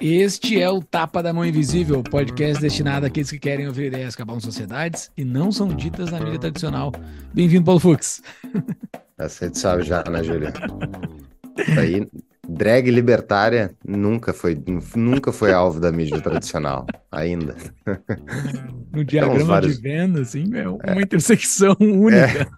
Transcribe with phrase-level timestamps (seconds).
[0.00, 4.22] Este é o Tapa da Mão Invisível, podcast destinado àqueles que querem ouvir ideias que
[4.22, 6.90] acabam sociedades e não são ditas na mídia tradicional.
[7.32, 8.20] Bem-vindo, Paulo Fux.
[9.16, 10.52] Essa sabe já, né, Júlia?
[11.78, 12.06] Aí,
[12.48, 14.60] drag libertária nunca foi,
[14.96, 17.56] nunca foi alvo da mídia tradicional, ainda.
[18.92, 19.76] No diagrama vários...
[19.76, 22.50] de venda, assim, é uma intersecção única.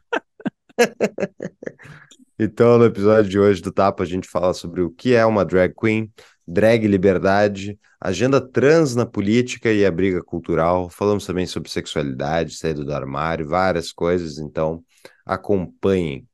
[0.79, 0.89] É.
[2.41, 5.45] então, no episódio de hoje do Tapa, a gente fala sobre o que é uma
[5.45, 6.11] drag queen,
[6.49, 10.89] drag liberdade, agenda trans na política e a briga cultural.
[10.89, 14.39] Falamos também sobre sexualidade, saída do armário, várias coisas.
[14.39, 14.83] Então,
[15.27, 16.27] acompanhem.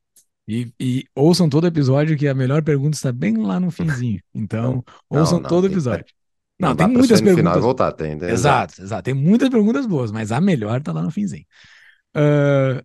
[0.49, 4.19] E, e, ouçam todo episódio, que a melhor pergunta está bem lá no finzinho.
[4.35, 6.07] Então, não, ouçam não, todo tem, episódio.
[6.59, 7.53] Não, não tem muitas perguntas.
[7.53, 9.03] Final voltar, tem, tem, exato, exato.
[9.03, 11.45] Tem muitas perguntas boas, mas a melhor está lá no finzinho.
[12.17, 12.79] Uh,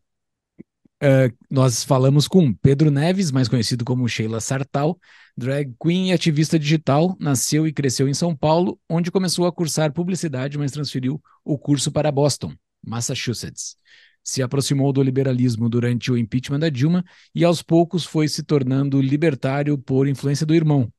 [1.03, 4.99] uh, nós falamos com Pedro Neves, mais conhecido como Sheila Sartal,
[5.37, 9.91] Drag queen e ativista digital, nasceu e cresceu em São Paulo, onde começou a cursar
[9.93, 12.53] publicidade, mas transferiu o curso para Boston,
[12.85, 13.75] Massachusetts.
[14.23, 17.03] Se aproximou do liberalismo durante o impeachment da Dilma
[17.35, 20.91] e aos poucos foi se tornando libertário por influência do irmão.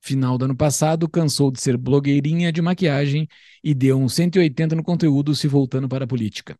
[0.00, 3.28] Final do ano passado, cansou de ser blogueirinha de maquiagem
[3.62, 6.56] e deu um 180 no conteúdo, se voltando para a política.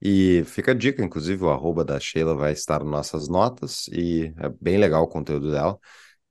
[0.00, 4.34] E fica a dica, inclusive, o arroba da Sheila vai estar nas nossas notas e
[4.36, 5.78] é bem legal o conteúdo dela.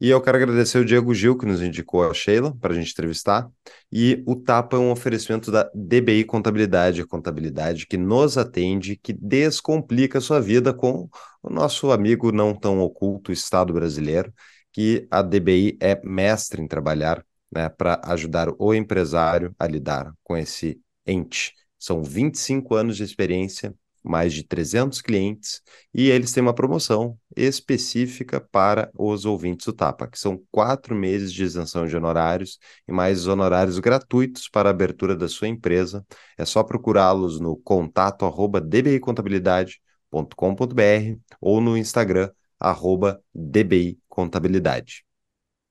[0.01, 2.91] E eu quero agradecer o Diego Gil, que nos indicou a Sheila para a gente
[2.91, 3.47] entrevistar.
[3.91, 10.17] E o Tapa é um oferecimento da DBI Contabilidade, contabilidade que nos atende, que descomplica
[10.17, 11.07] a sua vida com
[11.43, 14.33] o nosso amigo não tão oculto Estado brasileiro,
[14.73, 20.35] que a DBI é mestre em trabalhar né, para ajudar o empresário a lidar com
[20.35, 25.61] esse ente são 25 anos de experiência, mais de 300 clientes,
[25.93, 31.31] e eles têm uma promoção específica para os ouvintes do Tapa, que são quatro meses
[31.31, 32.57] de isenção de honorários
[32.87, 36.05] e mais honorários gratuitos para a abertura da sua empresa.
[36.37, 45.03] É só procurá-los no contato arroba dbicontabilidade.com.br ou no Instagram arroba dbicontabilidade.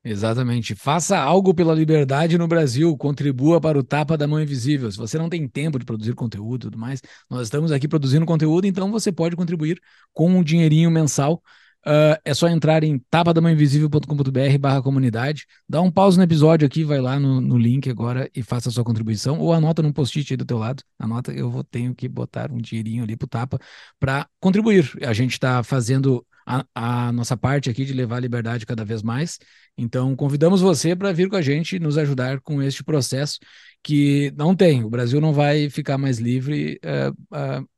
[0.02, 0.74] Exatamente.
[0.74, 4.90] Faça algo pela liberdade no Brasil, contribua para o Tapa da Mão Invisível.
[4.90, 8.24] Se você não tem tempo de produzir conteúdo e tudo mais, nós estamos aqui produzindo
[8.24, 9.78] conteúdo, então você pode contribuir
[10.14, 11.42] com um dinheirinho mensal.
[11.86, 17.00] Uh, é só entrar em tapadamãoinvisível.com.br barra comunidade, dá um pause no episódio aqui, vai
[17.00, 20.36] lá no, no link agora e faça a sua contribuição, ou anota num post-it aí
[20.36, 23.58] do teu lado, anota, eu vou, tenho que botar um dinheirinho ali pro Tapa
[23.98, 24.92] para contribuir.
[25.02, 29.02] A gente está fazendo a, a, nossa parte aqui de levar a liberdade cada vez
[29.02, 29.38] mais.
[29.76, 33.38] Então, convidamos você para vir com a gente nos ajudar com este processo
[33.82, 34.84] que não tem.
[34.84, 37.68] O Brasil não vai ficar mais livre uh, uh,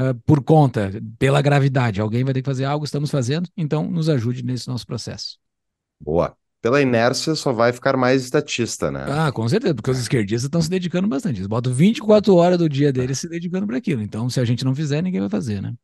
[0.00, 2.00] uh, por conta, pela gravidade.
[2.00, 5.38] Alguém vai ter que fazer algo, estamos fazendo, então nos ajude nesse nosso processo.
[6.00, 6.34] Boa.
[6.62, 9.06] Pela inércia, só vai ficar mais estatista, né?
[9.08, 11.38] Ah, com certeza, porque os esquerdistas estão se dedicando bastante.
[11.38, 14.02] Eles botam 24 horas do dia deles se dedicando para aquilo.
[14.02, 15.74] Então, se a gente não fizer, ninguém vai fazer, né?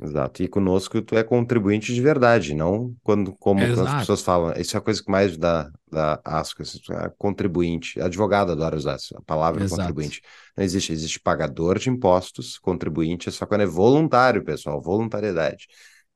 [0.00, 0.42] Exato.
[0.42, 4.52] E conosco tu é contribuinte de verdade, não quando, como as pessoas falam.
[4.56, 8.00] Isso é a coisa que mais dá, dá asco, é contribuinte.
[8.00, 9.80] Advogado adora usar a palavra Exato.
[9.80, 10.22] contribuinte.
[10.56, 15.66] Não existe, existe pagador de impostos, contribuinte, é só quando é voluntário, pessoal, voluntariedade.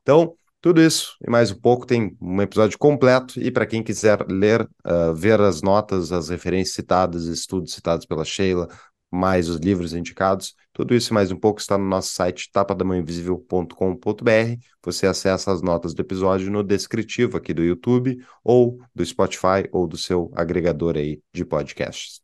[0.02, 3.40] Então, tudo isso e mais um pouco tem um episódio completo.
[3.40, 8.24] E para quem quiser ler, uh, ver as notas, as referências citadas, estudos citados pela
[8.24, 8.68] Sheila,
[9.16, 10.54] mais os livros indicados.
[10.72, 14.60] Tudo isso e mais um pouco está no nosso site tapadamãoinvisível.com.br.
[14.84, 19.86] Você acessa as notas do episódio no descritivo aqui do YouTube ou do Spotify ou
[19.86, 22.20] do seu agregador aí de podcasts.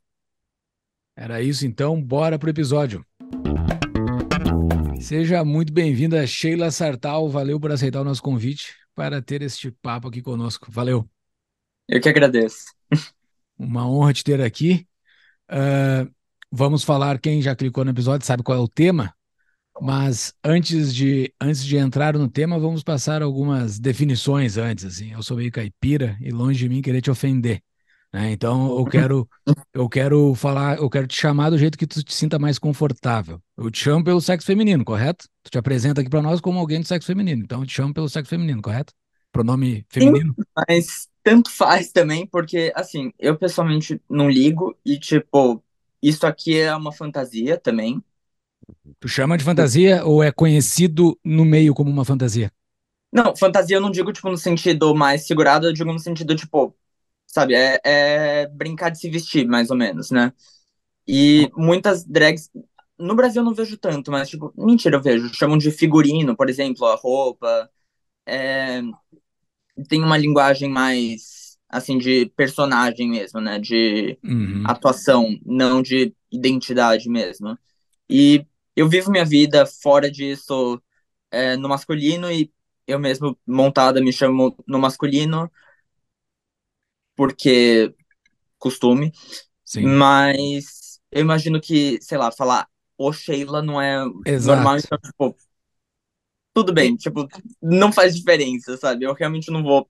[1.16, 3.04] Era isso então, bora pro episódio.
[5.00, 7.28] Seja muito bem-vinda, Sheila Sartal.
[7.28, 10.70] Valeu por aceitar o nosso convite para ter este papo aqui conosco.
[10.70, 11.08] Valeu.
[11.88, 12.66] Eu que agradeço.
[13.58, 14.86] Uma honra te ter aqui.
[15.50, 16.08] Uh,
[16.54, 19.14] Vamos falar, quem já clicou no episódio sabe qual é o tema,
[19.80, 24.84] mas antes de, antes de entrar no tema, vamos passar algumas definições antes.
[24.84, 25.12] Assim.
[25.12, 27.62] Eu sou meio caipira e longe de mim querer te ofender.
[28.12, 28.32] Né?
[28.32, 29.26] Então eu quero,
[29.72, 33.40] eu quero falar, eu quero te chamar do jeito que tu te sinta mais confortável.
[33.56, 35.26] Eu te chamo pelo sexo feminino, correto?
[35.42, 37.42] Tu te apresenta aqui para nós como alguém do sexo feminino.
[37.42, 38.92] Então eu te chamo pelo sexo feminino, correto?
[39.32, 40.34] Pronome feminino?
[40.38, 45.64] Sim, mas tanto faz também, porque assim, eu pessoalmente não ligo e tipo,
[46.02, 48.02] isso aqui é uma fantasia também.
[49.00, 52.50] Tu chama de fantasia ou é conhecido no meio como uma fantasia?
[53.12, 56.74] Não, fantasia eu não digo, tipo, no sentido mais segurado, eu digo no sentido, tipo,
[57.26, 60.32] sabe, é, é brincar de se vestir, mais ou menos, né?
[61.08, 62.50] E muitas drags,
[62.98, 66.50] no Brasil eu não vejo tanto, mas, tipo, mentira, eu vejo, chamam de figurino, por
[66.50, 67.70] exemplo, a roupa,
[68.26, 68.82] é,
[69.88, 71.41] tem uma linguagem mais,
[71.72, 73.58] assim, de personagem mesmo, né?
[73.60, 74.64] De Uhum.
[74.64, 77.58] atuação, não de identidade mesmo.
[78.10, 78.46] E
[78.76, 80.82] eu vivo minha vida fora disso,
[81.30, 82.52] é, no masculino, e
[82.86, 85.50] eu mesmo, montada, me chamo no masculino,
[87.16, 87.94] porque
[88.58, 89.12] costume,
[89.64, 94.04] Sim, mas eu imagino que, sei lá, falar o Sheila não é
[94.38, 94.78] normal, exato.
[94.78, 95.36] então, tipo,
[96.54, 97.26] tudo bem, tipo,
[97.60, 99.04] não faz diferença, sabe?
[99.04, 99.88] Eu realmente não vou,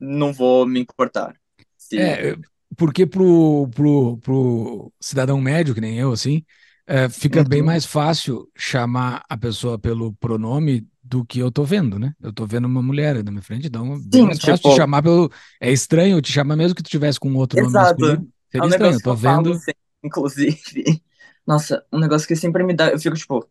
[0.00, 1.36] não vou me importar.
[1.76, 1.96] Se...
[1.96, 2.36] É,
[2.76, 6.44] porque pro, pro, pro cidadão médio, que nem eu, assim,
[6.86, 7.66] é, fica bem Uhum.
[7.66, 12.14] mais fácil chamar a pessoa pelo pronome do que eu tô vendo, né?
[12.20, 14.76] Eu tô vendo uma mulher na minha frente, então é bem mais fácil te tipo,
[14.76, 15.30] chamar pelo.
[15.60, 17.78] É estranho eu te chamar mesmo que tu tivesse com outro nome exato.
[17.78, 18.28] masculino.
[18.54, 19.54] É Seria um estranho, eu tô eu vendo.
[19.54, 21.02] sempre, inclusive.
[21.46, 23.48] Nossa, um negócio que sempre me dá, eu fico tipo, o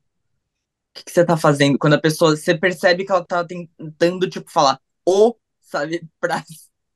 [0.93, 1.77] que que você tá fazendo?
[1.77, 5.35] Quando a pessoa, você percebe que ela tá tentando, tipo, falar o,
[5.69, 6.43] sabe, pra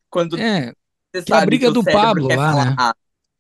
[0.10, 0.74] quando É,
[1.14, 2.75] você que é a sabe que briga o do Pablo lá, falar né?
[2.78, 2.96] A,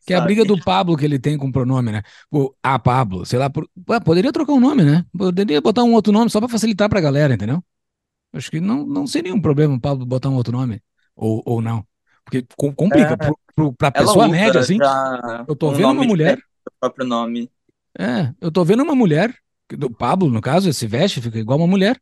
[0.05, 0.55] Que é a briga sabe?
[0.57, 2.01] do Pablo que ele tem com o pronome, né?
[2.29, 3.67] Pô, ah, Pablo, sei lá, por...
[3.89, 5.05] Ué, poderia trocar o nome, né?
[5.17, 7.63] Poderia botar um outro nome só pra facilitar pra galera, entendeu?
[8.33, 10.81] Acho que não, não seria um problema o Pablo botar um outro nome.
[11.15, 11.85] Ou, ou não.
[12.25, 13.13] Porque com- complica.
[13.13, 14.77] É, Pro, pro, pra pessoa média, assim,
[15.47, 16.39] eu tô um vendo uma mulher.
[16.79, 17.49] próprio nome.
[17.99, 19.35] É, eu tô vendo uma mulher,
[19.69, 21.99] do Pablo, no caso, esse veste, fica igual uma mulher.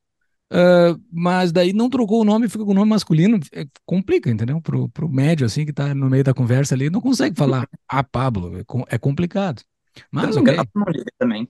[0.52, 3.40] Ah, mas daí não trocou o nome, fica com o nome masculino.
[3.54, 4.62] é, complica, entendeu?
[4.62, 8.04] Pro, pro médio, assim, que tá no meio da conversa ali, não consegue falar a
[8.04, 8.58] Pablo.
[8.58, 9.64] É, é complicado.
[10.12, 10.72] Mas me engano, ok.
[10.76, 11.50] ela não liga também.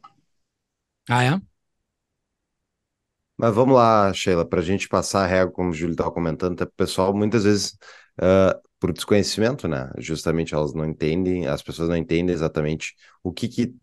[1.09, 1.41] Ah, é?
[3.37, 6.53] Mas vamos lá, Sheila, para a gente passar a régua, como o Júlio estava comentando,
[6.53, 7.75] até o pessoal muitas vezes,
[8.21, 9.91] ah, por desconhecimento, né?
[9.97, 13.75] Justamente elas não entendem, as pessoas não entendem exatamente o que, que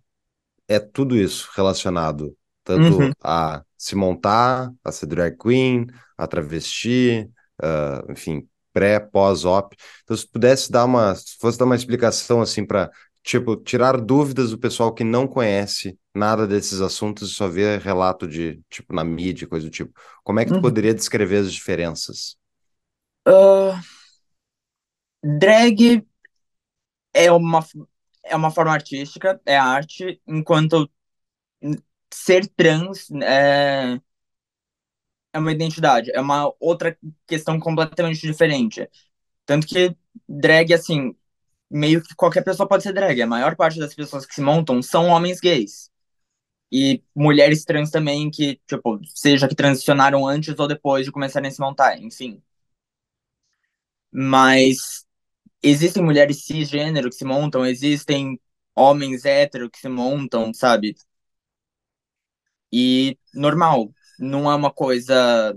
[0.69, 2.37] é tudo isso relacionado,
[2.75, 3.13] Uhum.
[3.13, 5.87] tanto a se montar, a ser drag queen,
[6.17, 7.31] a travesti,
[7.63, 9.77] ah, enfim, pré, pós-op.
[10.05, 12.91] Então, se pudesse dar uma, se fosse dar uma explicação assim para,
[13.23, 18.27] tipo, tirar dúvidas do pessoal que não conhece nada desses assuntos e só vê relato
[18.27, 19.93] de, tipo, na mídia, coisa do tipo.
[20.25, 20.61] Como é que tu Uhum.
[20.61, 22.37] poderia descrever as diferenças?
[23.25, 23.81] Ah,
[25.23, 25.81] drag
[27.13, 27.65] é uma,
[28.25, 30.91] é uma forma artística, é arte, enquanto
[32.13, 34.01] ser trans é,
[35.33, 36.97] é uma identidade, é uma outra
[37.27, 38.89] questão completamente diferente.
[39.47, 39.97] Tanto que
[40.29, 41.17] drag, assim,
[41.71, 43.23] meio que qualquer pessoa pode ser drag.
[43.23, 45.91] A maior parte das pessoas que se montam são homens gays.
[46.73, 51.53] E mulheres trans também, que, tipo, seja que transicionaram antes ou depois de começarem a
[51.53, 52.43] se montar, enfim.
[54.13, 55.07] Mas
[55.63, 58.41] existem mulheres cisgênero que se montam, existem
[58.77, 60.97] homens hétero que se montam, sabe?
[62.73, 65.55] E normal, não é uma coisa,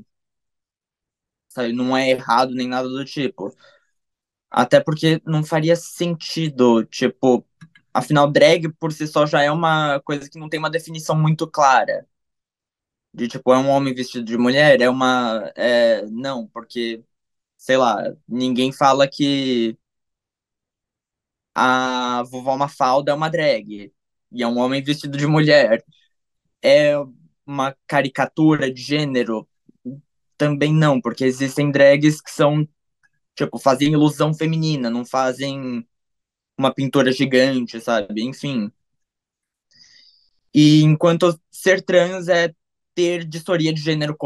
[1.50, 3.54] sabe, não é errado nem nada do tipo.
[4.50, 7.46] Até porque não faria sentido, tipo,
[7.94, 11.48] afinal, drag por si só já é uma coisa que não tem uma definição muito
[11.48, 12.06] clara.
[13.14, 14.80] De tipo, é um homem vestido de mulher?
[14.82, 15.52] É uma.
[15.56, 17.04] É, não, porque,
[17.58, 17.98] sei lá,
[18.28, 19.78] ninguém fala que
[21.56, 23.92] a vovó Mafalda é uma drag.
[24.32, 25.84] E é um homem vestido de mulher.
[26.62, 26.96] É
[27.46, 29.48] uma caricatura de gênero?
[30.38, 32.68] Também não, porque existem drags que são,
[33.36, 35.88] tipo, fazem ilusão feminina, não fazem
[36.58, 38.24] uma pintura gigante, sabe?
[38.24, 38.72] Enfim.
[40.54, 42.54] E enquanto ser trans é
[42.94, 44.18] ter disforia de gênero,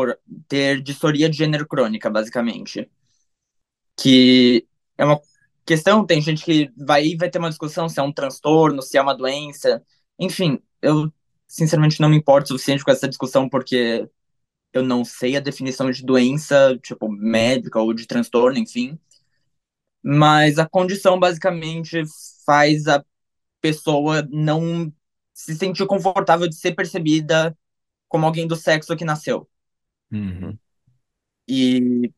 [0.47, 2.89] ter disforia de gênero crônica, basicamente.
[3.97, 5.19] Que é uma
[5.65, 9.01] questão, tem gente que vai vai ter uma discussão se é um transtorno, se é
[9.01, 9.83] uma doença.
[10.19, 11.11] Enfim, eu
[11.47, 14.09] sinceramente não me importo o suficiente com essa discussão porque
[14.73, 18.99] eu não sei a definição de doença, tipo, médica ou de transtorno, enfim.
[20.03, 22.03] Mas a condição basicamente
[22.45, 23.03] faz a
[23.61, 24.93] pessoa não
[25.33, 27.57] se sentir confortável de ser percebida
[28.07, 29.49] como alguém do sexo que nasceu.
[30.11, 30.57] Uhum.
[31.47, 32.11] E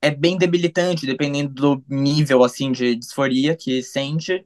[0.00, 4.44] é bem debilitante, dependendo do nível assim de disforia que sente.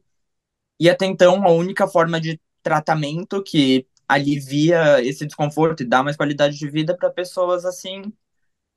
[0.79, 6.17] E até então, a única forma de tratamento que alivia esse desconforto e dá mais
[6.17, 8.13] qualidade de vida para pessoas assim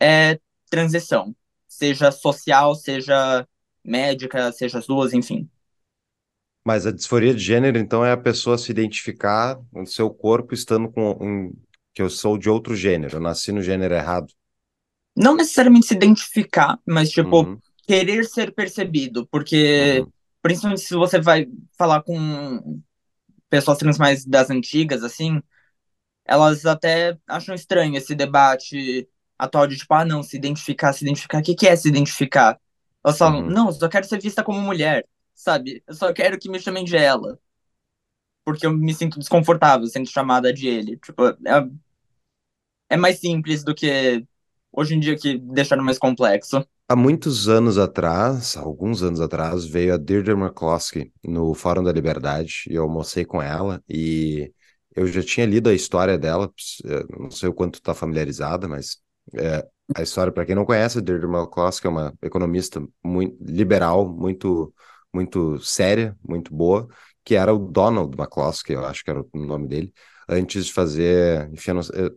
[0.01, 1.35] é transição,
[1.67, 3.47] seja social, seja
[3.83, 5.49] médica, seja as duas, enfim.
[6.65, 10.91] Mas a disforia de gênero, então, é a pessoa se identificar no seu corpo estando
[10.91, 11.53] com um,
[11.93, 14.33] que eu sou de outro gênero, eu nasci no gênero errado.
[15.15, 17.59] não necessariamente se identificar, mas tipo uhum.
[17.85, 20.11] querer ser percebido, porque uhum.
[20.41, 22.79] principalmente se você vai falar com
[23.49, 25.41] pessoas trans mais das antigas, assim,
[26.25, 31.39] elas até acham estranho esse debate atual de tipo, ah, não, se identificar, se identificar,
[31.39, 32.59] o que, que é se identificar?
[33.03, 33.49] Elas falam, uhum.
[33.49, 35.83] não, eu só quero ser vista como mulher, sabe?
[35.87, 37.39] Eu só quero que me chamem de ela.
[38.43, 40.97] Porque eu me sinto desconfortável sendo chamada de ele.
[40.97, 41.69] Tipo, é,
[42.89, 44.25] é mais simples do que
[44.71, 46.65] hoje em dia que deixaram mais complexo.
[46.91, 52.63] Há muitos anos atrás, alguns anos atrás, veio a Deirdre McCloskey no Fórum da Liberdade
[52.67, 54.51] e eu almocei com ela e
[54.95, 56.51] eu já tinha lido a história dela,
[56.85, 58.97] eh, não sei o quanto está familiarizada, mas
[59.35, 59.63] é,
[59.95, 64.73] a história, para quem não conhece, Deirdre McCloskey é uma economista muito liberal, muito,
[65.13, 66.87] muito séria, muito boa,
[67.23, 69.93] que era o Donald McCloskey, eu acho que era o nome dele,
[70.29, 72.15] antes de fazer, enfim, eu não, eu,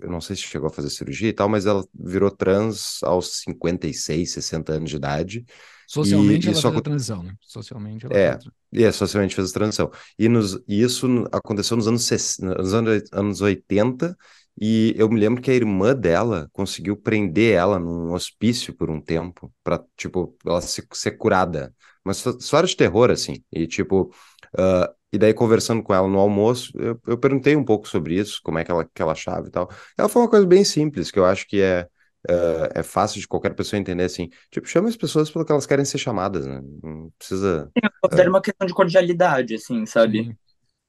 [0.00, 3.40] eu não, sei se chegou a fazer cirurgia e tal, mas ela virou trans aos
[3.40, 5.44] 56, 60 anos de idade.
[5.88, 7.34] Socialmente e, ela fez a transição, né?
[7.40, 8.84] Socialmente ela é, fez...
[8.84, 9.90] é, socialmente fez a transição.
[10.18, 14.16] E, nos, e isso aconteceu nos anos, nos anos, anos 80,
[14.60, 19.00] e eu me lembro que a irmã dela conseguiu prender ela num hospício por um
[19.00, 21.74] tempo, para tipo, ela ser, ser curada.
[22.04, 23.42] Mas história de terror, assim.
[23.50, 24.12] E, tipo,
[24.54, 28.40] uh, e daí, conversando com ela no almoço, eu, eu, perguntei um pouco sobre isso,
[28.42, 29.70] como é que ela, que ela achava e tal.
[29.96, 31.88] Ela falou uma coisa bem simples, que eu acho que é,
[32.28, 34.28] uh, é fácil de qualquer pessoa entender, assim.
[34.50, 36.60] Tipo, chama as pessoas pelo que elas querem ser chamadas, né?
[36.82, 37.70] Não precisa...
[38.10, 40.24] É, uma questão de cordialidade, assim, sabe?
[40.24, 40.36] Sim.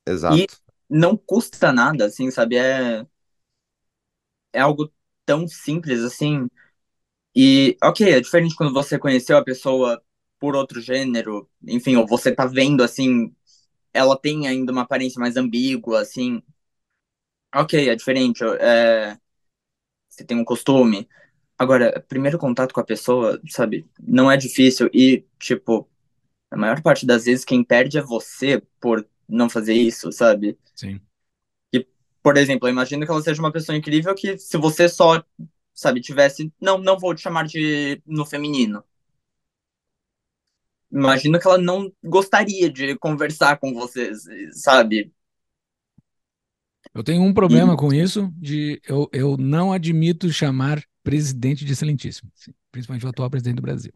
[0.08, 0.38] Exato.
[0.38, 0.48] E
[0.90, 2.58] não custa nada, assim, sabe?
[2.58, 3.06] É,
[4.52, 4.92] é algo
[5.24, 6.48] tão simples, assim.
[7.36, 10.02] E, ok, é diferente quando você conheceu a pessoa
[10.40, 13.32] por outro gênero, enfim, ou você tá vendo, assim,
[13.96, 16.44] ela tem ainda uma aparência mais ambígua, assim.
[17.54, 18.44] Ok, é diferente.
[18.60, 19.18] É...
[20.10, 21.08] Você tem um costume.
[21.58, 24.90] Agora, primeiro contato com a pessoa, sabe, não é difícil.
[24.94, 25.90] E, tipo,
[26.52, 30.58] a maior parte das vezes quem perde é você por não fazer isso, sabe?
[30.76, 31.00] Sim.
[31.74, 31.88] E,
[32.22, 35.24] por exemplo, eu imagino que ela seja uma pessoa incrível que se você só,
[35.74, 36.52] sabe, tivesse.
[36.62, 38.84] Não, não vou te chamar de no feminino
[40.96, 44.24] imagino que ela não gostaria de conversar com vocês,
[44.54, 45.12] sabe?
[46.94, 47.78] Eu tenho um problema e...
[47.78, 52.32] com isso, de eu, eu não admito chamar presidente de excelentíssimo,
[52.72, 53.92] principalmente o atual presidente do Brasil.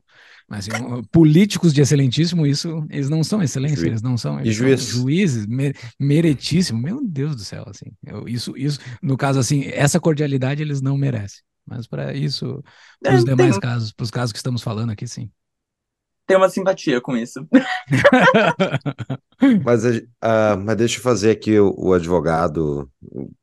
[0.48, 4.82] Mas assim, políticos de excelentíssimo, isso eles não são excelência, eles não são, eles juiz.
[4.82, 6.82] são juízes, mer, meretíssimo.
[6.82, 7.92] Meu Deus do céu, assim.
[8.06, 11.42] Eu, isso, isso, no caso assim, essa cordialidade eles não merecem.
[11.66, 12.64] Mas para isso,
[13.02, 13.62] para os é, demais tem...
[13.62, 15.32] casos, para os casos que estamos falando aqui, sim
[16.30, 17.46] tenho uma simpatia com isso.
[19.66, 22.88] mas, uh, mas deixa eu fazer aqui o, o, advogado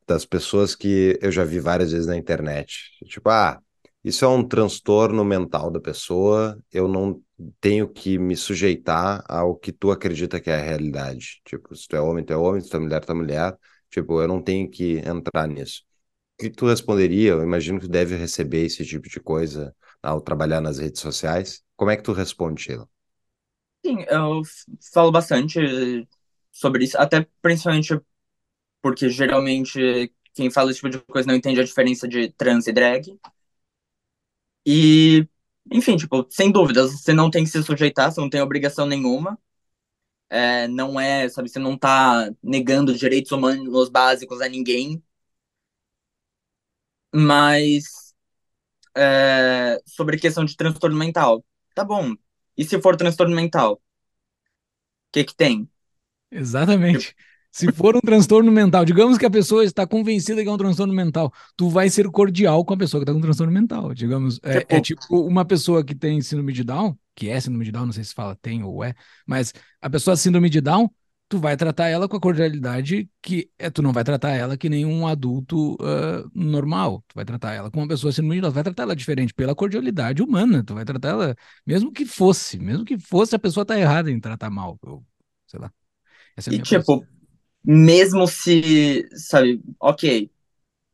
[0.06, 2.92] das pessoas que eu já vi várias vezes na internet.
[3.06, 3.60] Tipo, ah,
[4.04, 7.20] isso é um transtorno mental da pessoa, eu não
[7.60, 11.40] tenho que me sujeitar ao que tu acredita que é a realidade.
[11.44, 13.58] Tipo, se tu é homem, tu é homem, se tu é mulher, tu é mulher.
[13.90, 15.82] Tipo, eu não tenho que entrar nisso.
[16.38, 17.32] O que tu responderia?
[17.32, 21.64] Eu imagino que deve receber esse tipo de coisa ao trabalhar nas redes sociais.
[21.76, 22.88] Como é que tu responde, Sheila?
[23.84, 24.42] Sim, eu
[24.92, 26.08] falo bastante
[26.50, 28.00] sobre isso, até principalmente
[28.82, 32.72] porque geralmente quem fala esse tipo de coisa não entende a diferença de trans e
[32.72, 33.18] drag.
[34.66, 35.26] E,
[35.72, 39.38] enfim, tipo, sem dúvidas, você não tem que se sujeitar, você não tem obrigação nenhuma.
[40.30, 45.02] É, não é, sabe, você não tá negando direitos humanos básicos a ninguém.
[47.14, 48.05] Mas
[48.96, 51.44] é, sobre questão de transtorno mental.
[51.74, 52.14] Tá bom.
[52.56, 53.74] E se for transtorno mental?
[53.74, 53.78] O
[55.12, 55.68] que que tem?
[56.30, 57.14] Exatamente.
[57.56, 60.92] Se for um transtorno mental, digamos que a pessoa está convencida que é um transtorno
[60.92, 63.94] mental, tu vai ser cordial com a pessoa que está com transtorno mental.
[63.94, 67.64] Digamos, é, tipo, é tipo uma pessoa que tem síndrome de Down, que é síndrome
[67.64, 68.94] de Down, não sei se fala tem ou é,
[69.26, 70.90] mas a pessoa síndrome de Down,
[71.28, 74.68] tu vai tratar ela com a cordialidade que é, tu não vai tratar ela que
[74.68, 77.04] nem um adulto uh, normal.
[77.08, 80.22] Tu vai tratar ela como uma pessoa sendo muito, vai tratar ela diferente pela cordialidade
[80.22, 80.62] humana.
[80.64, 84.20] Tu vai tratar ela, mesmo que fosse, mesmo que fosse, a pessoa tá errada em
[84.20, 84.78] tratar mal.
[84.84, 85.04] Eu,
[85.46, 85.72] sei lá.
[86.36, 87.04] Essa é e tipo,
[87.64, 90.30] mesmo se, sabe, ok,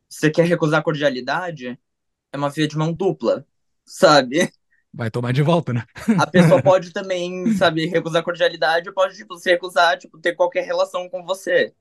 [0.09, 1.79] você quer recusar a cordialidade,
[2.33, 3.47] é uma via de mão dupla,
[3.85, 4.51] sabe?
[4.93, 5.85] Vai tomar de volta, né?
[6.19, 11.09] A pessoa pode também, sabe, recusar cordialidade, pode, tipo, se recusar, tipo, ter qualquer relação
[11.09, 11.73] com você.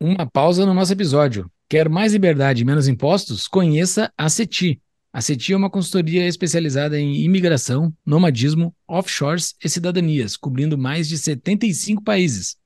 [0.00, 1.50] Uma pausa no nosso episódio.
[1.68, 3.46] Quer mais liberdade e menos impostos?
[3.46, 4.80] Conheça a CETI.
[5.12, 11.18] A CETI é uma consultoria especializada em imigração, nomadismo, offshores e cidadanias, cobrindo mais de
[11.18, 12.56] 75 países.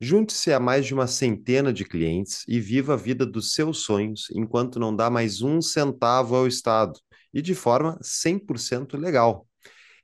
[0.00, 4.28] Junte-se a mais de uma centena de clientes e viva a vida dos seus sonhos
[4.32, 6.98] enquanto não dá mais um centavo ao Estado
[7.32, 9.46] e de forma 100% legal.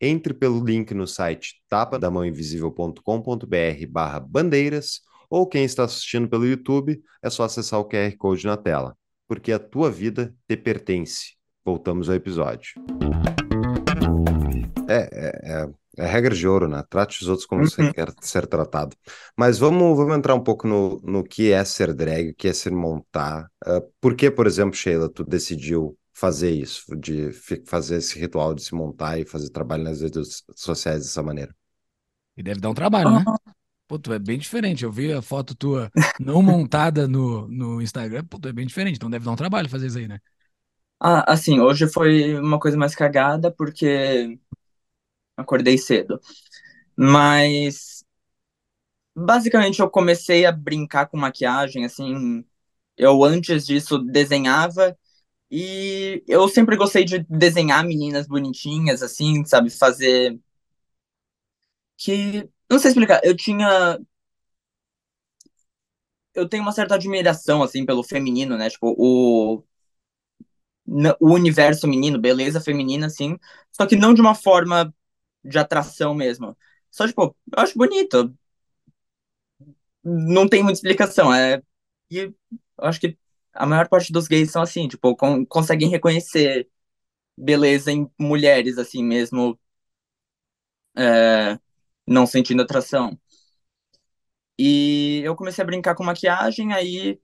[0.01, 5.01] Entre pelo link no site tapadamãoinvisível.com.br barra bandeiras
[5.31, 9.53] ou quem está assistindo pelo YouTube é só acessar o QR Code na tela, porque
[9.53, 11.35] a tua vida te pertence.
[11.65, 12.75] Voltamos ao episódio.
[14.89, 16.85] É, é, é, é regra de ouro, né?
[16.89, 17.69] Trate os outros como uhum.
[17.69, 18.95] você quer ser tratado.
[19.37, 22.53] Mas vamos, vamos entrar um pouco no, no que é ser drag, o que é
[22.53, 23.49] ser montar.
[23.67, 27.33] Uh, por que, por exemplo, Sheila, tu decidiu fazer isso, de
[27.67, 31.55] fazer esse ritual de se montar e fazer trabalho nas redes sociais dessa maneira?
[32.37, 33.29] E deve dar um trabalho, né?
[33.87, 34.85] Pô, tu é bem diferente.
[34.85, 38.25] Eu vi a foto tua não montada no, no Instagram.
[38.25, 38.97] Pô, tu é bem diferente.
[38.97, 40.19] Então deve dar um trabalho fazer isso aí, né?
[41.01, 44.39] Ah, assim, hoje foi uma coisa mais cagada porque
[45.37, 46.21] acordei cedo.
[46.97, 48.05] Mas
[49.15, 52.45] basicamente eu comecei a brincar com maquiagem, assim,
[52.97, 54.97] eu antes disso desenhava
[55.57, 60.39] e eu sempre gostei de desenhar meninas bonitinhas, assim, sabe, fazer
[61.97, 63.99] que não sei explicar, eu tinha
[66.35, 68.69] eu tenho uma certa admiração assim pelo feminino, né?
[68.71, 69.65] Tipo, o
[71.21, 73.37] o universo menino, beleza feminina assim,
[73.73, 74.95] só que não de uma forma
[75.45, 76.57] de atração mesmo.
[76.91, 78.35] Só, tipo, eu acho bonito.
[80.03, 81.33] Não tem muita explicação.
[81.35, 81.63] É...
[82.11, 82.35] E eu
[82.79, 83.19] acho que
[83.55, 86.69] a maior parte dos gays são assim, tipo, con conseguem reconhecer
[87.39, 89.59] beleza em mulheres, assim, mesmo
[90.97, 91.59] é...
[92.07, 93.19] não sentindo atração.
[94.59, 97.21] E eu comecei a brincar com maquiagem, aí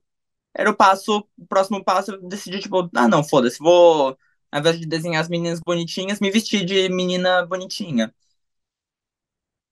[0.55, 4.17] era o passo, o próximo passo, eu decidi, tipo, ah, não, foda-se, vou
[4.51, 8.13] ao invés de desenhar as meninas bonitinhas, me vestir de menina bonitinha.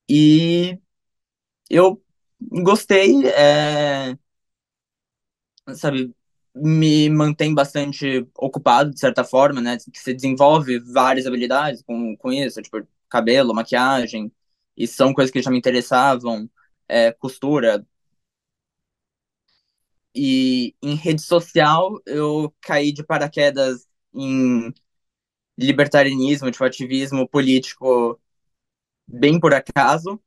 [0.08, 0.78] E
[1.70, 2.02] eu
[2.40, 4.16] gostei, é,
[5.74, 6.14] sabe,
[6.54, 9.78] me mantém bastante ocupado, de certa forma, né?
[9.94, 14.32] Você desenvolve várias habilidades com, com isso, tipo, cabelo, maquiagem,
[14.76, 16.50] e são coisas que já me interessavam,
[16.88, 17.84] é, costura.
[20.14, 24.72] E em rede social, eu caí de paraquedas em
[25.58, 28.20] libertarianismo, tipo, ativismo político
[29.08, 30.20] bem por acaso,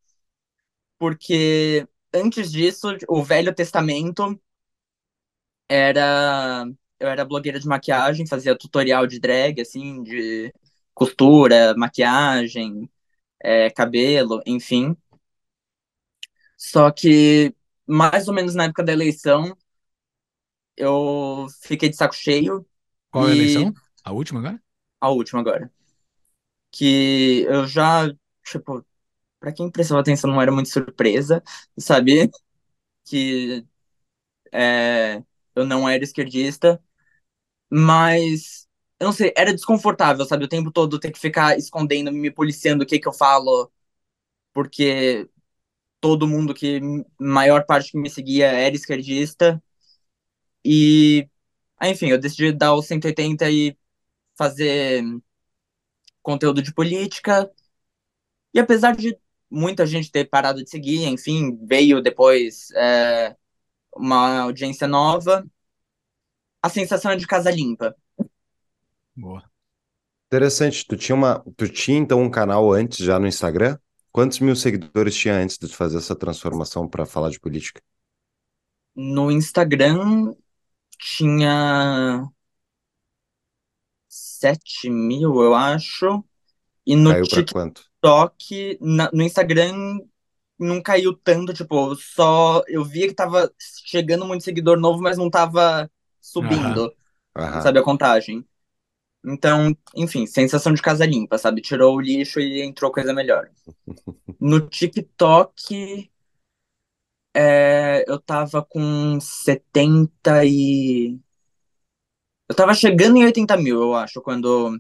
[0.98, 4.40] porque antes disso, o Velho Testamento
[5.68, 6.66] era
[7.00, 10.54] eu era blogueira de maquiagem, fazia tutorial de drag, assim, de
[10.94, 12.90] costura, maquiagem,
[13.44, 14.96] é, cabelo, enfim.
[16.58, 17.54] Só que
[17.86, 19.56] mais ou menos na época da eleição,
[20.78, 22.66] eu fiquei de saco cheio.
[23.12, 23.32] Qual e...
[23.32, 23.74] a eleição?
[24.04, 24.62] A última agora?
[25.00, 25.72] A última agora.
[26.72, 28.10] Que eu já,
[28.44, 28.86] tipo,
[29.40, 31.44] pra quem prestava atenção não era muito surpresa,
[31.78, 32.32] sabe?
[33.06, 33.66] Que
[34.52, 35.24] é,
[35.56, 36.82] eu não era esquerdista,
[37.72, 38.68] mas
[39.00, 40.46] eu não sei, era desconfortável, sabe?
[40.46, 43.72] O tempo todo ter que ficar escondendo, me policiando o que que eu falo,
[44.54, 45.30] porque
[46.02, 46.82] todo mundo que,
[47.20, 49.62] maior parte que me seguia era esquerdista.
[50.66, 51.28] E,
[51.84, 53.78] enfim, eu decidi dar o 180 e
[54.38, 55.04] fazer
[56.24, 57.52] conteúdo de política.
[58.54, 59.18] E apesar de
[59.50, 63.36] muita gente ter parado de seguir, enfim, veio depois é,
[63.96, 65.46] uma audiência nova,
[66.62, 67.96] a sensação é de casa limpa.
[69.16, 69.44] Boa.
[70.28, 70.86] Interessante.
[70.88, 73.78] Tu tinha uma, tu tinha então um canal antes já no Instagram?
[74.12, 77.82] Quantos mil seguidores tinha antes de fazer essa transformação para falar de política?
[78.96, 80.34] No Instagram
[81.00, 82.24] tinha
[84.08, 86.24] 7 mil, eu acho.
[86.86, 87.24] E no Caiu?
[87.26, 90.00] TikTok, na, no Instagram
[90.60, 93.52] não caiu tanto, tipo, só eu via que tava
[93.86, 95.90] chegando muito seguidor novo, mas não tava
[96.22, 96.94] subindo,
[97.60, 98.46] sabe, a contagem.
[99.26, 101.62] Então, enfim, sensação de casa limpa, sabe?
[101.62, 103.50] Tirou o lixo e entrou coisa melhor.
[104.40, 106.12] No TikTok,
[107.34, 111.20] é, eu tava com 70 e.
[112.48, 114.80] Eu tava chegando em 80 mil, eu acho, quando.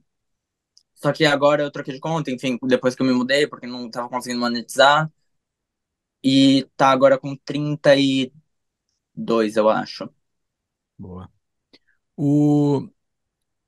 [0.95, 3.89] Só que agora eu troquei de conta, enfim, depois que eu me mudei, porque não
[3.89, 5.11] tava conseguindo monetizar.
[6.23, 10.09] E tá agora com 32, eu acho.
[10.97, 11.29] Boa.
[12.15, 12.87] O...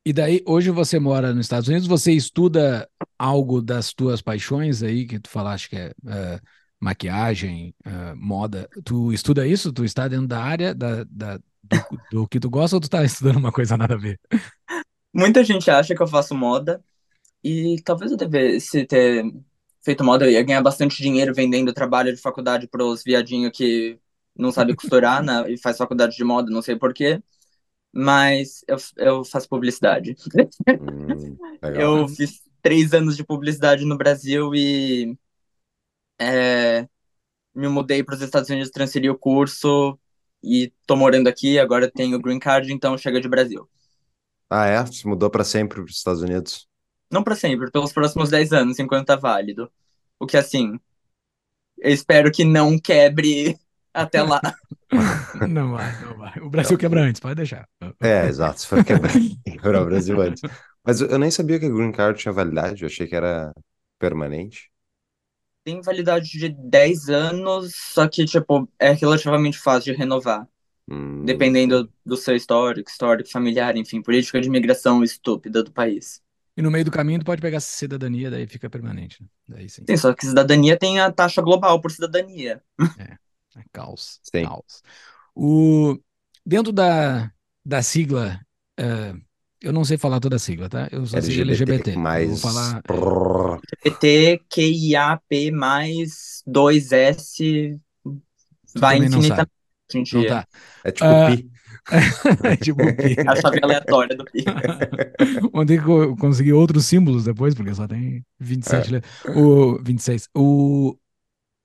[0.06, 2.88] E daí, hoje você mora nos Estados Unidos, você estuda
[3.18, 6.40] algo das tuas paixões aí, que tu falaste que é uh,
[6.80, 8.70] maquiagem, uh, moda.
[8.84, 9.74] Tu estuda isso?
[9.74, 13.04] Tu está dentro da área da, da do, do, que tu gosta ou tu está
[13.04, 14.20] estudando uma coisa nada a ver?
[15.14, 16.84] Muita gente acha que eu faço moda
[17.44, 19.26] e talvez eu devesse ter
[19.86, 24.00] feito moda, eu ia ganhar bastante dinheiro vendendo trabalho de faculdade para os viadinhos que
[24.36, 27.22] não sabe costurar né, e faz faculdade de moda, não sei porquê.
[27.94, 30.16] Mas eu, eu faço publicidade.
[30.68, 32.00] Hum, legal.
[32.00, 35.18] Eu fiz três anos de publicidade no Brasil e
[36.20, 36.88] é,
[37.54, 39.98] me mudei para os Estados Unidos, transferi o curso
[40.44, 41.60] e tô morando aqui.
[41.60, 43.70] Agora tenho green card, então chega de Brasil.
[44.50, 44.82] Ah, é?
[44.86, 46.68] Você mudou para sempre para os Estados Unidos?
[47.12, 49.72] Não para sempre, pelos próximos 10 anos, enquanto tá válido.
[50.20, 50.80] O que, assim,
[51.78, 53.58] eu espero que não quebre
[53.94, 54.42] até lá.
[55.50, 56.40] Não vai, não vai.
[56.40, 57.68] O Brasil quebra antes, pode deixar.
[58.02, 58.62] É, exato.
[58.62, 59.12] Se for quebrar,
[59.44, 60.42] quebrar o Brasil antes.
[60.84, 63.52] Mas eu nem sabia que a Green Card tinha validade, eu achei que era
[64.00, 64.70] permanente.
[65.64, 70.48] Tem validade de 10 anos, só que, tipo, é relativamente fácil de renovar.
[70.88, 76.22] Hum, Dependendo do seu histórico, histórico familiar, enfim, política de imigração estúpida do país.
[76.58, 79.22] E no meio do caminho tu pode pegar cidadania, daí fica permanente.
[79.22, 79.28] né?
[79.50, 79.84] Daí sim.
[79.88, 82.62] Sim, só que cidadania tem a taxa global por cidadania.
[83.58, 84.20] É caos.
[84.22, 84.44] Sim.
[84.44, 84.84] caos.
[85.34, 85.98] O,
[86.46, 87.32] dentro da,
[87.66, 88.38] da sigla,
[88.78, 89.14] eh,
[89.62, 90.90] eu não sei falar toda a sigla, tá?
[90.92, 91.94] Eu só sei LGBT.
[91.94, 92.28] Eu mais...
[92.28, 92.82] vou falar.
[95.52, 97.80] Mais 2S
[98.76, 100.14] vai não infinitamente sabe.
[100.14, 100.48] Não tá.
[100.84, 101.50] É tipo Ah, pi.
[102.44, 102.82] É tipo.
[103.26, 104.60] A chave aleatória do PI.
[105.68, 109.12] Ter que co- conseguir outros símbolos depois, porque só tem 27 letras.
[109.34, 110.30] O 26.
[110.36, 110.98] O,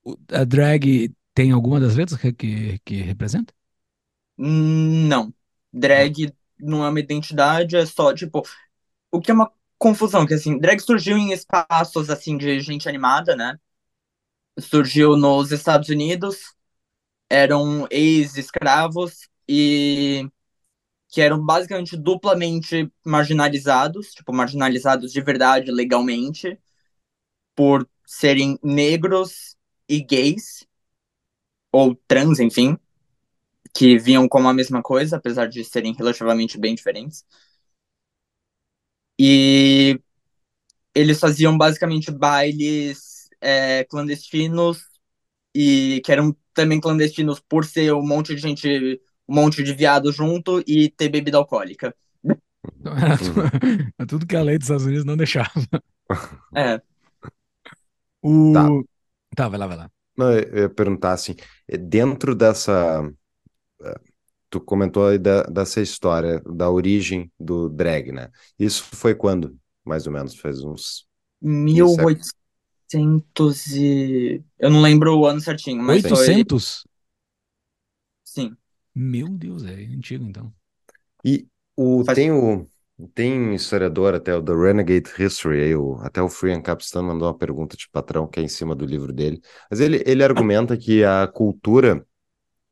[0.04, 3.54] o- a drag tem alguma das letras que, que, que representa?
[4.38, 5.33] Hum, Não.
[5.72, 8.42] Drag não é uma identidade, é só, tipo,
[9.12, 13.37] o que é uma confusão, que assim, drag surgiu em espaços assim de gente animada,
[13.37, 13.59] né?
[14.61, 16.54] Surgiu nos Estados Unidos,
[17.30, 20.30] eram ex-escravos e
[21.08, 26.56] que eram basicamente duplamente marginalizados, tipo, marginalizados de verdade, legalmente,
[27.56, 29.56] por serem negros
[29.88, 30.64] e gays,
[31.72, 32.78] ou trans, enfim,
[33.74, 37.24] que viam como a mesma coisa, apesar de serem relativamente bem diferentes.
[39.18, 40.00] E
[40.94, 44.84] eles faziam basicamente bailes é, clandestinos
[45.54, 50.10] e que eram também clandestinos por ser um monte de gente, um monte de viado
[50.10, 51.94] junto e ter bebida alcoólica.
[52.84, 53.14] Era
[53.98, 55.50] é tudo que a lei dos Estados Unidos não deixava.
[56.54, 56.80] É,
[58.22, 58.52] O...
[58.52, 58.68] Tá.
[59.36, 59.90] Tá, vai lá, vai lá.
[60.16, 61.36] Não, eu ia perguntar assim,
[61.68, 63.08] dentro dessa,
[63.82, 64.00] eh,
[64.50, 68.28] tu comentou aí da- dessa história, da origem do drag, né?
[68.58, 70.34] Isso foi quando, mais ou menos?
[70.34, 71.06] Faz uns...
[71.40, 74.42] 1800 e...
[74.58, 76.12] Eu não lembro o ano certinho, mas foi...
[76.12, 76.84] 800?
[79.02, 80.52] Meu Deus, é antigo então.
[81.24, 82.66] E o, tem o
[83.14, 87.28] tem um historiador até o The Renegade History, aí o, até o Free Capstan mandou
[87.28, 89.40] uma pergunta de patrão que é em cima do livro dele.
[89.70, 92.06] Mas ele, ele argumenta que a cultura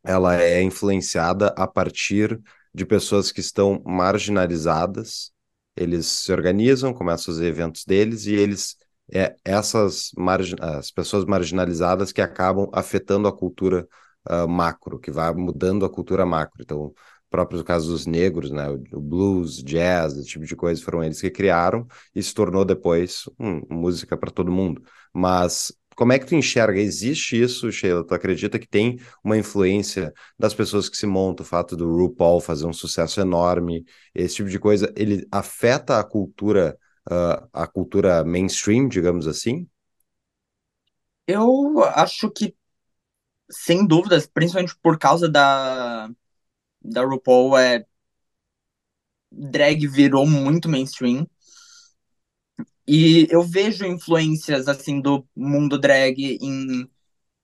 [0.05, 2.39] ela é influenciada a partir
[2.75, 5.33] de pessoas que estão marginalizadas.
[5.75, 8.77] Eles se organizam, começam fazer eventos deles e eles
[9.11, 13.89] é essas margin, as pessoas marginalizadas que acabam afetando a cultura
[14.29, 16.63] ah, macro, que vai mudando a cultura macro.
[16.63, 16.93] Então,
[17.31, 21.31] próprio caso dos negros, né, o, blues, jazz, esse tipo de coisa, foram eles que
[21.31, 24.83] criaram e se tornou depois hum, música para todo mundo.
[25.13, 26.81] Mas como é que tu enxerga?
[26.81, 28.05] Existe isso, Sheila?
[28.07, 32.41] Tu acredita que tem uma influência das pessoas que se montam, o fato do RuPaul
[32.41, 36.79] fazer um sucesso enorme, esse tipo de coisa, ele afeta a cultura,
[37.11, 39.67] ah, a cultura mainstream, digamos assim?
[41.27, 42.55] Eu acho que,
[43.51, 46.09] sem dúvidas, principalmente por causa da,
[46.83, 47.85] da RuPaul, é,
[49.31, 51.27] drag virou muito mainstream.
[52.87, 56.89] E eu vejo influências, assim, do mundo drag em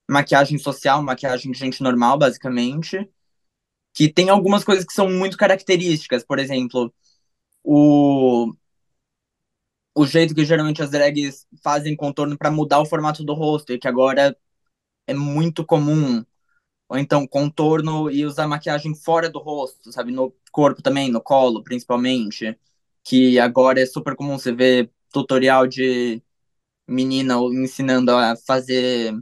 [0.09, 3.09] maquiagem social, maquiagem de gente normal, basicamente.
[3.95, 6.25] Que tem algumas coisas que são muito características.
[6.25, 6.93] Por exemplo,
[7.63, 8.55] o,
[9.95, 13.79] o jeito que geralmente as drags fazem contorno para mudar o formato do rosto, e
[13.79, 14.37] que agora
[15.07, 16.25] é muito comum.
[16.89, 20.13] Ou então contorno e usar maquiagem fora do rosto, sabe?
[20.13, 22.59] No corpo também, no colo, principalmente.
[23.05, 26.23] Que agora é super comum você ver tutorial de
[26.89, 29.15] menina ensinando a fazer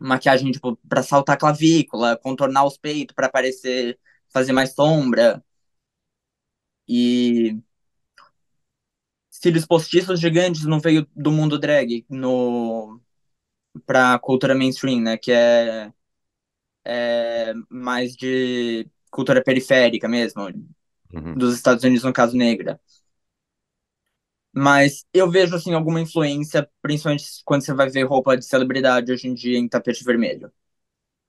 [0.00, 3.98] maquiagem, tipo, pra saltar a clavícula, contornar os peitos para parecer,
[4.32, 5.42] fazer mais sombra.
[6.88, 7.56] E
[9.30, 13.00] cílios postiços gigantes não veio do mundo drag no
[13.86, 15.16] pra cultura mainstream, né?
[15.16, 15.92] Que é,
[16.84, 20.42] é mais de cultura periférica mesmo,
[21.14, 21.40] Uhum.
[21.40, 22.80] dos Estados Unidos, no caso negra.
[24.52, 29.28] Mas eu vejo, assim, alguma influência, principalmente quando você vai ver roupa de celebridade hoje
[29.28, 30.50] em dia em tapete vermelho.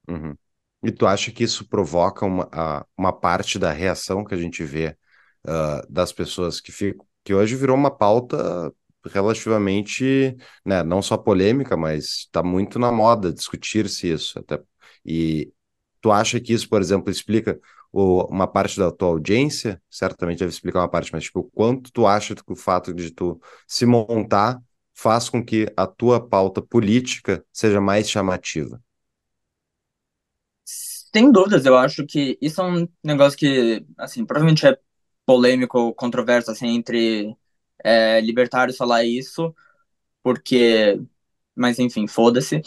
[0.09, 0.35] Uhum.
[0.83, 4.63] E tu acha que isso provoca uma, a- uma parte da reação que a gente
[4.63, 4.97] vê
[5.45, 8.73] ah, das pessoas que ficam, que hoje virou uma pauta
[9.07, 14.39] relativamente, né, não só polêmica, mas está muito na moda discutir-se isso.
[14.39, 14.61] Até,
[15.05, 15.51] e
[16.01, 17.59] tu acha que isso, por exemplo, explica
[17.91, 19.81] o- uma parte da tua audiência?
[19.89, 23.39] Certamente deve explicar uma parte, mas tipo, quanto tu acha que o fato de tu
[23.67, 24.59] se montar
[24.93, 28.81] faz com que a tua pauta política seja mais chamativa?
[30.65, 34.77] Sem dúvidas, eu acho que isso é um negócio que, assim, provavelmente é
[35.25, 37.35] polêmico, controverso, assim, entre
[37.83, 39.55] é, libertários falar isso,
[40.23, 40.99] porque,
[41.55, 42.61] mas enfim, foda-se.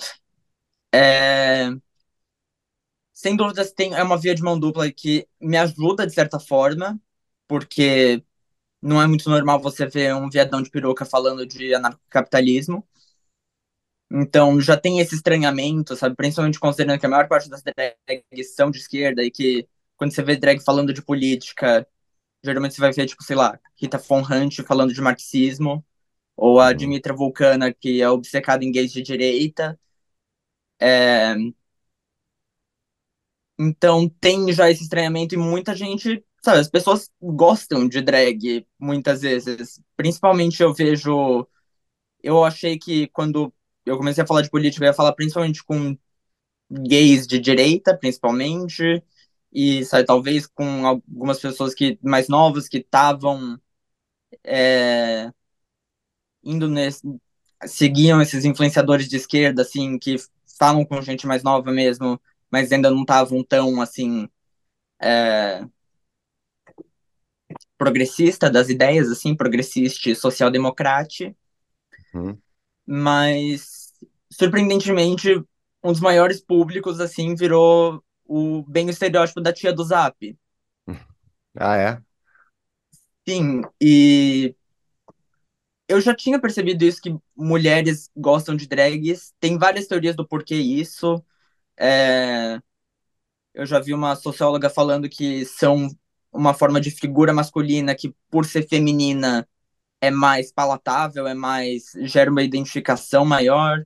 [0.92, 1.70] É,
[3.12, 6.98] sem dúvidas, tem, é uma via de mão dupla que me ajuda de certa forma,
[7.48, 8.22] porque
[8.82, 12.86] não é muito normal você ver um viadão de peruca falando de anarcocapitalismo.
[14.12, 16.16] Então já tem esse estranhamento, sabe?
[16.16, 20.22] Principalmente considerando que a maior parte das drags são de esquerda e que quando você
[20.22, 21.86] vê drag falando de política,
[22.44, 25.84] geralmente você vai ver, tipo, sei lá, Rita Von Hunt falando de marxismo,
[26.36, 26.76] ou a Uhum.
[26.76, 29.78] Dimitra Vulcana, que é obcecada em gays de direita.
[30.78, 31.34] É,
[33.58, 39.20] Então tem já esse estranhamento e muita gente, sabe, as pessoas gostam de drag muitas
[39.22, 39.80] vezes.
[39.96, 41.46] Principalmente eu vejo.
[42.22, 43.52] Eu achei que quando
[43.86, 45.96] eu comecei a falar de política, eu ia falar principalmente com
[46.70, 49.02] gays de direita, principalmente,
[49.52, 53.60] e sabe, talvez com algumas pessoas que mais novas que estavam
[54.44, 55.32] é,
[56.42, 57.02] indo nesse,
[57.66, 60.16] seguiam esses influenciadores de esquerda, assim, que
[60.58, 64.28] falam com gente mais nova mesmo, mas ainda não estavam tão assim
[65.00, 65.64] é,
[67.76, 71.34] progressista das ideias, assim, progressista, social-democrate,
[72.14, 72.42] Uhum.
[72.86, 73.92] mas
[74.30, 75.34] surpreendentemente
[75.82, 80.16] um dos maiores públicos assim virou o bem o estereótipo da tia do Zap.
[81.58, 82.02] Ah, é?
[83.26, 84.54] Sim, e
[85.88, 89.32] eu já tinha percebido isso que mulheres gostam de drags.
[89.40, 91.22] Tem várias teorias do porquê isso.
[91.78, 92.60] É,
[93.54, 95.88] Eu já vi uma socióloga falando que são
[96.32, 99.48] uma forma de figura masculina que, por ser feminina,
[100.00, 103.84] é mais palatável, é mais gera uma identificação maior.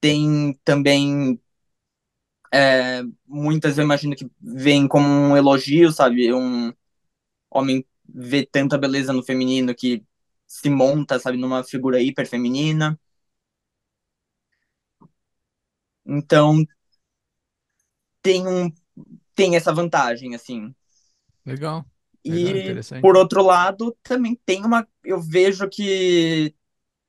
[0.00, 1.40] Tem também
[2.52, 6.32] é, muitas eu imagino que veem como um elogio, sabe?
[6.32, 6.72] Um
[7.50, 10.04] homem vê tanta beleza no feminino que
[10.46, 12.98] se monta, sabe, numa figura hiper feminina.
[16.06, 16.64] Então
[18.22, 18.70] tem um
[19.34, 20.74] tem essa vantagem assim.
[21.44, 21.84] Legal.
[22.26, 26.54] Legal, E por outro lado, também tem uma eu vejo que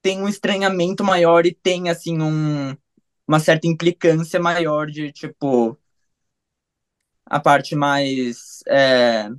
[0.01, 2.75] tem um estranhamento maior e tem assim um
[3.29, 5.79] uma certa implicância maior de tipo
[7.25, 9.29] a parte mais é,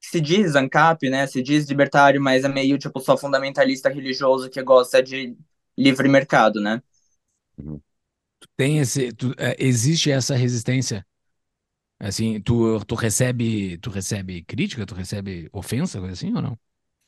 [0.00, 1.26] se diz ANCAP, né?
[1.26, 5.36] Se diz libertário, mas é meio tipo só fundamentalista religioso que gosta de
[5.76, 6.82] livre mercado, né?
[7.58, 7.80] Uhum.
[8.56, 11.06] Tem esse, tu- é, existe essa resistência?
[12.00, 16.58] Assim, tu, tu recebe, tu recebe crítica, tu recebe ofensa, coisa assim ou não?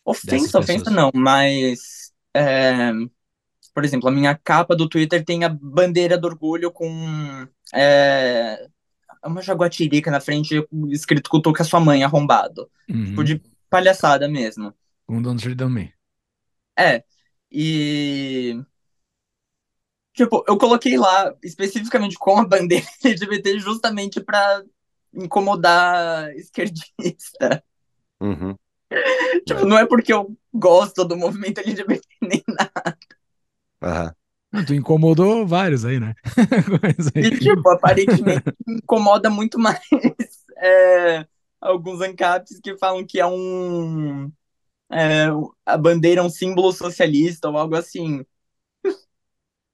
[0.05, 2.91] Ofensa, ofensa não, mas é,
[3.81, 6.87] por exemplo, a minha capa do Twitter tem a bandeira do orgulho com
[7.73, 8.69] é,
[9.25, 12.71] uma jaguatirica na frente escrito cutuca sua mãe arrombado.
[12.87, 13.25] Tipo Uhum.
[13.25, 14.75] de palhaçada mesmo.
[15.09, 15.95] Don't Treat On Me.
[16.79, 17.03] É,
[17.51, 18.63] e
[20.13, 24.63] tipo, eu coloquei lá especificamente com a bandeira LGBT justamente pra
[25.15, 27.65] incomodar esquerdista.
[28.21, 28.55] Uhum.
[29.47, 32.99] Tipo, não é porque eu gosto do movimento LGBT nem nada.
[33.83, 34.15] Aham.
[34.67, 36.15] Tu incomodou vários aí, né?
[37.15, 37.23] Aí.
[37.23, 39.81] E, tipo, aparentemente incomoda muito mais
[40.59, 41.27] é,
[41.61, 44.27] alguns ANCAPs que falam que é um.
[44.91, 45.27] é,
[45.67, 48.25] a bandeira é um símbolo socialista ou algo assim.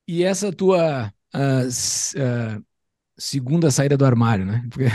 [0.07, 1.13] E essa tua
[1.67, 2.61] s- ah,
[3.19, 4.63] segunda saída do armário, né?
[4.71, 4.87] Porque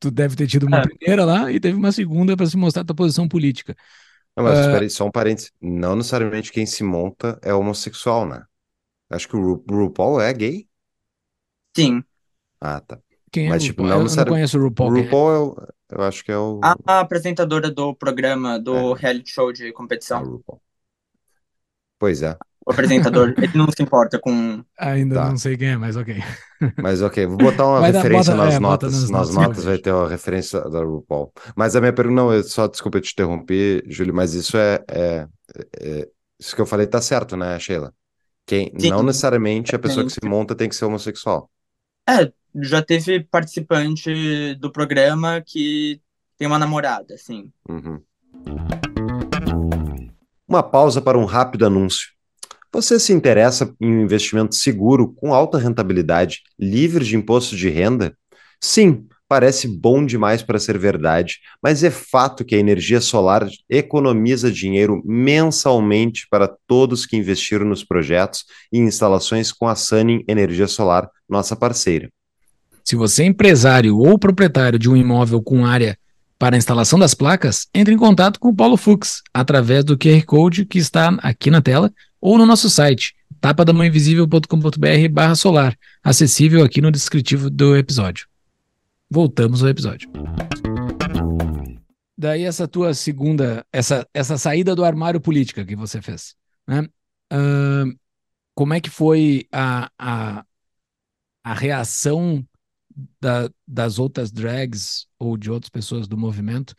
[0.00, 0.82] tu deve ter tido uma É.
[0.82, 3.76] primeira lá e teve uma segunda para se mostrar tua posição política.
[4.36, 4.60] Não, mas Ah.
[4.62, 5.52] espera aí, só um parênteses.
[5.60, 8.44] Não necessariamente quem se monta é homossexual, né?
[9.10, 10.68] Acho que o Ru- RuPaul é gay.
[11.76, 12.02] Sim.
[12.60, 12.98] Ah, tá.
[13.30, 14.94] Quem é Mas, o tipo, não Eu não conheço o O RuPaul.
[14.94, 15.04] quem é?
[15.04, 15.56] RuPaul é o,
[15.90, 18.98] eu acho que é o, A apresentadora do programa, do É.
[18.98, 20.22] reality show de é o competição.
[20.24, 20.60] RuPaul.
[21.98, 22.36] Pois é.
[22.64, 24.62] O apresentador, ele não se importa com.
[24.78, 25.28] Ainda Tá.
[25.30, 26.16] não sei quem é, mas ok.
[26.80, 28.92] Mas ok, vou botar uma dar- referência bota- nas é, bota notas.
[29.02, 31.32] nas Nas notas, vai ter a referência da RuPaul.
[31.56, 35.26] Mas a minha pergunta, não, eu só desculpa te interromper, Júlio, mas isso é, é-
[35.80, 37.92] é- Isso que eu falei tá certo, né, Sheila?
[38.46, 38.90] Quem, Sim.
[38.90, 41.48] não necessariamente a pessoa que se monta tem que ser homossexual.
[42.08, 46.00] É, já teve participante do programa que
[46.36, 47.52] tem uma namorada, assim.
[47.68, 48.00] Uhum.
[50.48, 52.08] Uma pausa para um rápido anúncio.
[52.74, 58.16] Você se interessa em um investimento seguro, com alta rentabilidade, livre de imposto de renda?
[58.58, 64.50] Sim, parece bom demais para ser verdade, mas é fato que a energia solar economiza
[64.50, 71.10] dinheiro mensalmente para todos que investiram nos projetos e instalações com a Sunning Energia Solar,
[71.28, 72.08] nossa parceira.
[72.82, 75.96] Se você é empresário ou proprietário de um imóvel com área
[76.38, 80.24] para a instalação das placas, entre em contato com o Paulo Fux através do QR
[80.24, 86.92] Code que está aqui na tela ou no nosso site tapadamãoinvisível.com.br solar, acessível aqui no
[86.92, 88.28] descritivo do episódio.
[89.10, 90.08] Voltamos ao episódio.
[92.16, 96.36] Daí essa tua segunda, essa, essa saída do armário política que você fez,
[96.68, 96.82] né?
[97.32, 97.98] Uh,
[98.54, 100.44] como é que foi a, a,
[101.42, 102.46] a reação
[103.20, 106.76] da, das outras drags ou de outras pessoas do movimento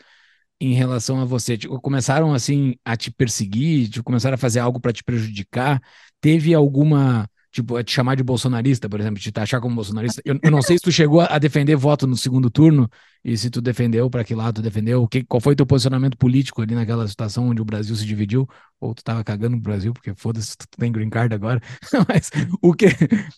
[0.65, 1.57] em relação a você?
[1.57, 5.81] Tipo, começaram assim a te perseguir, tipo, começaram a fazer algo para te prejudicar?
[6.21, 10.21] Teve alguma, tipo, te chamar de bolsonarista, por exemplo, te taxar como bolsonarista?
[10.23, 12.89] Eu, eu não sei se tu chegou a defender voto no segundo turno
[13.23, 16.61] e se tu defendeu, para que lado tu defendeu, que, qual foi teu posicionamento político
[16.61, 18.47] ali naquela situação onde o Brasil se dividiu,
[18.79, 21.61] ou tu tava cagando pro Brasil, porque foda-se, tu tem green card agora.
[22.07, 22.29] Mas
[22.61, 22.87] o que,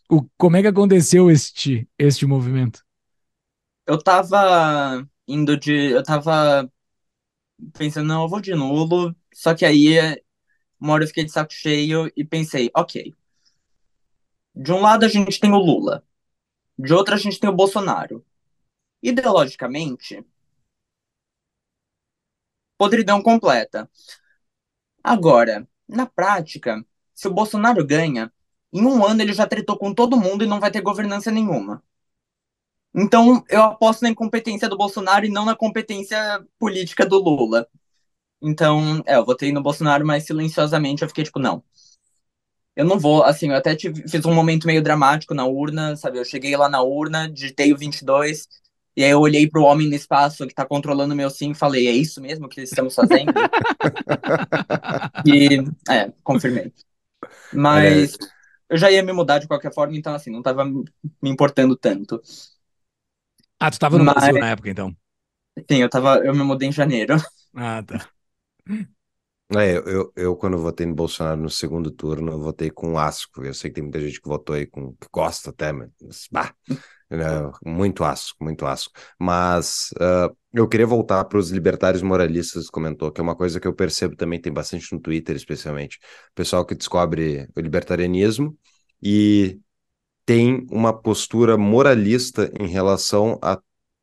[0.10, 2.84] o, como é que aconteceu este, este movimento?
[3.88, 5.72] Eu tava indo de.
[5.72, 6.70] Eu tava
[7.74, 9.16] pensando, não, eu vou de nulo.
[9.34, 9.98] Só que aí,
[10.80, 13.14] uma hora eu fiquei de saco cheio e pensei, ok.
[14.56, 16.04] De um lado a gente tem o Lula,
[16.80, 18.26] de outro a gente tem o Bolsonaro.
[19.04, 20.26] Ideologicamente,
[22.78, 23.90] podridão completa.
[25.04, 28.32] Agora, na prática, se o Bolsonaro ganha,
[28.74, 31.82] em um ano ele já tretou com todo mundo e não vai ter governança nenhuma.
[32.96, 36.18] Então, eu aposto na incompetência do Bolsonaro e não na competência
[36.58, 37.68] política do Lula.
[38.42, 41.64] Então, é, eu votei no Bolsonaro, mas silenciosamente eu fiquei tipo, não.
[42.76, 46.20] Eu não vou, assim, eu até tive, fiz um momento meio dramático na urna, sabe?
[46.20, 48.48] Eu cheguei lá na urna, digitei o 22,
[48.98, 51.88] e aí eu olhei pro homem no espaço que tá controlando meu sim e falei,
[51.88, 53.32] é isso mesmo que estamos fazendo?
[55.26, 56.72] e, é, confirmei.
[57.54, 58.18] Mas
[58.70, 60.84] eu já ia me mudar de qualquer forma, então, assim, não tava me
[61.30, 62.22] importando tanto.
[63.60, 64.16] Ah, tu tava no Mas...
[64.16, 64.96] Brasil na época, então?
[65.70, 67.16] Sim, eu tava, eu me mudei em janeiro.
[67.58, 68.10] Ah, tá.
[69.56, 73.44] É, eu, eu, quando votei no Bolsonaro no segundo turno, eu votei com asco.
[73.44, 75.92] Eu sei que tem muita gente que votou aí com que gosta até, mas
[76.32, 76.52] bah,
[77.10, 77.26] né,
[77.66, 78.92] muito asco, muito asco.
[79.20, 83.68] Mas uh, eu queria voltar para os libertários moralistas, comentou, que é uma coisa que
[83.68, 85.98] eu percebo também, tem bastante no Twitter, especialmente.
[86.32, 88.58] O pessoal que descobre o libertarianismo
[89.02, 89.60] e
[90.26, 93.60] tem uma postura moralista em relação a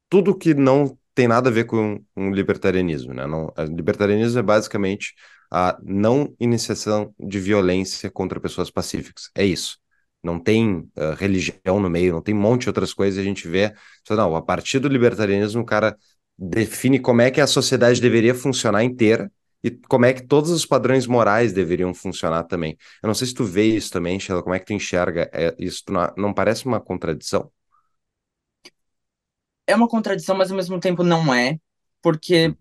[0.08, 3.26] tudo que não tem nada a ver com o libertarianismo, né?
[3.26, 5.14] Não, libertarianismo é basicamente
[5.50, 9.30] a não iniciação de violência contra pessoas pacíficas.
[9.34, 9.78] É isso.
[10.22, 13.18] Não tem uh, religião no meio, não tem um monte de outras coisas.
[13.18, 13.74] A gente vê,
[14.08, 15.96] não, a partir do libertarianismo, o cara
[16.38, 19.30] define como é que a sociedade deveria funcionar inteira
[19.62, 22.76] e como é que todos os padrões morais deveriam funcionar também.
[23.02, 25.54] Eu não sei se tu vê isso também, Sheila, como é que tu enxerga é,
[25.58, 25.84] isso?
[25.88, 27.50] Não, não parece uma contradição?
[29.66, 31.58] É uma contradição, mas ao mesmo tempo não é,
[32.02, 32.54] porque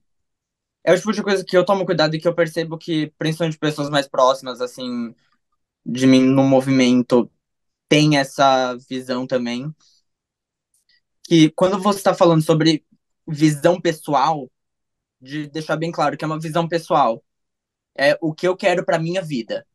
[0.83, 3.57] é o tipo de coisa que eu tomo cuidado e que eu percebo que, principalmente
[3.57, 5.13] pessoas mais próximas, assim,
[5.85, 7.29] de mim no movimento,
[7.89, 9.73] tem essa visão também.
[11.23, 12.85] Que quando você está falando sobre
[13.27, 14.49] visão pessoal,
[15.21, 17.23] de deixar bem claro que é uma visão pessoal.
[17.97, 19.65] É o que eu quero para minha vida.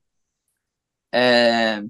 [1.12, 1.82] É,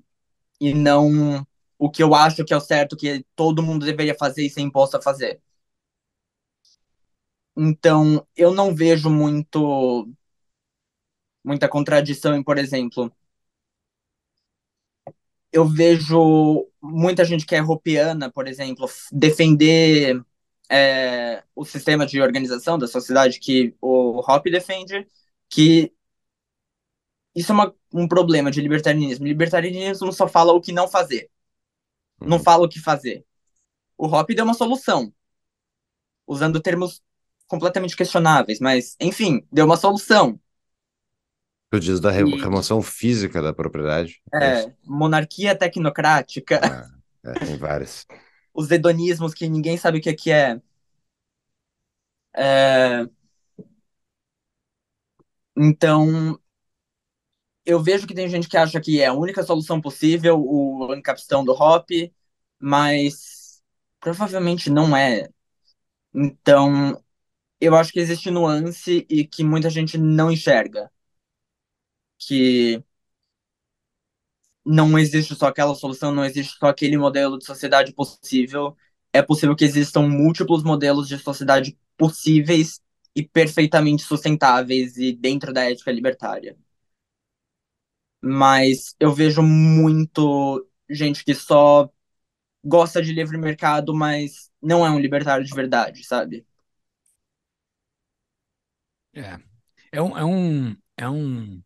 [0.61, 1.47] e não
[1.79, 4.63] o que eu acho que é o certo, que todo mundo deveria fazer e ser
[4.63, 5.41] imposto a fazer.
[7.57, 10.09] Então, eu não vejo muito
[11.45, 13.11] muita contradição em, por exemplo,
[15.53, 20.21] eu vejo muita gente que é ropiana, por exemplo, defender
[20.69, 25.07] é, o sistema de organização da sociedade que o Hoppe defende,
[25.49, 25.93] que
[27.35, 29.27] isso é uma, um problema de libertarianismo.
[29.27, 31.31] Libertarianismo só fala o que não fazer,
[32.21, 32.43] não uhum.
[32.43, 33.25] fala o que fazer.
[33.97, 35.13] O Hoppe deu uma solução,
[36.27, 37.03] usando termos
[37.47, 40.39] completamente questionáveis, mas, enfim, deu uma solução.
[41.71, 44.21] Tu diz da remoção física da propriedade?
[44.35, 46.61] É, é monarquia tecnocrática.
[46.63, 48.07] Ah, é, tem várias
[48.57, 50.61] os hedonismos que ninguém sabe o que, é que é.
[52.35, 53.07] é.
[55.57, 56.41] Então,
[57.65, 61.45] eu vejo que tem gente que acha que é a única solução possível o encapistão
[61.45, 61.89] do Hop,
[62.59, 63.63] mas
[64.01, 65.29] provavelmente não é.
[66.15, 67.03] Então,
[67.61, 70.91] eu acho que existe nuance e que muita gente não enxerga.
[72.19, 72.83] Que
[74.67, 78.77] não existe só aquela solução, não existe só aquele modelo de sociedade possível.
[79.13, 82.81] É possível que existam múltiplos modelos de sociedade possíveis
[83.15, 86.57] e perfeitamente sustentáveis e dentro da ética libertária.
[88.23, 91.91] Mas eu vejo muito gente que só
[92.65, 96.47] gosta de livre mercado, mas não é um libertário de verdade, sabe?
[99.15, 99.39] É.
[99.93, 101.63] É um, é um, é um,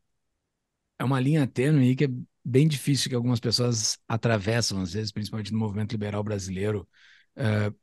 [0.99, 2.09] é uma linha tênue aí que é
[2.45, 6.89] bem difícil que algumas pessoas atravessam, às vezes, principalmente no movimento liberal brasileiro,
[7.37, 7.75] uh,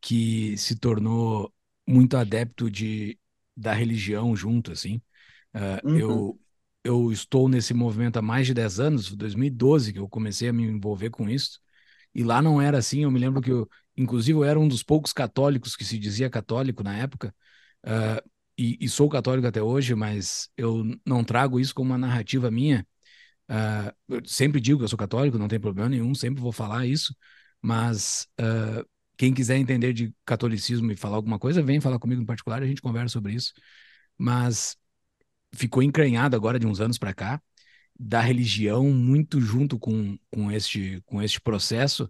[0.00, 1.52] que se tornou
[1.86, 3.18] muito adepto de,
[3.56, 5.00] da religião junto, assim.
[5.54, 5.98] Uh, uhum.
[5.98, 6.40] eu,
[6.84, 10.64] eu estou nesse movimento há mais de 10 anos, 2012 que eu comecei a me
[10.64, 11.60] envolver com isso,
[12.14, 14.82] e lá não era assim, eu me lembro que eu, inclusive eu era um dos
[14.82, 17.34] poucos católicos que se dizia católico na época,
[17.84, 22.50] uh, e, e, sou católico até hoje, mas eu não trago isso como uma narrativa
[22.50, 22.84] minha,
[23.50, 27.14] uh, sempre digo que eu sou católico, não tem problema nenhum, sempre vou falar isso,
[27.60, 28.86] mas uh,
[29.16, 32.66] quem quiser entender de catolicismo e falar alguma coisa, vem falar comigo em particular, a
[32.66, 33.52] gente conversa sobre isso.
[34.16, 34.76] Mas
[35.54, 37.40] ficou encranhado agora de uns anos para cá
[37.98, 42.04] da religião muito junto com, com, este, com este processo,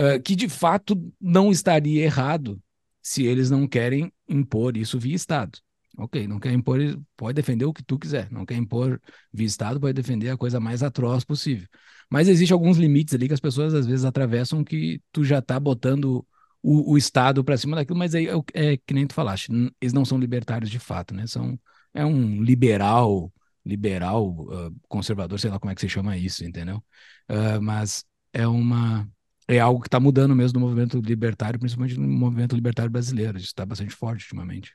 [0.00, 2.60] uh, que de fato não estaria errado
[3.02, 5.58] se eles não querem impor isso via Estado.
[6.00, 6.78] Ok, não quer impor,
[7.14, 8.30] pode defender o que tu quiser.
[8.30, 9.00] Não quer impor
[9.32, 11.68] via Estado, pode defender a coisa mais atroz possível.
[12.08, 15.60] Mas existem alguns limites ali que as pessoas às vezes atravessam que tu já tá
[15.60, 16.26] botando
[16.62, 19.92] o, o Estado para cima daquilo, mas aí é, é, que nem tu falaste, eles
[19.92, 21.26] não são libertários de fato, né?
[21.26, 21.58] São,
[21.92, 23.32] é um liberal,
[23.64, 26.82] liberal, uh, conservador, sei lá como é que se chama isso, entendeu?
[27.28, 29.06] Uh, mas é uma
[29.48, 33.36] é algo que está mudando mesmo no movimento libertário, principalmente no movimento libertário brasileiro.
[33.36, 34.72] Isso está bastante forte ultimamente.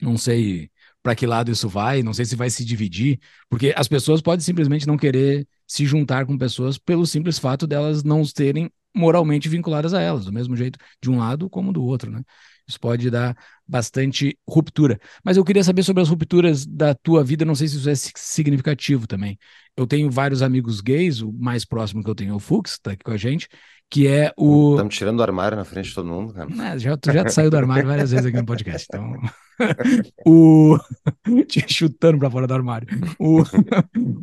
[0.00, 0.70] Não sei
[1.02, 3.18] para que lado isso vai, não sei se vai se dividir,
[3.48, 8.02] porque as pessoas podem simplesmente não querer se juntar com pessoas pelo simples fato delas
[8.04, 12.10] não terem moralmente vinculadas a elas, do mesmo jeito de um lado como do outro,
[12.10, 12.22] né?
[12.66, 13.36] Isso pode dar
[13.66, 15.00] bastante ruptura.
[15.24, 17.94] Mas eu queria saber sobre as rupturas da tua vida, não sei se isso é
[17.94, 19.38] significativo também.
[19.76, 22.92] Eu tenho vários amigos gays, o mais próximo que eu tenho é o Fux, tá
[22.92, 23.48] aqui com a gente,
[23.90, 24.72] que é o.
[24.72, 26.74] Estamos tirando do armário na frente de todo mundo, cara.
[26.74, 29.14] É, já, tu já saiu do armário várias vezes aqui no podcast, então.
[30.26, 30.78] o.
[31.48, 32.88] Te chutando para fora do armário.
[33.18, 33.42] O.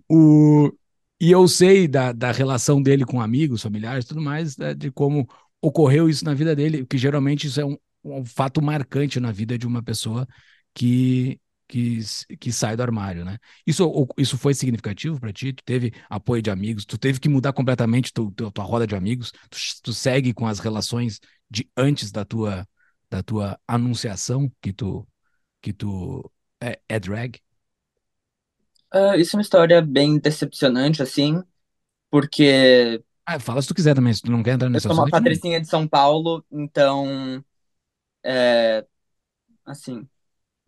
[0.10, 0.72] o
[1.20, 5.28] e eu sei da, da relação dele com amigos, familiares tudo mais, né, de como
[5.62, 9.58] ocorreu isso na vida dele, que geralmente isso é um, um fato marcante na vida
[9.58, 10.28] de uma pessoa
[10.74, 12.00] que, que,
[12.40, 13.38] que sai do armário, né?
[13.66, 15.54] Isso, isso foi significativo para ti?
[15.54, 16.86] Tu teve apoio de amigos?
[16.86, 19.32] Tu teve que mudar completamente tu, tu, tua roda de amigos?
[19.50, 22.68] Tu, tu segue com as relações de antes da tua,
[23.10, 25.08] da tua anunciação que tu,
[25.62, 27.40] que tu é, é drag?
[28.94, 31.44] Uh, isso é uma história bem decepcionante, assim,
[32.10, 33.04] porque.
[33.26, 35.12] Ah, fala se tu quiser também, se tu não quer entrar nessa Eu sou uma
[35.12, 37.44] patricinha de São Paulo, então.
[38.24, 38.86] É,
[39.66, 40.08] assim,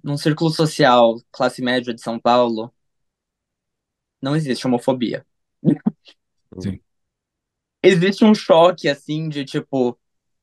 [0.07, 2.73] num círculo social, classe média de São Paulo,
[4.21, 5.25] não existe homofobia.
[6.59, 6.79] Sim.
[7.83, 9.99] Existe um choque, assim, de tipo,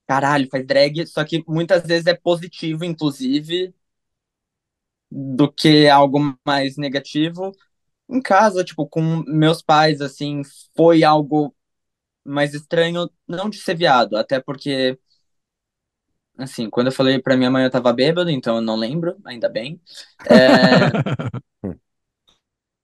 [0.07, 3.75] caralho, faz drag, só que muitas vezes é positivo, inclusive,
[5.11, 7.53] do que algo mais negativo
[8.09, 10.43] em casa, tipo, com meus pais, assim,
[10.77, 11.55] foi algo
[12.25, 14.99] mais estranho, não de ser viado, até porque,
[16.39, 19.49] assim, quando eu falei pra minha mãe eu tava bêbado, então eu não lembro, ainda
[19.49, 19.80] bem.
[20.26, 21.05] É...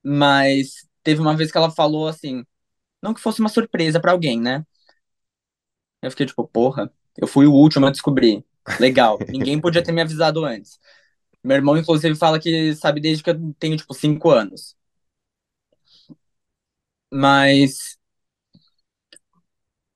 [0.02, 2.44] Mas teve uma vez que ela falou assim,
[3.02, 4.64] não que fosse uma surpresa para alguém, né?
[6.02, 8.44] Eu fiquei tipo, porra, eu fui o último a descobrir.
[8.78, 10.78] Legal, ninguém podia ter me avisado antes.
[11.44, 14.76] Meu irmão, inclusive, fala que sabe desde que eu tenho, tipo, cinco anos.
[17.10, 17.98] Mas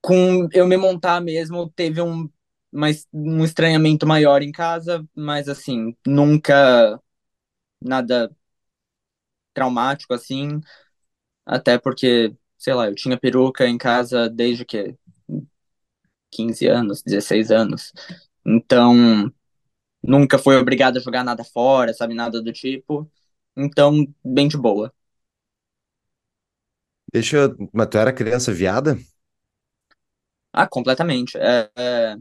[0.01, 2.29] com eu me montar mesmo, teve um,
[2.75, 7.01] mais, um estranhamento maior em casa, mas assim, nunca
[7.81, 8.31] nada
[9.53, 10.61] traumático assim,
[11.47, 14.97] até porque, sei lá, eu tinha peruca em casa desde que
[16.31, 17.93] 15 anos, 16 anos.
[18.47, 19.33] Então,
[20.03, 23.11] nunca foi obrigado a jogar nada fora, sabe, nada do tipo.
[23.57, 24.93] Então, bem de boa.
[27.13, 27.57] Deixa eu...
[27.73, 28.97] Mas tu era criança viada?
[30.53, 31.37] Ah, completamente.
[31.39, 32.17] É, é...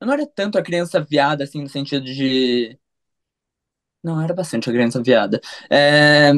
[0.00, 2.78] Eu não era tanto a criança viada, assim, no sentido de.
[4.02, 5.40] Não, era bastante a criança viada.
[5.70, 6.32] É...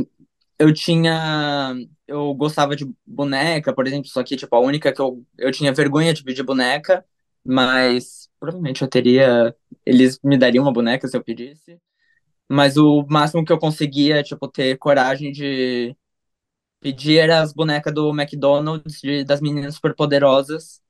[0.58, 1.74] eu tinha.
[2.06, 5.72] Eu gostava de boneca, por exemplo, só que, tipo, a única que eu, eu tinha
[5.74, 7.04] vergonha de pedir boneca,
[7.44, 9.54] mas provavelmente eu teria.
[9.86, 11.80] Eles me dariam uma boneca se eu pedisse.
[12.48, 15.96] Mas o máximo que eu conseguia, tipo, ter coragem de
[16.80, 20.82] pedir era as bonecas do McDonald's, de, das meninas superpoderosas.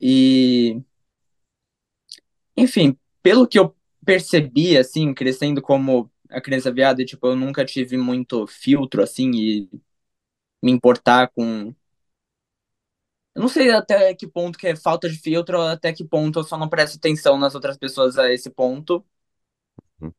[0.00, 0.82] E.
[2.56, 7.96] Enfim, pelo que eu percebi, assim, crescendo como a criança viada, tipo, eu nunca tive
[7.96, 9.70] muito filtro, assim, e
[10.62, 11.74] me importar com.
[13.34, 16.44] Eu não sei até que ponto que é falta de filtro, até que ponto eu
[16.44, 19.04] só não presto atenção nas outras pessoas a esse ponto.
[20.00, 20.12] Uhum.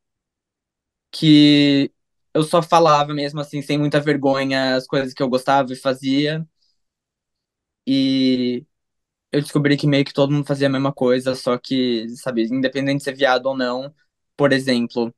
[1.12, 1.92] Que
[2.34, 6.48] eu só falava mesmo, assim, sem muita vergonha, as coisas que eu gostava e fazia.
[7.86, 8.66] E
[9.32, 13.00] eu descobri que meio que todo mundo fazia a mesma coisa, só que, sabe, independente
[13.00, 13.94] de ser viado ou não,
[14.36, 15.14] por exemplo,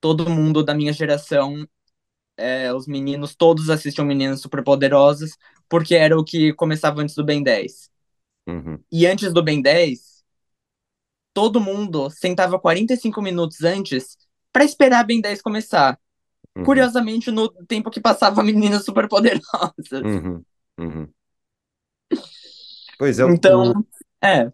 [0.00, 1.66] todo mundo da minha geração,
[2.36, 5.32] é, os meninos, todos assistiam Meninas Superpoderosas,
[5.68, 7.90] porque era o que começava antes do Ben 10.
[8.46, 8.78] Uhum.
[8.92, 10.24] E antes do Ben 10,
[11.32, 14.16] todo mundo sentava 45 minutos antes
[14.52, 15.98] para esperar Ben 10 começar.
[16.56, 16.64] Uhum.
[16.64, 19.72] Curiosamente, no tempo que passava Meninas Superpoderosas.
[19.92, 20.42] Uhum.
[20.78, 21.08] Uhum.
[22.98, 23.76] Pois é, Então, o-
[24.22, 24.52] é.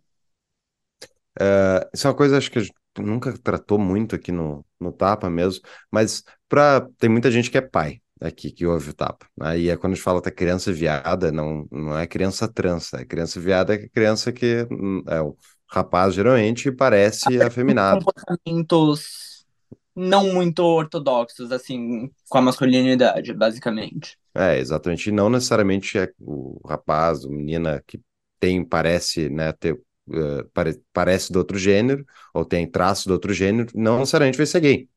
[1.41, 4.93] é, isso é uma coisa acho que a gente nunca tratou muito aqui no, no
[4.93, 9.27] Tapa mesmo, mas pra, tem muita gente que é pai aqui que ouve o Tapa.
[9.37, 9.59] né?
[9.59, 12.93] E é quando a gente fala que é criança viada, não, não é criança trans,
[12.95, 15.37] é criança viada, é criança que hum, é o
[15.71, 18.07] rapaz geralmente parece afeminado.
[18.45, 19.47] comportamentos
[19.95, 24.19] não muito ortodoxos, assim, com a masculinidade, basicamente.
[24.35, 25.09] É, exatamente.
[25.11, 28.01] E não necessariamente é o rapaz, a menina que
[28.43, 29.81] tem, parece, né, ter,
[30.13, 34.47] eh, pare- parece do outro gênero, ou tem traço do outro gênero, não necessariamente vai
[34.47, 34.89] ser gay.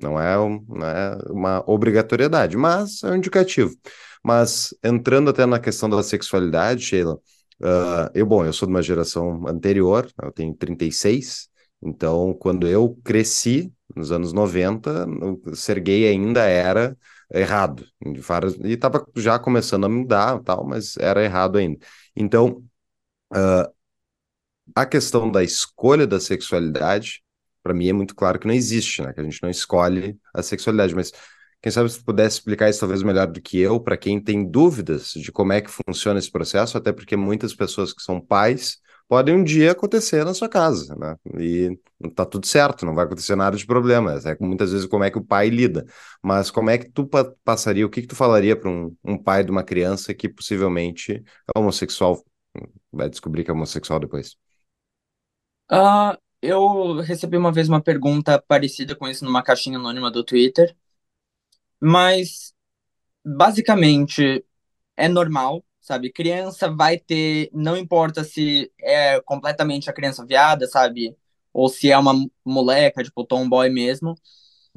[0.00, 3.74] Não é, um- não é uma obrigatoriedade, mas é um indicativo.
[4.22, 7.18] Mas entrando até na questão da sexualidade, Sheila,
[7.62, 11.48] ah, eu, bom, eu sou de uma geração anterior, eu tenho 36,
[11.82, 15.06] então quando eu cresci, nos anos 90,
[15.46, 16.96] o ser gay ainda era
[17.32, 17.86] errado.
[18.64, 21.78] E estava já começando a mudar, tal, mas era errado ainda.
[22.16, 22.62] Então,
[24.74, 27.22] a questão da escolha da sexualidade,
[27.62, 29.12] para mim é muito claro que não existe, né?
[29.12, 31.12] Que a gente não escolhe a sexualidade, mas
[31.62, 35.12] quem sabe se pudesse explicar isso talvez melhor do que eu, para quem tem dúvidas
[35.12, 39.34] de como é que funciona esse processo, até porque muitas pessoas que são pais podem
[39.34, 41.16] um dia acontecer na sua casa, né?
[41.38, 41.78] E
[42.14, 44.12] tá tudo certo, não vai acontecer nada de problema.
[44.26, 45.84] É muitas vezes como é que o pai lida.
[46.22, 49.16] Mas como é que tu pa- passaria, o que que tu falaria para um, um
[49.22, 51.22] pai de uma criança que possivelmente
[51.54, 52.22] é homossexual,
[52.94, 54.36] vai descobrir que é homossexual depois?
[55.68, 60.76] Ah, eu recebi uma vez uma pergunta parecida com isso numa caixinha anônima do Twitter,
[61.80, 62.54] mas
[63.24, 64.44] basicamente
[64.96, 66.12] é normal, sabe?
[66.12, 71.16] Criança vai ter, não importa se é completamente a criança viada, sabe?
[71.52, 72.14] Ou se é uma
[72.44, 74.14] moleca, tipo tomboy mesmo.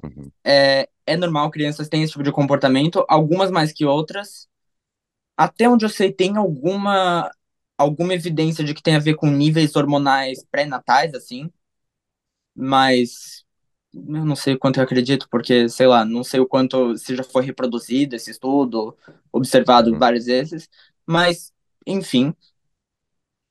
[0.04, 0.32] Uhum.
[0.44, 4.48] É, é normal, crianças têm esse tipo de comportamento, algumas mais que outras.
[5.38, 7.32] Até onde eu sei, tem alguma
[7.78, 11.52] alguma evidência de que tem a ver com níveis hormonais pré-natais, assim,
[12.56, 13.46] mas
[13.94, 17.24] eu não sei quanto eu acredito, porque, sei lá, não sei o quanto se já
[17.24, 18.96] foi reproduzido esse estudo,
[19.32, 20.00] observado Uhum.
[20.00, 20.70] várias vezes,
[21.06, 21.54] mas,
[21.86, 22.34] enfim.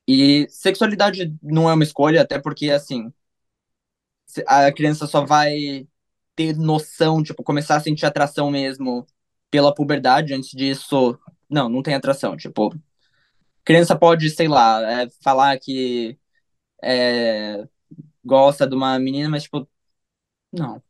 [0.07, 3.11] E sexualidade não é uma escolha, até porque, assim,
[4.47, 5.87] a criança só vai
[6.35, 9.05] ter noção, tipo, começar a sentir atração mesmo
[9.49, 11.17] pela puberdade, antes disso,
[11.49, 12.73] não, não tem atração, tipo,
[13.67, 16.17] criança pode, sei lá, é, falar que
[16.83, 17.67] é,
[18.25, 19.67] gosta de uma menina, mas, tipo,
[20.53, 20.81] não,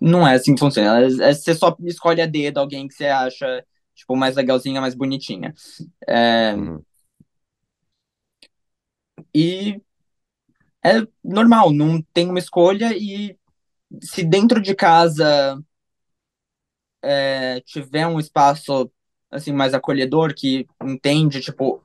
[0.00, 1.00] não é assim que funciona.
[1.02, 3.64] É- é- Você só escolhe a dedo alguém que você acha,
[3.94, 5.54] tipo, mais legalzinha, mais bonitinha.
[6.08, 6.84] É, Uhum.
[9.34, 9.80] e
[10.84, 13.36] é normal, não tem uma escolha e
[14.02, 15.58] se dentro de casa
[17.02, 18.90] é, tiver um espaço,
[19.30, 21.82] assim, mais acolhedor, que entende, tipo,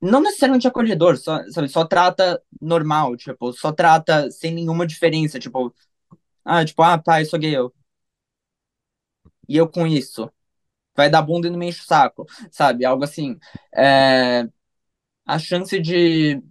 [0.00, 5.74] não necessariamente acolhedor, só, sabe, só trata normal, tipo, só trata sem nenhuma diferença, tipo,
[6.44, 7.72] ah, tipo, ah, pai, sou gay, eu.
[9.48, 10.30] E eu com isso.
[10.96, 12.84] Vai dar bunda e não me enche o saco, sabe?
[12.84, 13.38] Algo assim.
[13.74, 14.48] É,
[15.26, 16.42] a chance de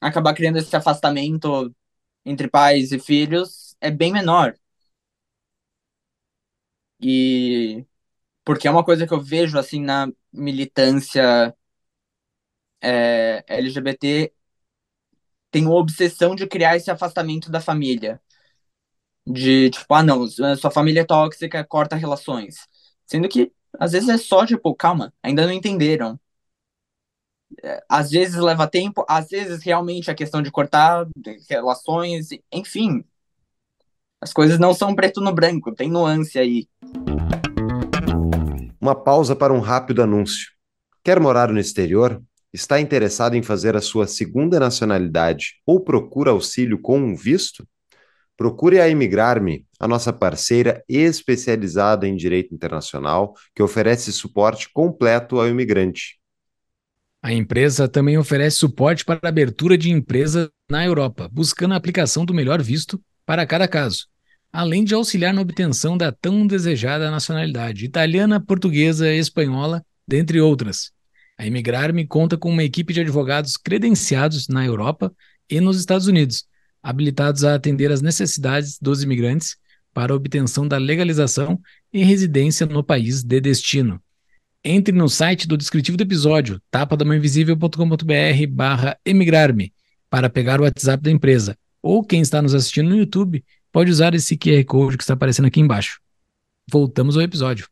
[0.00, 1.74] acabar criando esse afastamento
[2.24, 4.56] entre pais e filhos é bem menor.
[7.00, 7.84] E
[8.44, 11.54] porque é uma coisa que eu vejo assim na militância
[12.82, 14.32] é, LGBT,
[15.50, 18.20] tem uma obsessão de criar esse afastamento da família.
[19.26, 22.66] De tipo, ah, não, sua família é tóxica, corta relações.
[23.06, 26.18] Sendo que, às vezes, é só, tipo, calma, ainda não entenderam.
[27.62, 31.06] É, às vezes leva tempo, às vezes realmente a questão de cortar
[31.48, 33.04] relações, enfim.
[34.20, 36.68] As coisas não são preto no branco, tem nuance aí.
[38.80, 40.52] Uma pausa para um rápido anúncio.
[41.02, 42.22] Quer morar no exterior?
[42.58, 47.64] Está interessado em fazer a sua segunda nacionalidade ou procura auxílio com um visto?
[48.36, 55.46] Procure a Imigrar-me, a nossa parceira especializada em direito internacional, que oferece suporte completo ao
[55.46, 56.18] imigrante.
[57.22, 62.24] A empresa também oferece suporte para a abertura de empresa na Europa, buscando a aplicação
[62.24, 64.08] do melhor visto para cada caso,
[64.52, 70.97] além de auxiliar na obtenção da tão desejada nacionalidade italiana, portuguesa, espanhola, dentre outras.
[71.38, 75.14] A Imigrar-me conta com uma equipe de advogados credenciados na Europa
[75.48, 76.44] e nos Estados Unidos,
[76.82, 79.56] habilitados a atender às necessidades dos imigrantes
[79.94, 81.60] para obtenção da legalização
[81.92, 84.02] e residência no país de destino.
[84.64, 89.72] Entre no site do descritivo do episódio, tapadamainvisível.com.br barra emigrar-me,
[90.10, 91.56] para pegar o WhatsApp da empresa.
[91.82, 95.46] Ou quem está nos assistindo no YouTube, pode usar esse QR Code que está aparecendo
[95.46, 96.00] aqui embaixo.
[96.70, 97.68] Voltamos ao episódio.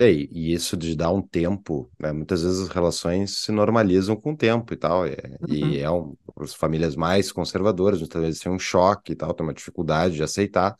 [0.00, 2.12] É, e isso de dar um tempo, né?
[2.12, 5.56] muitas vezes as relações se normalizam com o tempo e tal, e, uhum.
[5.56, 9.44] e é um, as famílias mais conservadoras, muitas vezes tem um choque e tal, tem
[9.44, 10.76] uma dificuldade de aceitar,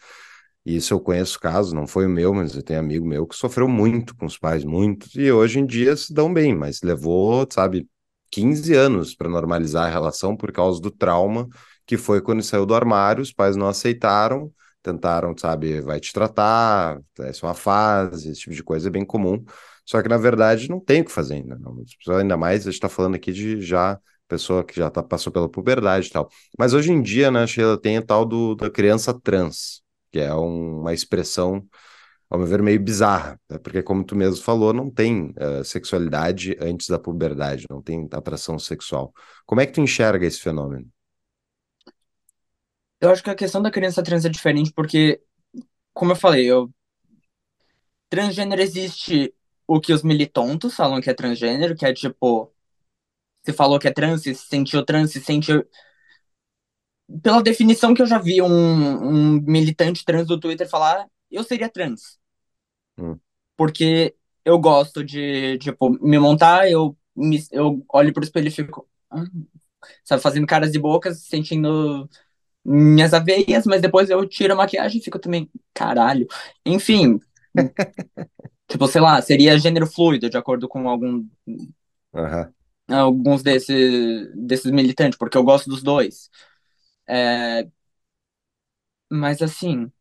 [0.65, 3.35] e isso eu conheço casos, não foi o meu, mas eu tenho amigo meu que
[3.35, 7.47] sofreu muito com os pais, muito, e hoje em dia se dão bem, mas levou,
[7.51, 7.89] sabe,
[8.31, 11.49] 15 anos para normalizar a relação por causa do trauma
[11.89, 14.53] que foi quando saiu do armário, os pais não aceitaram,
[14.93, 19.05] tentaram, sabe, vai te tratar, essa é uma fase, esse tipo de coisa é bem
[19.05, 19.45] comum.
[19.85, 21.59] Só que, na verdade, não tem o que fazer ainda.
[21.59, 21.83] Não.
[22.19, 25.49] Ainda mais, a gente está falando aqui de já pessoa que já tá, passou pela
[25.49, 26.31] puberdade e tal.
[26.59, 29.83] Mas hoje em dia, né, Sheila, tem a tal do, da criança trans,
[30.13, 31.67] que é um, uma expressão,
[32.29, 33.59] ao meu ver, meio bizarra, né?
[33.59, 38.59] porque, como tu mesmo falou, não tem uh, sexualidade antes da puberdade, não tem atração
[38.59, 39.13] sexual.
[39.47, 40.87] Como é que tu enxerga esse fenômeno?
[43.01, 45.21] Eu acho que a questão da criança trans é diferente porque,
[45.95, 46.71] como eu falei, eu...
[48.09, 49.35] transgênero existe
[49.67, 52.53] o que os militontos falam que é transgênero, que é tipo,
[53.43, 55.65] você falou que é trans, se sentiu trans, se sentiu.
[57.23, 61.69] Pela definição que eu já vi um, um militante trans do Twitter falar, eu seria
[61.69, 62.19] trans.
[62.99, 63.19] Hum.
[63.57, 68.89] Porque eu gosto de, tipo, me montar, eu, me, eu olho pro espelho e fico.
[69.11, 69.25] Ah,
[70.05, 72.09] sabe, fazendo caras e bocas, sentindo
[72.65, 76.27] minhas aveias, mas depois eu tiro a maquiagem e fico também, caralho.
[76.65, 77.21] Enfim.
[78.69, 81.27] tipo, sei lá, seria gênero fluido, de acordo com algum.
[82.13, 82.53] Uhum.
[82.89, 86.31] Alguns desse, desses militantes, porque eu gosto dos dois.
[87.07, 87.67] É...
[89.11, 89.93] Mas assim.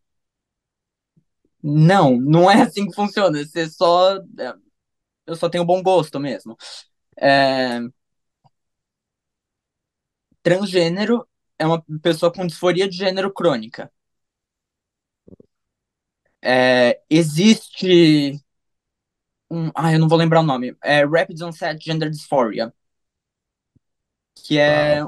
[1.64, 3.44] Não, não é assim que funciona.
[3.44, 4.18] Você só.
[4.40, 4.54] É,
[5.28, 6.58] eu só tenho bom gosto mesmo.
[7.18, 7.82] É...
[10.42, 11.28] Transgênero
[11.60, 13.92] é uma pessoa com disforia de gênero crônica.
[16.42, 18.40] É, existe
[19.50, 20.76] um, ah, eu não vou lembrar o nome.
[20.84, 22.74] É Rapid Onset Gender Dysphoria,
[24.46, 25.04] que é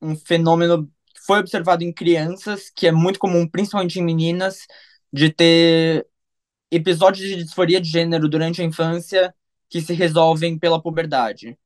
[0.00, 4.66] um fenômeno que foi observado em crianças, que é muito comum, principalmente em meninas,
[5.12, 6.06] de ter
[6.70, 9.34] episódios de disforia de gênero durante a infância
[9.70, 11.58] que se resolvem pela puberdade.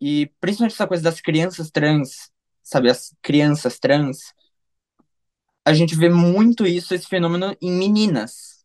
[0.00, 2.30] E principalmente essa coisa das crianças trans
[2.64, 4.34] sabe, as crianças trans,
[5.64, 8.64] a gente vê muito isso, esse fenômeno em meninas.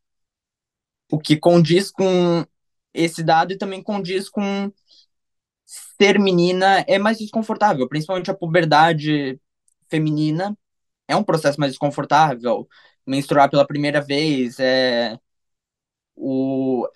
[1.12, 2.45] O que condiz com
[2.93, 4.72] esse dado e também condiz com
[5.66, 9.39] ser menina é mais desconfortável, principalmente a puberdade
[9.89, 10.58] feminina
[11.08, 12.68] é um processo mais desconfortável.
[13.06, 15.18] Menstruar pela primeira vez é
[16.16, 16.88] o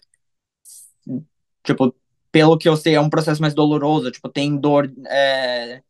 [1.64, 1.96] tipo,
[2.32, 5.82] pelo que eu sei, é um processo mais doloroso, tipo, tem dor é,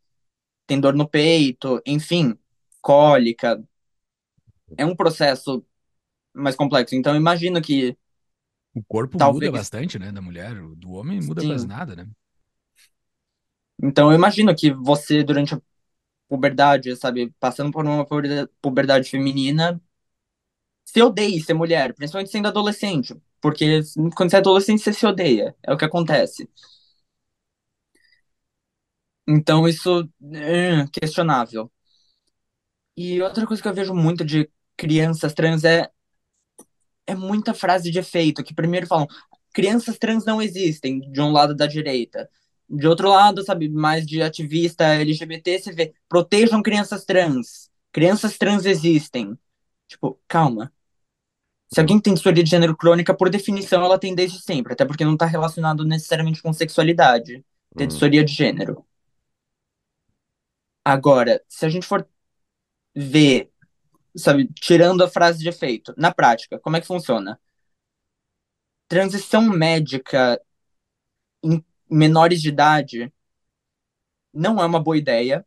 [0.66, 2.38] tem dor no peito, enfim,
[2.82, 3.64] cólica.
[4.78, 5.66] É um processo
[6.34, 6.96] mais complexo.
[6.96, 7.98] Então, imagino que.
[8.74, 9.52] O corpo talvez...
[9.52, 10.12] muda bastante, né?
[10.12, 11.48] Da mulher, do homem muda Sim.
[11.48, 12.08] quase nada, né?
[13.82, 15.62] Então, eu imagino que você, durante a
[16.28, 18.06] puberdade, sabe, passando por uma
[18.62, 19.80] puberdade feminina,
[20.86, 23.16] se odeie ser mulher, principalmente sendo adolescente.
[23.42, 23.82] Porque
[24.16, 25.56] quando você é adolescente, você se odeia.
[25.62, 26.50] É o que acontece.
[29.28, 31.72] Então isso é questionável.
[32.98, 35.90] E outra coisa que eu vejo muito de crianças trans é
[37.06, 39.08] é muita frase de efeito, que primeiro falam
[39.54, 42.30] crianças trans não existem, de um lado da direita.
[42.70, 47.70] De outro lado, sabe, mais de ativista LGBT, você vê protejam crianças trans.
[47.92, 49.38] crianças trans existem.
[49.88, 50.72] Tipo, calma.
[51.74, 55.04] Se alguém tem disforia de gênero crônica, por definição, ela tem desde sempre, até porque
[55.06, 57.44] não está relacionado necessariamente com sexualidade,
[57.76, 57.88] ter Hum.
[57.88, 58.86] disforia de gênero.
[60.86, 62.08] Agora, se a gente for
[62.96, 63.52] ver,
[64.18, 67.40] sabe, tirando a frase de efeito, na prática, como é que funciona?
[68.88, 70.40] Transição médica
[71.44, 73.12] em menores de idade
[74.34, 75.46] não é uma boa ideia,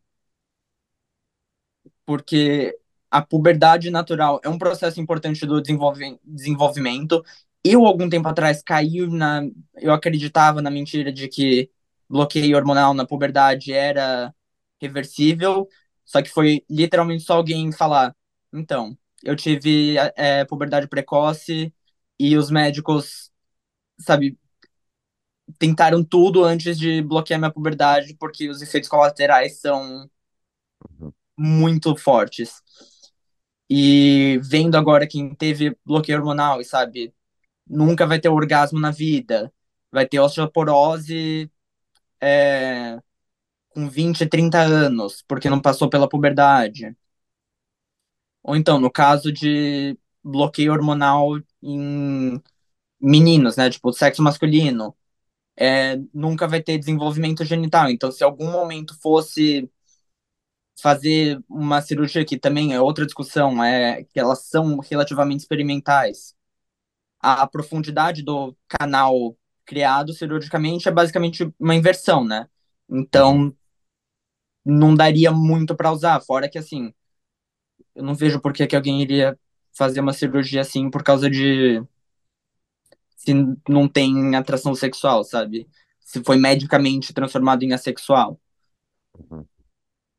[2.05, 2.77] porque
[3.11, 7.25] a puberdade natural é um processo importante do desenvolvimento.
[7.65, 9.43] Eu, algum tempo atrás, caí na.
[9.77, 11.71] Eu acreditava na mentira de que
[12.09, 14.33] bloqueio hormonal na puberdade era
[14.81, 15.69] reversível,
[16.05, 18.15] só que foi literalmente só alguém falar:
[18.53, 21.73] então, eu tive é, puberdade precoce
[22.19, 23.31] e os médicos,
[24.01, 24.39] sabe,
[25.59, 30.09] tentaram tudo antes de bloquear minha puberdade, porque os efeitos colaterais são
[31.37, 32.63] muito fortes.
[33.69, 37.13] E vendo agora quem teve bloqueio hormonal e sabe,
[37.69, 39.53] nunca vai ter orgasmo na vida,
[39.93, 41.51] vai ter osteoporose
[42.21, 42.99] é,
[43.77, 46.97] com 20, 30 anos, porque não passou pela puberdade.
[48.43, 52.41] Ou então, no caso de bloqueio hormonal em
[53.01, 54.97] meninos, né, tipo, sexo masculino,
[55.57, 57.91] é, nunca vai ter desenvolvimento genital.
[57.91, 59.71] Então, se algum momento fosse
[60.81, 66.35] fazer uma cirurgia que também é outra discussão, é que elas são relativamente experimentais.
[67.21, 72.49] A profundidade do canal criado cirurgicamente é basicamente uma inversão, né?
[72.89, 73.55] Então.
[74.67, 76.93] Não daria muito para usar, fora que assim,
[77.95, 79.39] eu não vejo por que, que alguém iria
[79.73, 81.83] fazer uma cirurgia assim por causa de
[83.17, 83.33] se
[83.69, 85.69] não tem atração sexual, sabe?
[86.01, 88.41] Se foi medicamente transformado em assexual.
[89.15, 89.45] Uhum.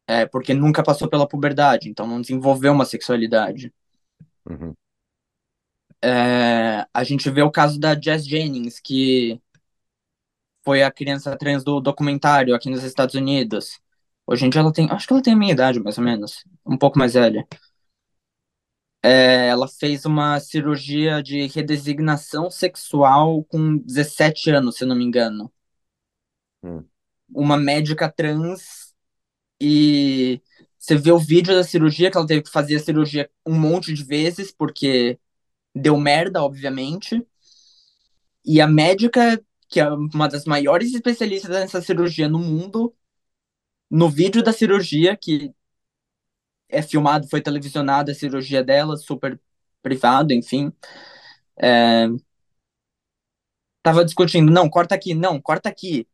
[0.07, 3.73] É, porque nunca passou pela puberdade, então não desenvolveu uma sexualidade.
[4.45, 4.73] Uhum.
[6.01, 9.41] É, a gente vê o caso da Jess Jennings, que
[10.63, 13.79] foi a criança trans do documentário aqui nos Estados Unidos.
[14.27, 16.43] Hoje em dia ela tem, acho que ela tem a minha idade, mais ou menos,
[16.65, 17.47] um pouco mais velha.
[19.01, 25.51] É, ela fez uma cirurgia de redesignação sexual com 17 anos, se não me engano.
[26.61, 26.83] Hum.
[27.33, 28.93] Uma médica trans
[29.61, 30.41] e
[30.77, 33.93] você vê o vídeo da cirurgia, que ela teve que fazer a cirurgia um monte
[33.93, 35.19] de vezes, porque
[35.75, 37.25] deu merda, obviamente.
[38.45, 42.93] E a médica, que é uma das maiores especialistas nessa cirurgia no mundo,
[43.89, 45.53] no vídeo da cirurgia, que
[46.69, 49.39] é filmado, foi televisionada a cirurgia dela, super
[49.81, 50.71] privado, enfim.
[51.57, 52.07] É...
[53.81, 56.07] Tava discutindo, não, corta aqui, não, corta aqui.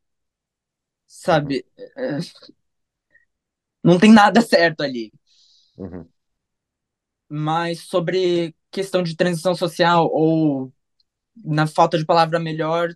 [1.08, 1.66] Sabe?
[1.98, 2.20] É...
[3.84, 5.12] Não tem nada certo ali.
[5.78, 6.08] Uhum.
[7.30, 10.72] Mas sobre questão de transição social, ou
[11.44, 12.96] na falta de palavra melhor,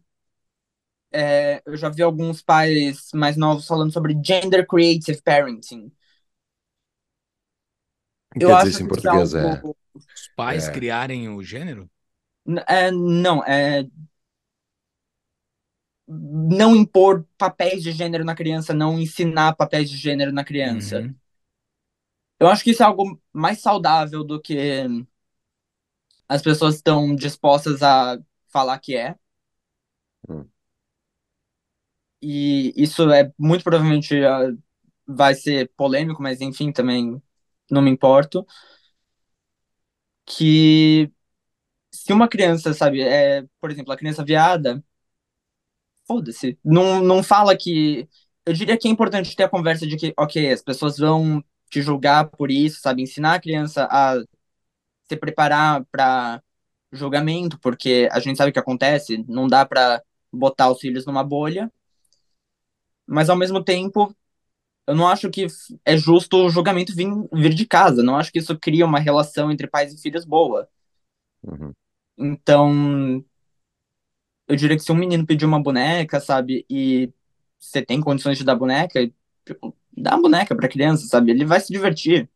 [1.11, 5.91] é, eu já vi alguns pais mais novos falando sobre gender creative parenting.
[8.35, 9.33] O que Eu quer acho dizer isso em é português?
[9.33, 10.69] É, Os pais É.
[10.69, 11.89] criarem o gênero?
[12.67, 13.83] É, não, é
[16.07, 21.05] não impor papéis de gênero na criança, não ensinar papéis de gênero na criança.
[21.05, 21.15] Uhum.
[22.39, 24.55] Eu acho que isso é algo mais saudável do que
[26.27, 28.17] as pessoas estão dispostas a
[28.49, 29.15] falar que é.
[30.27, 30.49] Hum.
[32.21, 34.51] E isso é muito provavelmente ah,
[35.07, 37.21] vai ser polêmico, mas enfim, também
[37.71, 38.45] não me importo.
[40.25, 41.11] Que
[41.91, 44.83] se uma criança, sabe, é, por exemplo, a criança viada,
[46.05, 46.57] foda-se.
[46.63, 48.07] Não, não fala que.
[48.45, 51.81] Eu diria que é importante ter a conversa de que, ok, as pessoas vão te
[51.81, 53.01] julgar por isso, sabe?
[53.01, 54.15] Ensinar a criança a
[55.03, 56.41] se preparar para
[56.91, 60.01] julgamento, porque a gente sabe o que acontece, não dá para
[60.33, 61.71] botar os filhos numa bolha.
[63.07, 64.13] Mas ao mesmo tempo,
[64.85, 65.47] eu não acho que
[65.85, 68.03] é justo o julgamento vir, vir de casa.
[68.03, 70.67] Não acho que isso cria uma relação entre pais e filhos boa.
[71.43, 71.73] Uhum.
[72.17, 73.23] Então,
[74.47, 77.11] eu diria que se um menino pedir uma boneca, sabe, e
[77.59, 79.11] você tem condições de dar boneca,
[79.45, 81.31] tipo, dá a boneca pra criança, sabe?
[81.31, 82.29] Ele vai se divertir.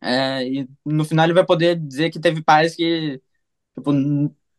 [0.00, 3.22] É, e no final ele vai poder dizer que teve pais que,
[3.74, 3.92] tipo,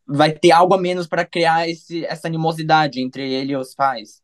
[0.08, 4.23] vai ter algo a menos pra criar esse, essa animosidade entre ele e os pais.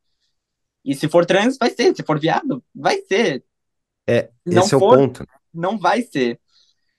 [0.84, 1.96] E se for trans, vai ser.
[1.96, 3.44] Se for viado, vai ser.
[4.08, 5.26] É, não esse é o for, ponto.
[5.54, 6.40] não vai ser.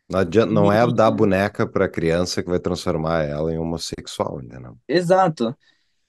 [0.08, 4.76] Não adianta, não é dar boneca para criança que vai transformar ela em homossexual, entendeu?
[4.88, 5.56] Exato.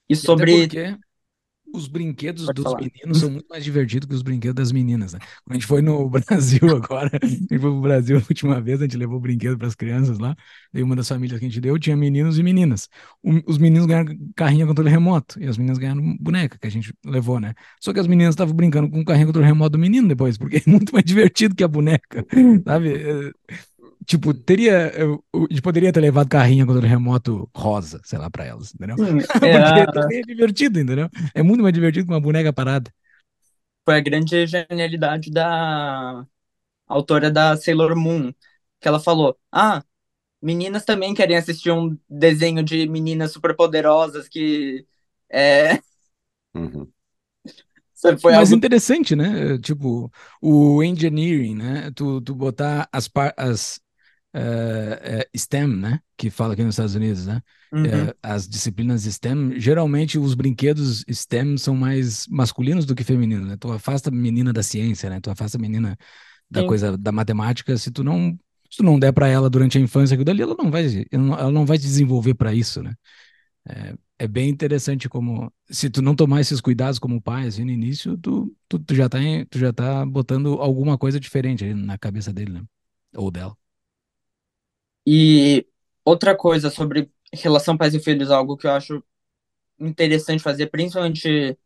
[0.10, 0.48] E E até sobre.
[0.48, 0.98] porque
[1.74, 2.80] os brinquedos Pode dos falar.
[2.80, 5.20] meninos são muito mais divertidos que os brinquedos das meninas, né?
[5.44, 8.80] Quando a gente foi no Brasil agora, a gente foi pro Brasil a última vez,
[8.82, 10.36] a gente levou brinquedo para as crianças lá,
[10.74, 12.88] e uma das famílias que a gente deu tinha meninos e meninas.
[13.24, 16.72] O- os meninos ganharam carrinho a controle remoto, e as meninas ganharam boneca, que a
[16.72, 17.54] gente levou, né?
[17.80, 20.38] Só que as meninas estavam brincando com o carrinho a controle remoto do menino depois,
[20.38, 22.26] porque é muito mais divertido que a boneca,
[22.66, 23.34] sabe?
[24.02, 24.92] É, Tipo, teria.
[24.98, 28.98] eu- A gente poderia ter levado carrinho controle remoto rosa, sei lá, pra elas, entendeu?
[28.98, 29.20] Sim,
[29.64, 29.80] Porque
[30.10, 31.10] é, é divertido, entendeu?
[31.34, 32.92] É muito mais divertido que uma boneca parada.
[33.86, 36.26] foi a grande genialidade da
[36.88, 38.34] autora da Sailor Moon,
[38.82, 39.84] que ela falou: Ah,
[40.42, 44.88] meninas também querem assistir um desenho de meninas superpoderosas que
[45.32, 45.80] é,
[46.54, 46.94] Uhum.
[48.22, 49.58] foi Mas algo interessante, né?
[49.60, 51.92] Tipo, o engineering, né?
[51.92, 53.81] Tu, tu botar as, par- as
[54.34, 56.00] eh, eh, STEM, né?
[56.18, 57.42] Que fala aqui nos Estados Unidos, né?
[57.72, 57.84] Uhum.
[57.84, 63.58] Eh, as disciplinas STEM, geralmente os brinquedos STEM são mais masculinos do que femininos, né?
[63.60, 65.20] Tu afasta a menina da ciência, né?
[65.20, 65.98] Tu afasta a menina
[66.50, 66.66] da Sim.
[66.66, 68.38] coisa da matemática, se tu não
[68.72, 71.52] se tu não der para ela durante a infância aquilo dali, ela não vai ela
[71.52, 72.94] não, vai se desenvolver para isso, né?
[73.68, 77.72] É, é bem interessante como se tu não tomar esses cuidados como pai assim, no
[77.72, 81.98] início, tu, tu, tu já tá em- tu já tá botando alguma coisa diferente na
[81.98, 82.64] cabeça dele, né?
[83.16, 83.56] Ou dela.
[85.06, 85.66] E
[86.06, 89.04] outra coisa sobre relação pais e filhos, algo que eu acho
[89.80, 91.58] interessante fazer, principalmente,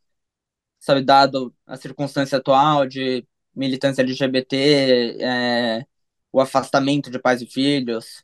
[0.80, 5.86] sabe, dado a circunstância atual de militância LGBT, é,
[6.32, 8.24] o afastamento de pais e filhos.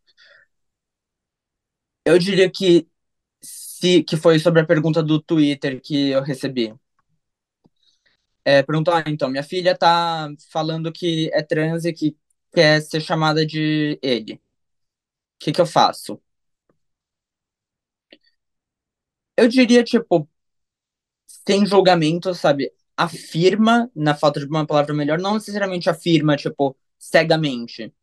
[2.05, 2.87] Eu diria que
[3.41, 6.73] se que foi sobre a pergunta do Twitter que eu recebi.
[8.43, 12.17] É, perguntou, ah, então, minha filha tá falando que é trans e que
[12.53, 14.41] quer ser chamada de ele.
[15.41, 16.21] Que que eu faço?
[19.37, 20.27] Eu diria, tipo,
[21.47, 22.71] sem julgamento, sabe?
[22.95, 27.93] Afirma, na falta de uma palavra melhor, não necessariamente afirma, tipo, cegamente.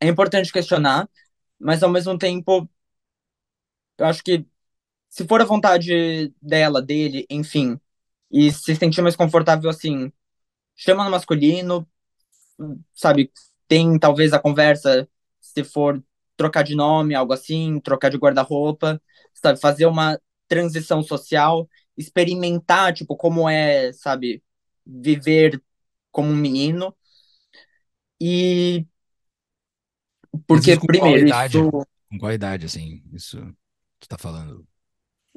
[0.00, 1.08] É importante questionar,
[1.58, 2.68] mas ao mesmo tempo,
[3.98, 4.44] eu acho que
[5.10, 7.80] se for a vontade dela, dele, enfim,
[8.30, 10.12] e se sentir mais confortável assim,
[10.76, 11.88] chama no masculino,
[12.94, 13.32] sabe?
[13.68, 15.08] Tem talvez a conversa,
[15.40, 16.02] se for
[16.36, 19.00] trocar de nome, algo assim, trocar de guarda-roupa,
[19.34, 19.60] sabe?
[19.60, 24.42] Fazer uma transição social, experimentar, tipo, como é, sabe?
[24.86, 25.62] Viver
[26.12, 26.94] como um menino.
[28.20, 28.86] E
[30.46, 31.58] porque, isso com primeiro, idade?
[31.58, 31.86] isso.
[32.10, 33.02] Com qual idade, assim?
[33.12, 33.38] Isso
[34.00, 34.66] tu tá falando?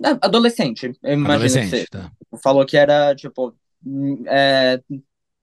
[0.03, 2.11] é, Adolescente, eu imagino que você Adolescente, tá?
[2.41, 4.81] falou que era, tipo, hum, é,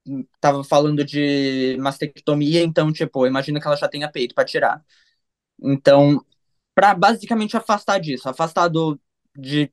[0.07, 4.45] hum, tava falando de mastectomia, então, tipo, eu imagino que ela já tenha peito pra
[4.45, 4.85] tirar.
[5.63, 6.25] Então,
[6.75, 9.01] pra basicamente afastar disso, afastar do,
[9.39, 9.73] de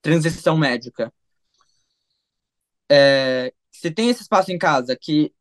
[0.00, 1.12] transição médica.
[2.90, 5.32] É, se tem esse espaço em casa que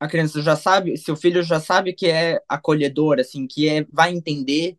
[0.00, 4.12] a criança já sabe, seu filho já sabe que é acolhedor, assim, que é, vai
[4.12, 4.78] entender,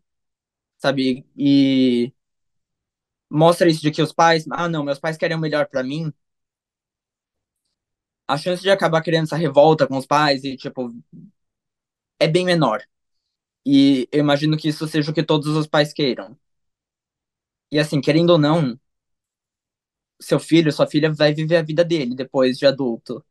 [0.79, 2.13] sabe, e
[3.29, 6.13] mostra isso de que os pais, ah, não, meus pais querem o melhor pra mim,
[8.27, 10.89] a chance de acabar criando essa revolta com os pais e, tipo,
[12.19, 12.81] é bem menor.
[13.65, 16.37] E eu imagino que isso seja o que todos os pais queiram.
[17.71, 18.79] E assim, querendo ou não,
[20.21, 23.21] seu filho, sua filha vai viver a vida dele depois de adulto.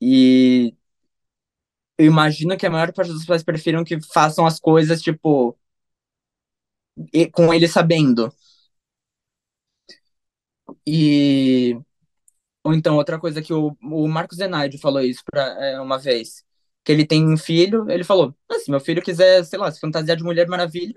[0.00, 0.74] E
[1.98, 5.56] eu imagino que a maior parte dos pais prefiram que façam as coisas, tipo,
[7.32, 8.32] com ele sabendo.
[10.86, 11.78] E.
[12.64, 16.44] Ou então, outra coisa que o, o Marcos Zenaide falou isso pra, é, uma vez.
[16.90, 19.80] Que ele tem um filho, ele falou: ah, se meu filho quiser, sei lá, se
[19.80, 20.94] fantasiar de Mulher Maravilha,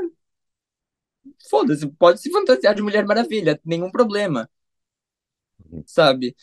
[1.50, 4.50] foda-se, pode se fantasiar de Mulher Maravilha, nenhum problema,
[5.86, 6.36] sabe?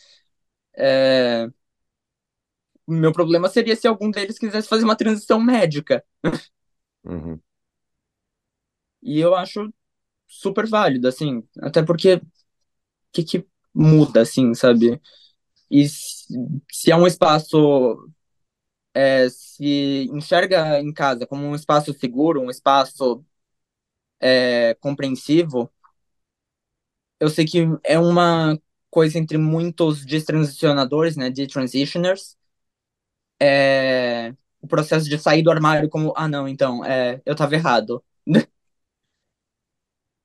[0.77, 1.47] É,
[2.87, 6.03] O meu problema seria se algum deles quisesse fazer uma transição médica.
[7.03, 7.41] Uhum.
[9.01, 9.73] E eu acho
[10.27, 12.21] super válido, assim, até porque o
[13.13, 15.01] que, que muda, assim, sabe?
[15.71, 16.27] E se,
[16.71, 18.11] se é um espaço,
[18.93, 23.23] é, se enxerga em casa como um espaço seguro, um espaço
[24.19, 25.71] é, compreensivo,
[27.19, 32.35] eu sei que é uma coisa entre muitos destransicionadores, né, detransitioners,
[33.39, 38.03] é, o processo de sair do armário como, ah, não, então, é, eu tava errado.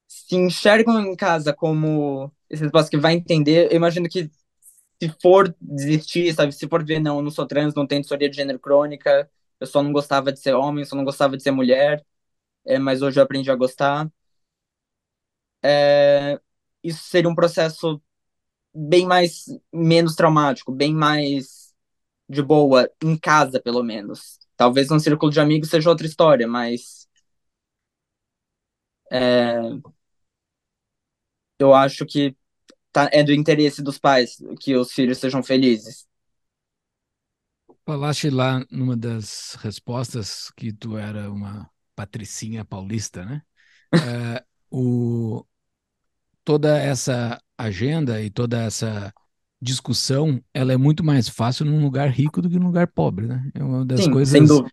[0.09, 4.31] Se enxergam em casa como esse espaço que vai entender, eu imagino que
[5.03, 8.29] se for desistir, sabe, se for ver, não, eu não sou trans, não tenho disforia
[8.31, 9.31] de gênero crônica,
[9.61, 12.05] eu só não gostava de ser homem, só não gostava de ser mulher,
[12.67, 14.11] é, mas hoje eu aprendi a gostar.
[15.63, 16.41] É,
[16.83, 18.01] isso seria um processo
[18.75, 21.75] bem mais menos traumático, bem mais
[22.29, 24.39] de boa em casa, pelo menos.
[24.57, 27.09] Talvez um círculo de amigos seja outra história, mas
[29.11, 29.81] é,
[31.59, 32.37] eu acho que
[32.97, 36.07] tá, é do interesse dos pais que os filhos sejam felizes.
[37.85, 43.43] Falaste lá numa das respostas que tu era uma patricinha paulista, né?
[44.37, 45.45] é, o,
[46.45, 49.13] toda essa agenda e toda essa
[49.61, 53.51] discussão, ela é muito mais fácil num lugar rico do que num lugar pobre, né?
[53.55, 54.73] É uma das Sim, coisas, sem dúvida.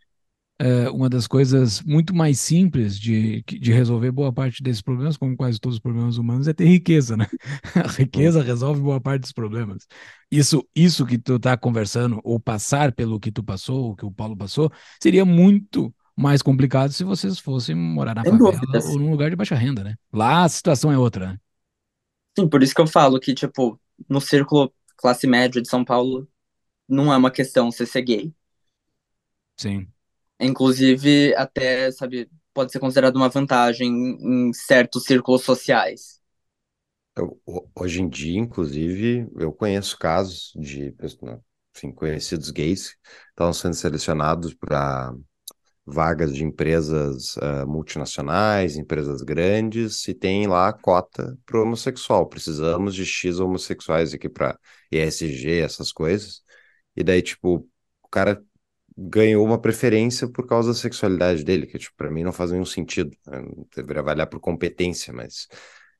[0.59, 5.35] É, uma das coisas muito mais simples de, de resolver boa parte desses problemas, como
[5.35, 7.27] quase todos os problemas humanos, é ter riqueza, né?
[7.75, 9.87] A riqueza resolve boa parte dos problemas.
[10.31, 14.11] Isso, isso que tu tá conversando, ou passar pelo que tu passou, o que o
[14.11, 18.85] Paulo passou, seria muito mais complicado se vocês fossem morar na Sem favela dúvidas.
[18.85, 19.95] ou num lugar de baixa renda, né?
[20.11, 21.37] Lá a situação é outra, né?
[22.37, 23.79] Sim, por isso que eu falo que, tipo,
[24.09, 26.27] no círculo classe média de São Paulo,
[26.89, 28.35] não é uma questão você ser gay.
[29.57, 29.92] Sim.
[30.43, 36.21] Inclusive, até, sabe, pode ser considerado uma vantagem em certos círculos sociais.
[37.15, 41.39] Eu- ho- hoje em dia, inclusive, eu conheço casos de pessoas,
[41.75, 42.97] enfim, conhecidos gays que
[43.29, 45.13] estão sendo selecionados para
[45.85, 52.27] vagas de empresas ah, multinacionais, empresas grandes, e tem lá a cota para homossexual.
[52.27, 54.59] Precisamos de X homossexuais aqui para
[54.91, 56.43] ESG, essas coisas.
[56.95, 57.67] E daí, tipo,
[58.03, 58.43] o cara
[58.97, 62.65] ganhou uma preferência por causa da sexualidade dele, que, tipo, para mim não faz nenhum
[62.65, 63.15] sentido.
[63.27, 65.47] Eu deveria avaliar por competência, mas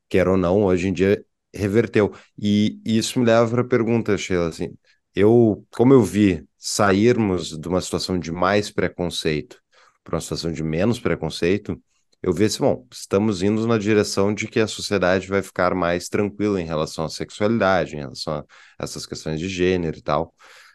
[0.09, 1.23] quer ou não, hoje em dia
[1.53, 2.13] reverteu.
[2.37, 4.75] E isso me leva para a pergunta, Sheila, assim,
[5.15, 9.61] eu, como eu vi sairmos de uma situação de mais preconceito
[10.03, 11.81] para uma situação de menos preconceito,
[12.21, 16.07] eu vi assim, bom, estamos indo na direção de que a sociedade vai ficar mais
[16.07, 18.45] tranquila em relação à sexualidade, em relação a
[18.79, 20.33] essas questões de gênero e tal.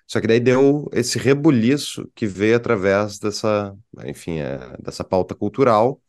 [0.09, 6.01] Só que daí deu esse rebuliço que veio através dessa, enfim, é, dessa pauta cultural,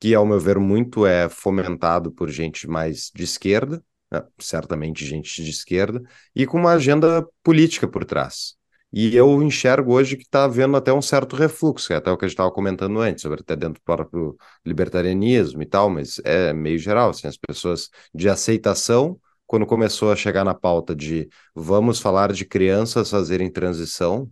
[0.00, 4.22] que, ao meu ver, muito é fomentado por gente mais de esquerda, né?
[4.38, 6.02] certamente gente de esquerda,
[6.34, 8.56] e com uma agenda política por trás.
[8.92, 12.16] E eu enxergo hoje que está havendo até um certo refluxo, que é até o
[12.16, 14.36] que a gente estava comentando antes, sobre até dentro do próprio
[14.66, 19.18] libertarianismo e tal, mas é meio geral, assim, as pessoas de aceitação,
[19.52, 24.30] quando começou a chegar na pauta de vamos falar de crianças fazerem transição,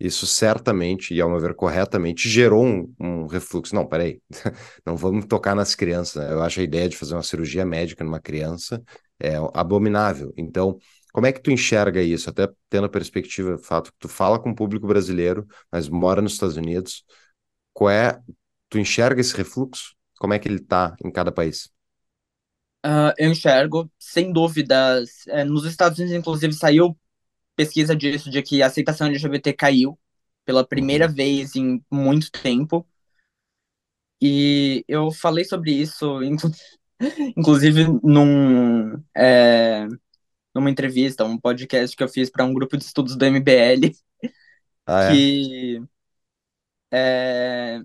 [0.00, 3.74] isso certamente, e ao meu ver corretamente, gerou um, um refluxo.
[3.74, 4.18] Não, peraí,
[4.86, 6.24] não vamos tocar nas crianças.
[6.24, 6.32] Né?
[6.32, 8.82] Eu acho a ideia de fazer uma cirurgia médica numa criança
[9.20, 10.32] é abominável.
[10.38, 10.78] Então,
[11.12, 12.30] como é que tu enxerga isso?
[12.30, 16.32] Até tendo a perspectiva, fato que tu fala com o público brasileiro, mas mora nos
[16.32, 17.04] Estados Unidos,
[17.74, 18.18] qual é,
[18.70, 19.94] tu enxerga esse refluxo?
[20.18, 21.75] Como é que ele está em cada país?
[22.86, 26.96] Uh, eu enxergo, sem dúvidas, é, nos Estados Unidos, inclusive, saiu
[27.56, 29.98] pesquisa disso, de que a aceitação LGBT caiu
[30.44, 31.14] pela primeira Uhum.
[31.14, 32.86] vez em muito tempo.
[34.20, 36.50] E eu falei sobre isso, inclu-
[37.36, 39.86] inclusive, num, é,
[40.54, 43.92] numa entrevista, um podcast que eu fiz para um grupo de estudos do MBL,
[44.86, 45.26] Ah, é?
[45.26, 45.80] que
[46.90, 47.80] é,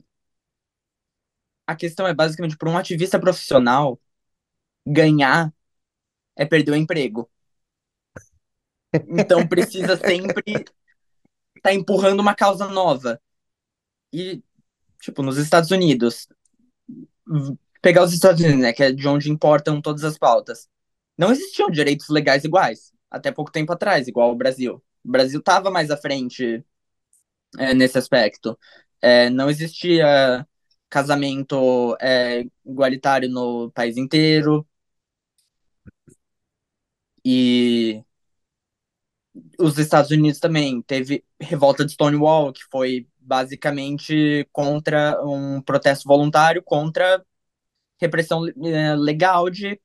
[1.67, 3.99] a questão é basicamente para um ativista profissional
[4.85, 5.53] ganhar
[6.35, 7.29] é perder o emprego.
[9.07, 10.73] Então precisa sempre estar
[11.61, 13.21] tá empurrando uma causa nova.
[14.13, 14.43] E,
[14.99, 16.27] tipo, nos Estados Unidos,
[17.81, 20.67] pegar os Estados Unidos, né, que é de onde importam todas as pautas,
[21.17, 24.83] não existiam direitos legais iguais, até pouco tempo atrás, igual o Brasil.
[25.03, 26.63] O Brasil estava mais à frente
[27.57, 28.57] é, nesse aspecto.
[29.01, 30.47] É, não existia
[30.89, 34.67] casamento é, igualitário no país inteiro.
[37.25, 38.03] E
[39.59, 46.61] os Estados Unidos também teve revolta de Stonewall, que foi basicamente contra um protesto voluntário
[46.63, 47.23] contra
[47.99, 49.79] repressão é, legal de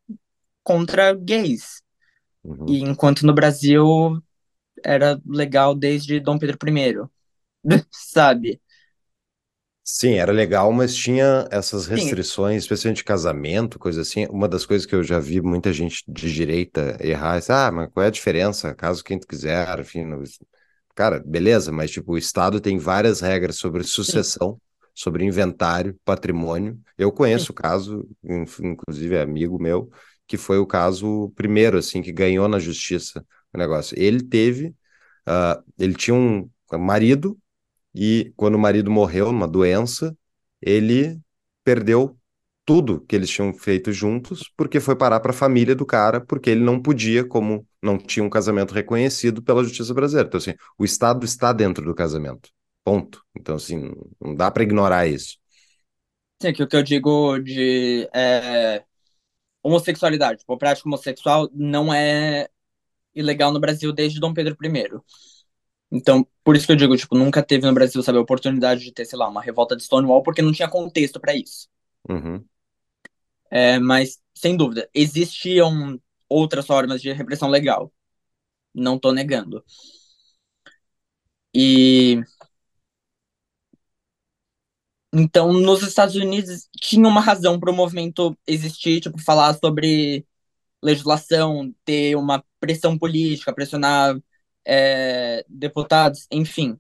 [0.65, 1.83] contra gays.
[2.43, 2.67] Uhum.
[2.69, 4.21] E enquanto no Brasil
[4.85, 6.95] era legal desde Dom Pedro I,
[7.91, 8.61] sabe?
[9.89, 14.27] Sim, era legal, mas tinha essas Sim, restrições, especialmente de casamento, coisa assim.
[14.29, 17.71] Uma das coisas que eu já vi muita gente de direita errar, é, assim, ah,
[17.71, 18.75] mas qual é a diferença?
[18.75, 20.05] Caso quem tu quiser, enfim.
[20.05, 20.23] não-
[20.95, 24.61] Cara, beleza, mas tipo, o Estado tem várias regras sobre sim, sucessão,
[24.95, 26.81] sobre inventário, patrimônio.
[26.99, 29.91] Eu sim, conheço o caso, inclusive é amigo meu,
[30.27, 33.25] que foi o caso primeiro, assim, que ganhou na justiça
[33.55, 33.97] o negócio.
[33.99, 34.75] Ele teve,
[35.27, 37.39] ah, ele tinha um marido
[37.97, 40.17] e quando o marido morreu numa doença,
[40.61, 41.19] ele
[41.65, 42.19] perdeu
[42.65, 46.51] tudo que eles tinham feito juntos, porque foi parar para a família do cara, porque
[46.51, 50.29] ele não podia, como não tinha um casamento reconhecido pela justiça brasileira.
[50.29, 52.51] Então, assim, o Estado está dentro do casamento.
[52.85, 53.23] Ponto.
[53.37, 55.39] Então, assim, não dá para ignorar isso.
[56.43, 58.85] Sim, que o que eu digo de é,
[59.63, 62.49] homossexualidade, tipo, a prática homossexual não é
[63.15, 64.89] ilegal no Brasil desde Dom Pedro I.
[65.91, 68.93] Então, por isso que eu digo, tipo, nunca teve no Brasil, sabe, a oportunidade de
[68.93, 71.69] ter, sei lá, uma revolta de Stonewall, porque não tinha contexto para isso.
[72.09, 72.45] Uhum.
[73.51, 77.93] É, mas, sem dúvida, existiam outras formas de repressão legal.
[78.75, 79.65] Não tô negando.
[81.53, 82.23] E.
[85.15, 90.27] Então, nos Estados Unidos, tinha uma razão para o movimento existir, tipo, falar sobre
[90.83, 94.17] legislação, ter uma pressão política, pressionar
[94.67, 96.79] é, deputados, enfim.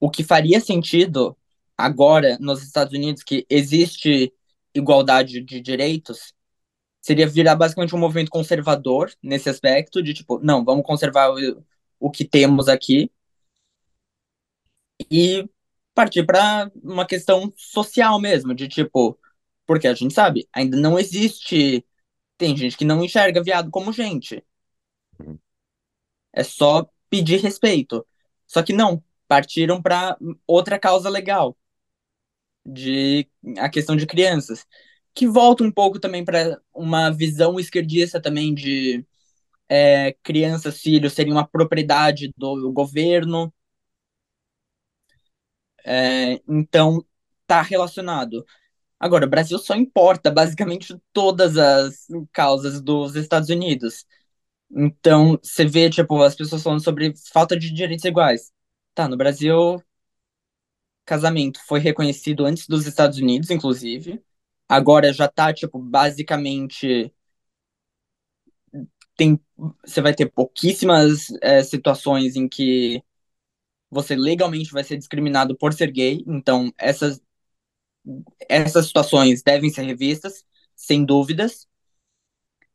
[0.00, 1.36] O que faria sentido
[1.76, 4.32] agora nos Estados Unidos, que existe
[4.74, 6.34] igualdade de direitos,
[7.00, 11.64] seria virar basicamente um movimento conservador nesse aspecto, de tipo, não, vamos conservar o,
[12.00, 13.10] o que temos aqui
[15.10, 15.48] e
[15.94, 19.18] partir para uma questão social mesmo, de tipo,
[19.66, 21.84] porque a gente sabe, ainda não existe.
[22.38, 24.44] Tem gente que não enxerga viado como gente.
[25.18, 25.38] Uhum.
[26.32, 28.06] É só pedir respeito.
[28.46, 31.56] Só que não, partiram para outra causa legal,
[32.64, 34.66] de a questão de crianças,
[35.14, 39.04] que volta um pouco também para uma visão esquerdista também de
[39.68, 43.52] é, crianças, filhos serem uma propriedade do governo.
[45.84, 47.04] É, então,
[47.46, 48.44] tá relacionado.
[49.00, 54.06] Agora, o Brasil só importa basicamente todas as causas dos Estados Unidos.
[54.72, 58.52] Então, você vê, tipo, as pessoas falando sobre falta de direitos iguais.
[58.94, 59.82] Tá, no Brasil,
[61.04, 64.22] casamento foi reconhecido antes dos Estados Unidos, inclusive.
[64.68, 67.12] Agora já tá, tipo, basicamente.
[69.16, 69.38] Tem,
[69.84, 73.02] você vai ter pouquíssimas é, situações em que
[73.90, 76.24] você legalmente vai ser discriminado por ser gay.
[76.26, 77.20] Então, essas,
[78.48, 80.44] essas situações devem ser revistas,
[80.74, 81.66] sem dúvidas.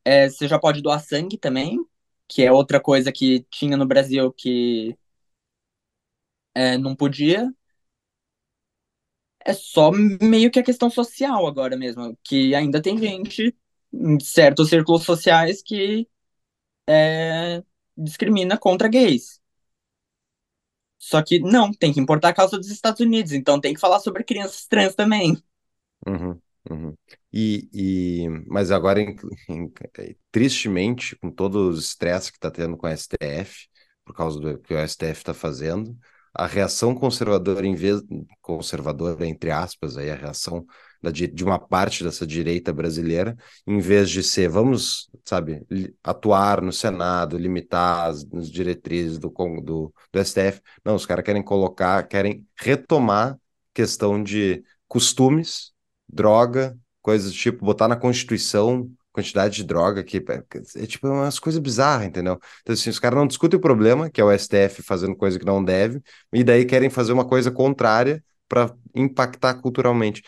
[0.06, 1.80] É, você já pode doar sangue também,
[2.28, 4.98] que é outra coisa que tinha no Brasil que
[6.54, 7.52] é, não podia.
[9.46, 13.56] É só meio que a questão social agora mesmo, que ainda tem gente
[13.94, 16.08] em certos círculos sociais que
[16.88, 17.64] é,
[17.98, 19.42] discrimina contra gays.
[20.98, 24.00] Só que não, tem que importar a causa dos Estados Unidos, então tem que falar
[24.00, 25.42] sobre crianças trans também.
[26.08, 26.96] Uhum, uhum.
[27.38, 29.14] E, e, mas agora, em,
[29.50, 29.70] em,
[30.32, 33.68] tristemente, com todo o estresse que está tendo com a STF,
[34.06, 35.98] por causa do que o STF está fazendo,
[36.34, 38.02] a reação conservadora, em vez
[38.42, 40.66] conservadora, entre aspas, aí, a reação
[41.02, 43.36] da, de uma parte dessa direita brasileira,
[43.68, 45.66] em vez de ser, vamos, sabe,
[46.02, 49.30] atuar no Senado, limitar as, as diretrizes do,
[49.62, 53.38] do, do STF, não, os caras querem colocar, querem retomar
[53.74, 55.74] questão de costumes,
[56.08, 61.40] droga, coisas do tipo, botar na Constituição quantidade de droga que é, é tipo umas
[61.40, 62.38] coisas bizarras, entendeu?
[62.62, 65.46] Então, assim, os caras não discutem o problema, que é o STF fazendo coisa que
[65.46, 66.02] não deve,
[66.34, 70.22] e daí querem fazer uma coisa contrária para impactar culturalmente.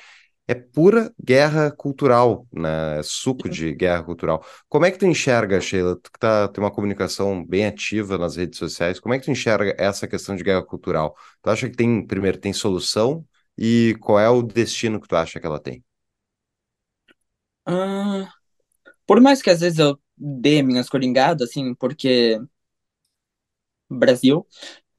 [0.48, 3.00] É pura guerra cultural, né?
[3.00, 4.46] É suco de guerra cultural.
[4.70, 5.98] Como é que tu enxerga, Sheila?
[5.98, 9.32] Tu que tá, tem uma comunicação bem ativa nas redes sociais, como é que tu
[9.32, 11.16] enxerga essa questão de guerra cultural?
[11.42, 13.26] Tu acha que tem, primeiro, tem solução?
[13.58, 15.84] E qual é o destino que tu acha que ela tem?
[17.68, 18.32] Ah,
[19.08, 22.40] por mais que às vezes eu dê minhas coringadas, assim, porque
[23.90, 24.46] Brasil,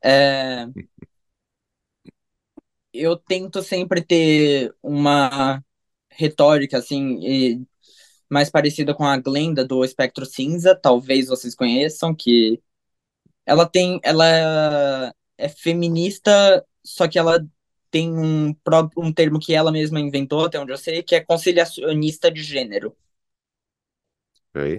[0.03, 0.67] é...
[2.93, 5.63] eu tento sempre ter uma
[6.11, 7.63] retórica, assim, e
[8.31, 12.63] mais parecida com a Glenda do Espectro Cinza, talvez vocês conheçam, que
[13.47, 17.47] ela tem, ela é feminista, só que ela
[17.91, 18.55] tem um,
[18.97, 22.97] um termo que ela mesma inventou, até onde eu sei, que é conciliacionista de gênero.
[24.51, 24.77] Okay.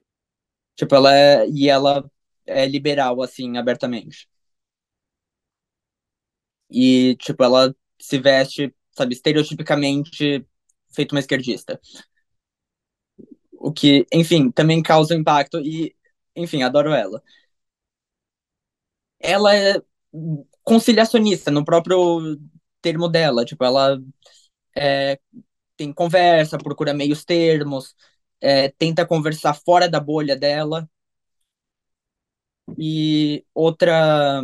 [0.75, 1.47] Tipo, ela é.
[1.49, 2.09] E ela
[2.45, 4.27] é liberal, assim, abertamente.
[6.69, 10.45] E, tipo, ela se veste, sabe, estereotipicamente
[10.91, 11.79] feito uma esquerdista.
[13.53, 15.95] O que, enfim, também causa impacto e,
[16.35, 17.21] enfim, adoro ela.
[19.19, 19.81] Ela é
[20.63, 22.37] conciliacionista no próprio
[22.81, 23.99] termo dela, tipo, ela
[24.75, 25.19] é,
[25.77, 27.95] tem conversa, procura meios termos,
[28.41, 30.89] é, tenta conversar fora da bolha dela.
[32.77, 34.41] E outra,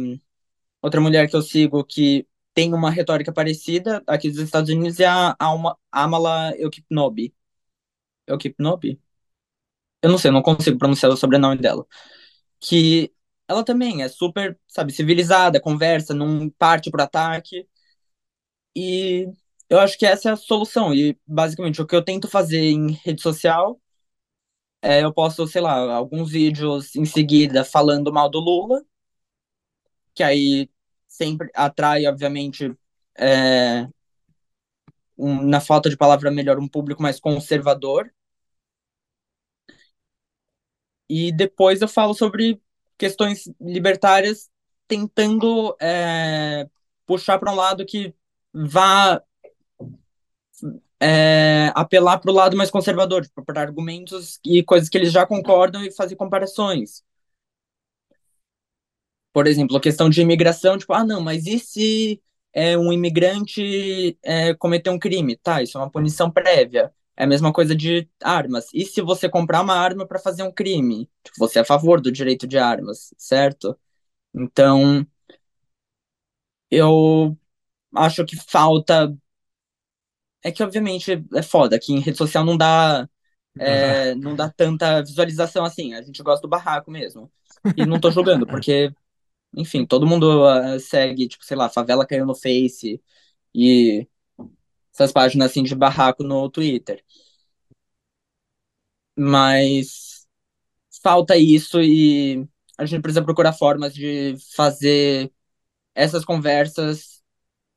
[0.81, 5.05] outra mulher que eu sigo que tem uma retórica parecida aqui dos Estados Unidos é
[5.07, 7.33] a Alma, Amala Eukipnobi.
[8.27, 9.01] É o Kipnobi?
[10.01, 11.85] Eu não sei, não consigo pronunciar o sobrenome dela.
[12.59, 13.13] Que
[13.47, 17.67] ela também é super, sabe, civilizada, conversa, não parte pro ataque.
[18.75, 19.27] E
[19.69, 20.93] eu acho que essa é a solução.
[20.93, 23.79] E basicamente o que eu tento fazer em rede social
[24.81, 28.81] é eu posto, sei lá, alguns vídeos em seguida falando mal do Lula,
[30.13, 30.69] que aí
[31.07, 32.73] sempre atrai, obviamente,
[33.17, 33.87] é,
[35.17, 38.11] um, na falta de palavra melhor, um público mais conservador.
[41.09, 42.61] E depois eu falo sobre
[42.97, 44.49] questões libertárias,
[44.87, 46.67] tentando é,
[47.05, 48.13] puxar para um lado que
[48.55, 49.21] vá
[50.99, 55.25] é, apelar para o lado mais conservador, tipo, para argumentos e coisas que eles já
[55.25, 57.03] concordam e fazer comparações.
[59.33, 62.21] Por exemplo, a questão de imigração, tipo, ah, não, mas e se
[62.53, 65.35] é, um imigrante é, cometer um crime?
[65.37, 66.93] Tá, isso é uma punição prévia.
[67.17, 68.67] É a mesma coisa de armas.
[68.73, 71.09] E se você comprar uma arma para fazer um crime?
[71.23, 73.77] Tipo, você é a favor do direito de armas, certo?
[74.33, 75.05] Então,
[76.69, 77.37] eu
[77.95, 79.15] acho que falta.
[80.43, 83.09] É que, obviamente, é foda, que em rede social não dá,
[83.57, 85.93] é, não dá tanta visualização assim.
[85.95, 87.31] A gente gosta do barraco mesmo.
[87.75, 88.93] E não tô julgando, porque,
[89.55, 93.01] enfim, todo mundo uh, segue, tipo, sei lá, Favela Caiu no Face
[93.53, 94.07] e
[94.93, 97.03] essas páginas assim de barraco no Twitter.
[99.17, 100.27] Mas
[101.03, 102.47] falta isso e
[102.77, 105.31] a gente precisa procurar formas de fazer
[105.95, 107.14] essas conversas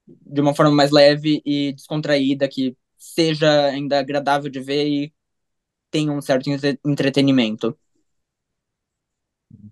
[0.09, 5.15] de uma forma mais leve e descontraída, que seja ainda agradável de ver e
[5.91, 6.49] tenha um certo
[6.85, 7.79] entretenimento.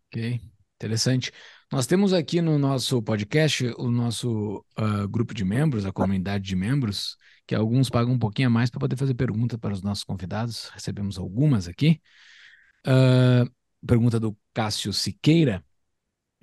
[0.08, 0.40] Ok,
[0.76, 1.32] interessante.
[1.70, 6.54] Nós temos aqui no nosso podcast o nosso uh, grupo de membros, a comunidade de
[6.54, 10.04] membros, que alguns pagam um pouquinho a mais para poder fazer pergunta para os nossos
[10.04, 10.68] convidados.
[10.68, 12.00] Recebemos algumas aqui.
[12.86, 13.50] Uh,
[13.84, 15.64] pergunta do Cássio Siqueira.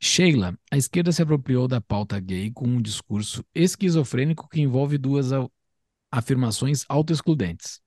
[0.05, 5.29] Sheila, a esquerda se apropriou da pauta gay com um discurso esquizofrênico que envolve duas
[6.11, 7.79] afirmações autoexcludentes.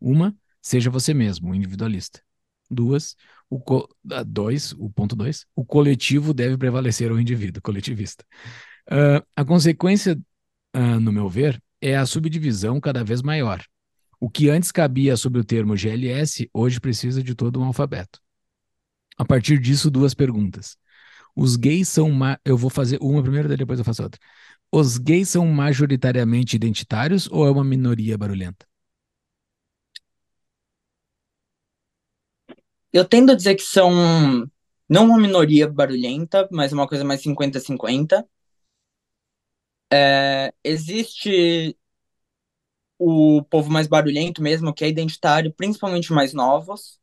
[0.00, 0.32] Uma,
[0.62, 2.22] seja você mesmo, individualista.
[2.70, 3.16] Duas,
[3.50, 3.88] o co...
[4.08, 8.24] Ah, dois, o ponto dois, o coletivo deve prevalecer ao indivíduo, coletivista.
[8.88, 10.16] Uh, a consequência,
[10.76, 13.60] uh, no meu ver, é a subdivisão cada vez maior.
[14.20, 18.20] O que antes cabia sob o termo GLS, hoje precisa de todo um alfabeto.
[19.18, 20.76] A partir disso, duas perguntas.
[21.36, 22.10] Os gays são.
[22.10, 22.38] Ma...
[22.44, 24.20] Eu vou fazer uma primeiro, depois eu faço outra.
[24.72, 28.66] Os gays são majoritariamente identitários ou é uma minoria barulhenta?
[32.92, 33.90] Eu tendo a dizer que são
[34.88, 38.26] não uma minoria barulhenta, mas uma coisa mais 50-50.
[39.92, 41.76] É, existe
[42.98, 46.98] o povo mais barulhento mesmo, que é identitário, principalmente mais novos.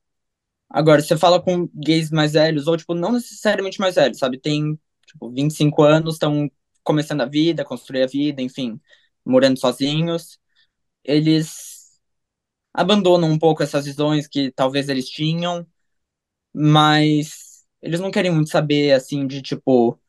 [0.74, 4.40] Agora, você fala com gays mais velhos, ou, tipo, não necessariamente mais velhos, sabe?
[4.40, 6.50] Tem, tipo, 25 anos, estão
[6.84, 8.80] começando a vida, construir a vida, enfim,
[9.26, 10.40] morando sozinhos.
[11.04, 12.00] Eles
[12.74, 15.66] abandonam um pouco essas visões que talvez eles tinham,
[16.54, 20.00] mas eles não querem muito saber, assim, de, tipo,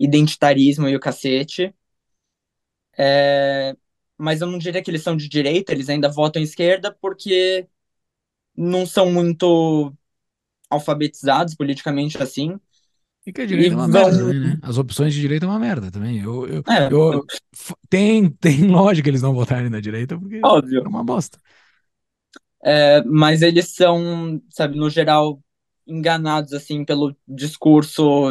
[0.00, 1.74] identitarismo e o cacete.
[2.98, 3.74] É,
[4.18, 7.66] mas eu não diria que eles são de direita, eles ainda votam esquerda porque
[8.56, 9.94] não são muito
[10.72, 12.58] alfabetizados politicamente assim.
[13.24, 14.02] E que a direita e é uma vão...
[14.02, 14.58] merda também, né?
[14.62, 16.18] As opções de direita é uma merda também.
[16.20, 17.24] Eu, eu, é, eu,
[17.88, 20.82] tem, tem lógica eles não votarem na direita, porque óbvio.
[20.84, 21.38] é uma bosta.
[22.64, 25.40] É, mas eles são, sabe, no geral,
[25.86, 28.30] enganados, assim, pelo discurso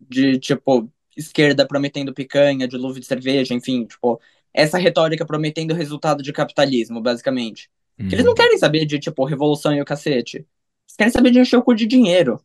[0.00, 4.20] de, tipo, esquerda prometendo picanha, de luva de cerveja, enfim, tipo,
[4.52, 7.70] essa retórica prometendo resultado de capitalismo, basicamente.
[7.98, 8.08] Hum.
[8.10, 10.46] Eles não querem saber de, tipo, revolução e o cacete.
[10.92, 12.38] Eles querem saber de encher o cu de dinheiro.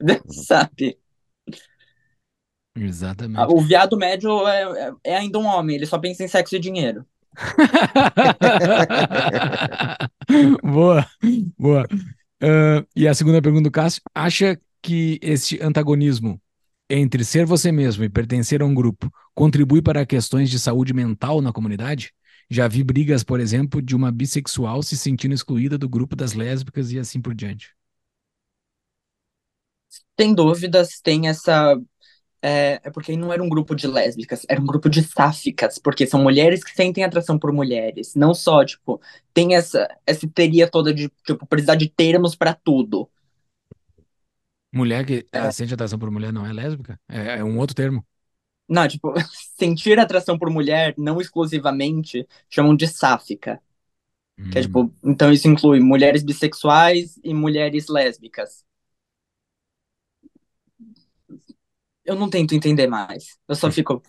[0.28, 0.98] Sabe?
[2.76, 3.52] Exatamente.
[3.52, 6.60] O viado médio é, é, é ainda um homem, ele só pensa em sexo e
[6.60, 7.04] dinheiro.
[10.62, 11.06] boa,
[11.58, 11.88] boa.
[12.42, 16.40] Uh, e a segunda pergunta do Cássio: acha que esse antagonismo
[16.90, 21.40] entre ser você mesmo e pertencer a um grupo contribui para questões de saúde mental
[21.40, 22.12] na comunidade?
[22.50, 26.90] Já vi brigas, por exemplo, de uma bissexual se sentindo excluída do grupo das lésbicas
[26.92, 27.77] e assim por diante.
[30.18, 31.80] Tem dúvidas, tem essa.
[32.42, 36.08] É, é porque não era um grupo de lésbicas, era um grupo de sáficas, porque
[36.08, 38.16] são mulheres que sentem atração por mulheres.
[38.16, 39.00] Não só, tipo,
[39.32, 43.08] tem essa, essa teria toda de, tipo, precisar de termos para tudo.
[44.72, 45.50] Mulher que é.
[45.52, 46.98] sente atração por mulher não é lésbica?
[47.08, 48.04] É, é um outro termo.
[48.68, 49.14] Não, tipo,
[49.56, 53.62] sentir atração por mulher, não exclusivamente, chamam de sáfica.
[54.50, 58.64] Que é tipo, então isso inclui mulheres bissexuais e mulheres lésbicas.
[62.08, 63.38] Eu não tento entender mais.
[63.48, 64.02] Eu só fico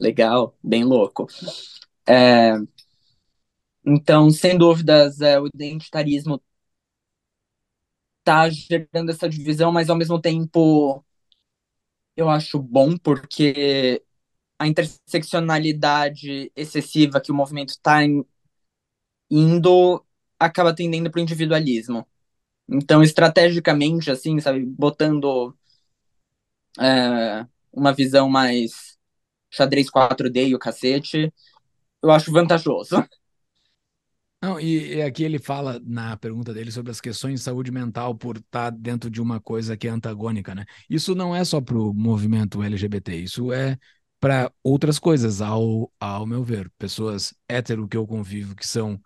[0.00, 1.26] legal, bem louco.
[2.08, 2.54] É,
[3.84, 6.40] então, sem dúvidas, é, o identitarismo
[8.24, 11.04] tá gerando essa divisão, mas ao mesmo tempo
[12.16, 14.02] eu acho bom porque
[14.58, 18.02] a interseccionalidade excessiva que o movimento está
[19.30, 20.04] indo
[20.38, 22.06] acaba tendendo para o individualismo.
[22.68, 25.56] Então, estrategicamente, assim, sabe, botando
[26.80, 28.96] é, uma visão mais
[29.50, 31.32] xadrez 4D e o cacete,
[32.02, 33.04] eu acho vantajoso.
[34.40, 38.36] Não, e, aqui ele fala na pergunta dele sobre as questões de saúde mental por
[38.36, 40.64] estar dentro de uma coisa que é antagônica, né?
[40.88, 43.76] Isso não é só para o movimento LGBT, isso é
[44.20, 46.70] para outras coisas, ao, ao meu ver.
[46.78, 49.00] Pessoas hétero que eu convivo que são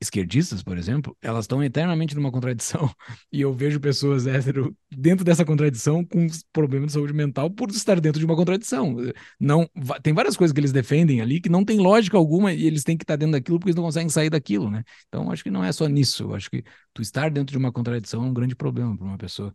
[0.00, 2.90] esquerdistas, por exemplo, elas estão eternamente numa contradição.
[3.32, 8.00] E eu vejo pessoas hétero dentro dessa contradição com problemas de saúde mental por estar
[8.00, 8.96] dentro de uma contradição.
[9.38, 9.68] Não,
[10.02, 12.96] tem várias coisas que eles defendem ali que não tem lógica alguma e eles têm
[12.96, 14.82] que estar dentro daquilo porque eles não conseguem sair daquilo, né?
[15.08, 16.24] Então, acho que não é só nisso.
[16.24, 19.18] Eu acho que tu estar dentro de uma contradição é um grande problema para uma
[19.18, 19.54] pessoa.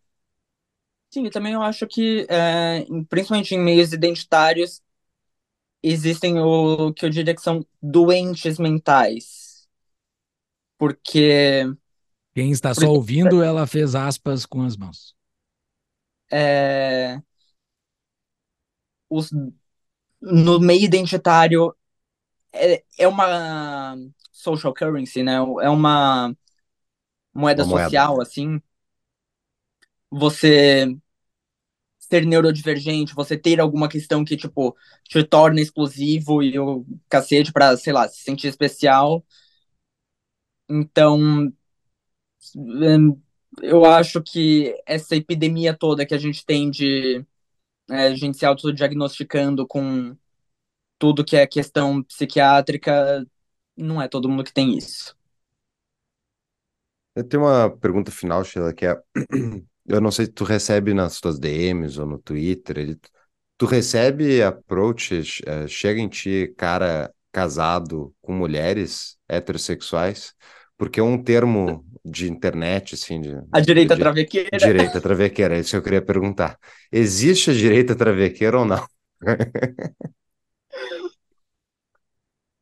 [1.10, 4.82] Sim, e também eu acho que, é, principalmente em meios identitários,
[5.82, 9.45] existem o que eu diria que são doentes mentais
[10.78, 11.64] porque.
[12.34, 15.16] Quem está só ouvindo, ela fez aspas com as mãos.
[16.32, 17.22] É,
[19.10, 19.30] os,
[20.22, 21.76] no meio identitário
[22.52, 23.96] é, é uma
[24.32, 25.36] social currency, né?
[25.36, 26.36] É uma
[27.34, 28.24] moeda uma social, moeda.
[28.24, 28.62] assim.
[30.10, 30.96] Você
[32.00, 37.76] ser neurodivergente, você ter alguma questão que, tipo, te torna exclusivo e o cacete pra,
[37.78, 39.26] sei lá, se sentir especial
[40.70, 41.52] então,
[42.56, 43.22] hum,
[43.62, 47.26] eu acho que essa epidemia toda que a gente tem de
[47.90, 50.16] é, a gente se autodiagnosticando com
[50.98, 53.26] tudo que é questão psiquiátrica,
[53.78, 55.16] não é todo mundo que tem isso.
[57.16, 59.02] Eu tenho uma pergunta final, Sheila, que é:
[59.88, 63.00] eu não sei se tu recebe nas tuas DMs ou no Twitter,
[63.58, 70.34] tu recebe approaches, uh, chega em ti cara casado com mulheres heterossexuais?
[70.78, 74.58] Porque é um termo de internet, assim, de, a direita de, travequeira.
[74.58, 76.58] Direita travequeira, é isso que eu queria perguntar.
[76.90, 78.88] Existe a direita travequeira ou não?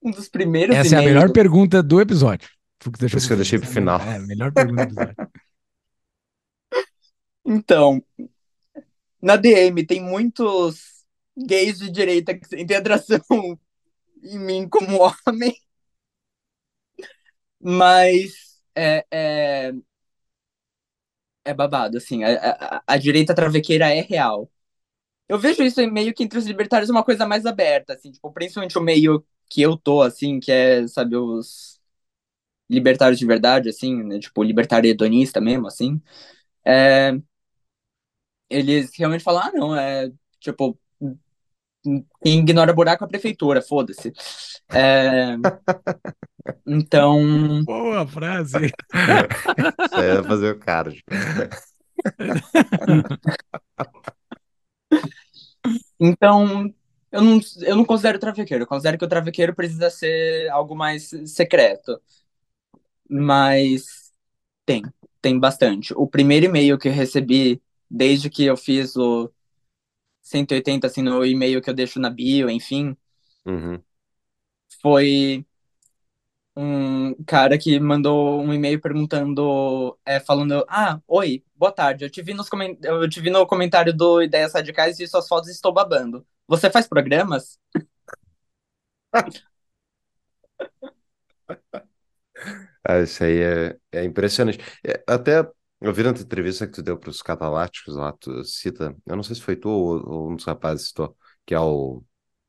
[0.02, 0.76] um dos primeiros.
[0.76, 2.50] Essa é a melhor pergunta do episódio.
[2.80, 4.02] Por isso que eu deixei para o final.
[4.02, 5.16] É, a melhor pergunta do episódio.
[7.46, 8.02] Então,
[9.22, 11.04] na DM tem muitos
[11.36, 13.20] gays de direita que sentem atração
[14.24, 15.56] em mim como homem.
[17.60, 19.74] Mas é, é,
[21.46, 22.24] é babado, assim.
[22.24, 24.50] A, a, a, direita travequeira é real.
[25.30, 28.78] Eu vejo isso meio que entre os libertários uma coisa mais aberta, assim, tipo, principalmente
[28.78, 31.80] o meio que eu tô, assim, que é, sabe, os
[32.70, 36.02] libertários de verdade, assim, né, tipo, libertário hedonista mesmo, assim.
[36.66, 37.14] É,
[38.50, 40.80] eles realmente falam, ah, não, é, tipo,
[42.22, 44.14] quem ignora buraco é a prefeitura, foda-se.
[44.72, 45.36] É...
[46.66, 47.64] Então.
[47.64, 48.58] Boa frase.
[49.92, 51.04] Aí é fazer o card.
[56.00, 56.74] então,
[57.12, 58.64] eu não, eu não considero travequeiro.
[58.64, 62.02] Eu considero que o travequeiro precisa ser algo mais secreto.
[63.10, 64.12] Mas
[64.66, 64.84] tem,
[65.22, 65.94] tem bastante.
[65.96, 69.32] O primeiro e-mail que eu recebi desde que eu fiz o
[70.24, 72.98] 180, assim, no e-mail que eu deixo na bio, enfim,
[73.46, 73.82] uhum.
[74.82, 75.46] foi
[76.56, 82.22] um cara que mandou um e-mail perguntando, é, falando, ah, oi, boa tarde, eu te
[82.22, 82.78] vi, nos coment...
[82.84, 86.26] eu te vi no comentário do Ideias Radicais e suas fotos estou babando.
[86.48, 87.60] Você faz programas?
[92.84, 94.60] ah, isso aí é, é impressionante.
[94.86, 95.44] É, até
[95.84, 99.24] eu vi na entrevista que tu deu para os cataláticos lá, tu cita, eu não
[99.24, 101.16] sei se foi tu ou, ou um dos rapazes citou,
[101.46, 102.02] que é o...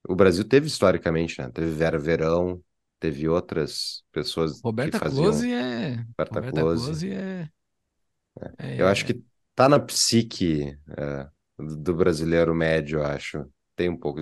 [0.07, 1.51] O Brasil teve historicamente, né?
[1.53, 2.63] Teve Vera Verão,
[3.01, 5.25] teve outras pessoas Roberta que faziam...
[5.25, 5.97] Close é...
[5.97, 6.85] Roberta, Roberta Close.
[6.85, 7.49] Close é...
[8.59, 8.81] é...
[8.81, 9.21] Eu acho que
[9.55, 11.27] tá na psique é,
[11.59, 13.45] do brasileiro médio, eu acho.
[13.75, 14.21] Tem um pouco.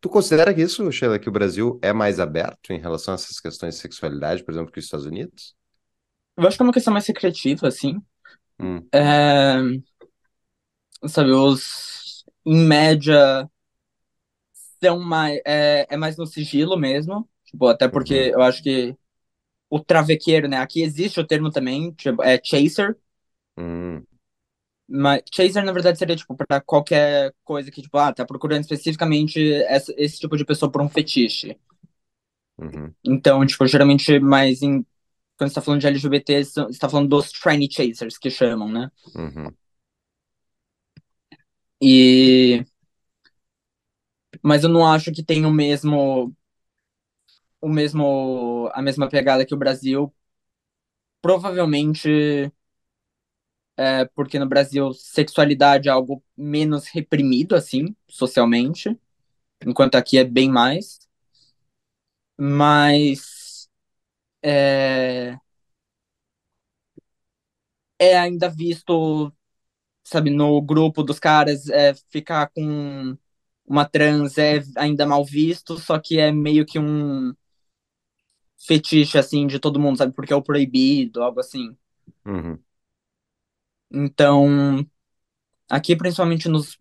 [0.00, 3.40] Tu considera que isso, Sheila, que o Brasil é mais aberto em relação a essas
[3.40, 5.56] questões de sexualidade, por exemplo, que os Estados Unidos?
[6.36, 8.00] Eu acho que é uma questão mais secretiva, assim.
[8.60, 8.90] Hum.
[8.92, 9.78] É...
[11.08, 12.24] Sabe, os.
[12.44, 13.48] Em média.
[14.82, 15.40] São mais.
[15.46, 17.28] É, é mais no sigilo mesmo.
[17.44, 18.34] Tipo, até porque uhum.
[18.34, 18.96] eu acho que
[19.70, 20.58] o travequeiro, né?
[20.58, 22.96] Aqui existe o termo também, tipo, é chaser,
[23.56, 24.06] Hum,
[24.88, 29.52] mas chaser na verdade seria tipo para qualquer coisa que tipo, ah, tá procurando especificamente
[29.64, 31.58] essa, esse tipo de pessoa por um fetiche.
[32.58, 34.84] uhum, Então, tipo, geralmente mais em
[35.38, 38.90] quando você tá falando de LGBT, você tá falando dos tranny chasers que chamam, né?
[39.14, 39.56] uhum,
[41.80, 42.64] E
[44.42, 46.34] mas eu não acho que tem o mesmo
[47.60, 50.12] o mesmo a mesma pegada que o Brasil.
[51.20, 52.08] Provavelmente
[53.76, 58.96] é porque no Brasil sexualidade é algo menos reprimido assim, socialmente,
[59.66, 61.00] enquanto aqui é bem mais.
[62.36, 63.20] Mas
[64.42, 65.38] é,
[67.98, 69.32] é ainda visto,
[70.04, 73.16] sabe, no grupo dos caras, é, ficar com
[73.66, 77.34] uma trans é ainda mal visto, só que é meio que um
[78.58, 80.12] fetiche, assim, de todo mundo, sabe?
[80.14, 81.76] Porque é o proibido, algo assim.
[82.26, 82.62] uhum.
[83.90, 84.86] Então,
[85.70, 86.78] aqui, principalmente nos.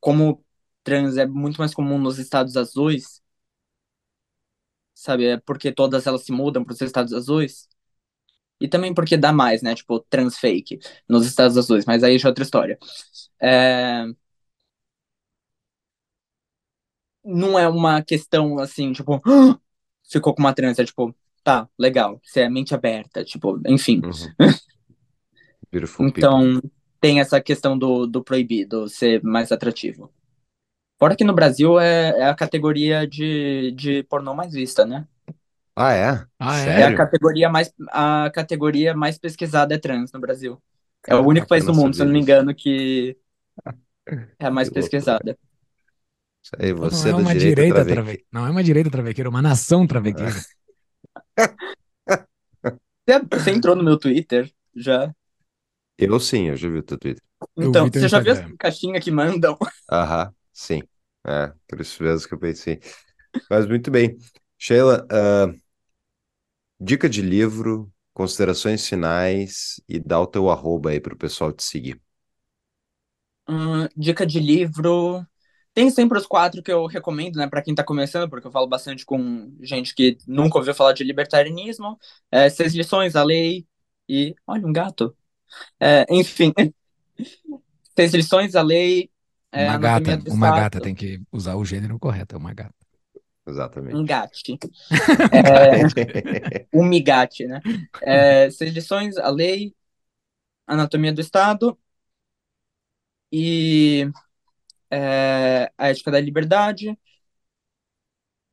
[0.00, 0.44] Como
[0.84, 3.22] trans é muito mais comum nos estados azuis,
[5.02, 5.26] sabe?
[5.26, 7.68] É porque todas elas se mudam para os estados azuis.
[8.60, 9.74] E também porque dá mais, né?
[9.74, 10.78] Tipo, trans fake
[11.08, 12.78] nos estados azuis, mas aí já é outra história.
[13.40, 14.04] É...
[17.24, 19.58] Não é uma questão assim, tipo, "Ah,
[20.10, 21.14] ficou com uma trans, é tipo,
[21.44, 24.00] tá, legal, você é mente aberta, tipo, enfim.
[24.04, 24.12] Uhum.
[26.00, 26.60] Então,
[27.00, 30.10] tem essa questão do, do proibido ser mais atrativo.
[31.00, 35.06] Fora que no Brasil é, é a categoria de, de pornô mais vista, né?
[35.76, 36.26] Ah, é?
[36.38, 36.80] Ah, é?
[36.80, 40.62] É a categoria mais, a categoria mais pesquisada é trans no Brasil.
[41.06, 43.16] É o Caraca, único país do mundo, se eu não me engano, que
[44.38, 45.38] é a mais Que pesquisada.
[46.42, 48.04] Isso aí, você não é é uma direita direita.
[48.32, 50.32] Não é uma direita travequeira, é uma nação travequeira.
[53.06, 55.12] Você, você entrou no meu Twitter já?
[55.98, 57.22] Eu sim, eu já vi o teu Twitter.
[57.56, 59.56] Então, você já viu as caixinhas que mandam?
[59.88, 60.80] Aham, sim.
[61.26, 62.80] É, por isso mesmo que eu pensei.
[63.50, 64.18] Mas muito bem.
[64.58, 65.52] Sheila, ah,
[66.80, 72.00] dica de livro, considerações finais e dá o teu arroba aí pro pessoal te seguir.
[73.48, 75.26] Hum, dica de livro.
[75.74, 78.66] Tem sempre os quatro que eu recomendo, né, para quem tá começando, porque eu falo
[78.68, 81.98] bastante com gente que nunca ouviu falar de libertarianismo.
[82.30, 83.66] É, Seis Lições, a Lei
[84.08, 84.34] e.
[84.46, 85.16] Olha, um gato.
[85.80, 86.52] É, enfim.
[87.96, 89.09] Seis Lições, a Lei,
[89.52, 92.74] é, Uma gata, uma gata tem que usar o gênero correto, é uma gata.
[93.46, 93.96] Exatamente.
[93.96, 94.42] Um gate.
[95.32, 97.60] É, um migate, né?
[98.02, 99.74] É, Seis Lições, a Lei,
[100.66, 101.78] Anatomia do Estado
[103.32, 104.10] e
[104.90, 106.98] é, A Ética da Liberdade.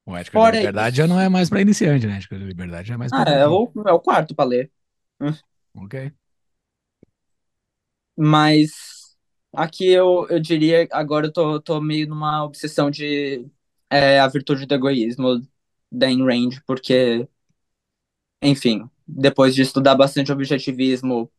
[0.07, 0.97] O Ética da Fora Liberdade isso.
[0.97, 2.13] já não é mais para iniciante, né?
[2.13, 4.45] A Ética da Liberdade já é mais Ah, para é o, é o quarto para
[4.49, 4.71] ler.
[5.73, 5.95] Ok.
[8.15, 8.96] Mas
[9.57, 13.45] aqui eu, eu diria, agora eu tô, tô meio numa obsessão de
[13.89, 15.41] é, A Virtude do Egoísmo
[15.91, 17.27] da Ayn Rand, porque,
[18.41, 21.31] enfim, depois de estudar bastante objetivismo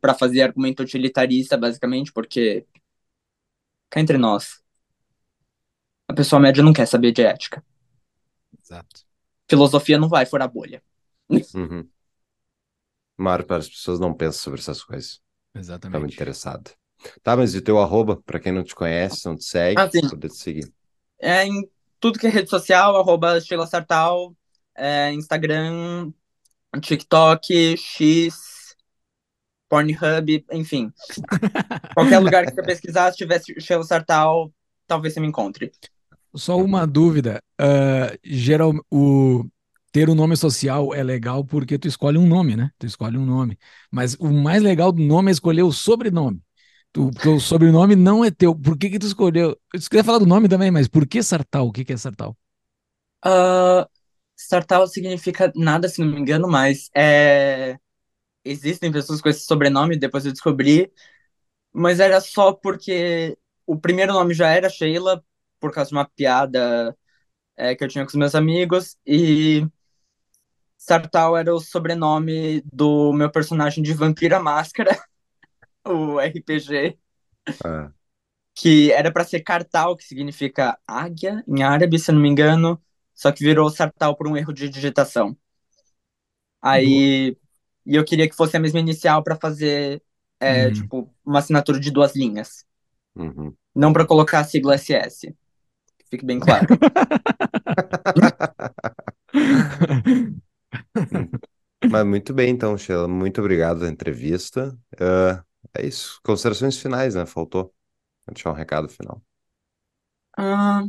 [0.00, 2.66] para fazer argumento utilitarista, basicamente, porque
[3.90, 4.62] cá entre nós,
[6.08, 7.62] a pessoa média não quer saber de ética.
[8.62, 9.02] Exato.
[9.48, 10.82] Filosofia não vai furar bolha.
[11.54, 11.88] Uhum.
[13.18, 15.20] A maior parte das pessoas não pensa sobre essas coisas.
[15.52, 16.78] Tá muito Exatamente.
[17.22, 19.88] Tá, mas e o teu arroba, pra quem não te conhece, não te segue, Ah,
[19.88, 20.72] poder te seguir.
[21.20, 21.68] É em
[22.00, 24.34] tudo que é rede social, arroba Sheila Sartal,
[24.76, 26.12] é, Instagram,
[26.80, 28.76] TikTok, X,
[29.68, 30.92] Pornhub, enfim.
[31.94, 34.52] Qualquer lugar que você pesquisar, se tiver Sheila Sartal,
[34.86, 35.72] talvez você me encontre.
[36.34, 37.42] Só uma dúvida.
[37.58, 39.44] ah, geral, o
[39.90, 42.70] ter o nome social é legal porque tu escolhe um nome, né?
[42.78, 43.58] Tu escolhe um nome.
[43.90, 46.42] Mas o mais legal do nome é escolher o sobrenome.
[46.92, 48.54] Tu, sobrenome não é teu.
[48.54, 49.56] Por que que tu escolheu?
[49.72, 51.66] Eu queria falar do nome também, mas por que Sartal?
[51.66, 52.36] O que que é Sartal?
[53.24, 53.86] Uh,
[54.36, 57.76] Sartal significa nada, se não me engano, mas é...
[58.44, 60.90] existem pessoas com esse sobrenome, depois eu descobri,
[61.72, 63.36] mas era só porque
[63.66, 65.24] o primeiro nome já era Sheila,
[65.60, 66.96] por causa de uma piada
[67.56, 69.66] é, que eu tinha com os meus amigos, e
[70.76, 74.90] Sartal era o sobrenome do meu personagem de Vampira Máscara,
[76.14, 76.98] o RPG,
[77.64, 77.92] Ah,
[78.54, 82.82] que era pra ser Kartal, que significa águia em árabe, se eu não me engano,
[83.14, 85.36] só que virou Sartal por um erro de digitação.
[86.60, 87.36] Aí,
[87.86, 90.02] e eu queria que fosse a mesma inicial pra fazer,
[90.40, 90.70] é, Uhum.
[90.70, 92.64] tipo, uma assinatura de duas linhas,
[93.14, 93.56] uhum.
[93.74, 95.34] não pra colocar a sigla SS.
[95.98, 96.68] Que fique bem claro.
[101.86, 103.08] Mas muito bem, então, Sheila.
[103.08, 104.76] Muito obrigado pela entrevista.
[104.94, 105.42] Uh,
[105.74, 106.20] é isso.
[106.22, 107.26] Considerações finais, né?
[107.26, 107.64] Faltou.
[108.26, 109.22] Vou deixar um recado final.
[110.36, 110.84] Ah,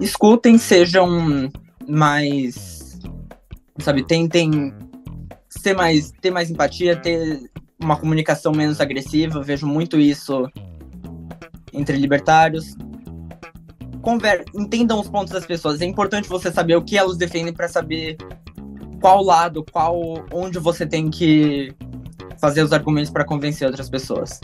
[0.00, 1.50] escutem, sejam
[1.88, 2.98] mais,
[3.80, 4.74] sabe, tentem
[5.48, 9.38] ser mais, ter mais empatia, ter uma comunicação menos agressiva.
[9.38, 10.48] Eu vejo muito isso
[11.72, 12.74] entre libertários.
[14.00, 15.80] Conver entendam os pontos das pessoas.
[15.80, 18.16] É importante você saber o que elas defendem para saber
[19.02, 21.74] qual lado, qual, onde você tem que
[22.38, 24.40] fazer os argumentos para convencer outras pessoas.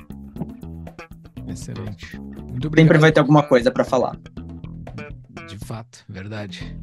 [1.46, 2.20] Excelente.
[2.20, 2.86] Muito obrigado.
[2.86, 4.18] Sempre vai ter alguma coisa para falar.
[5.46, 6.76] De fato, verdade.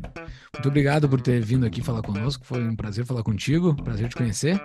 [0.54, 2.46] Muito obrigado por ter vindo aqui falar conosco.
[2.46, 4.60] Foi um prazer falar contigo, prazer te conhecer.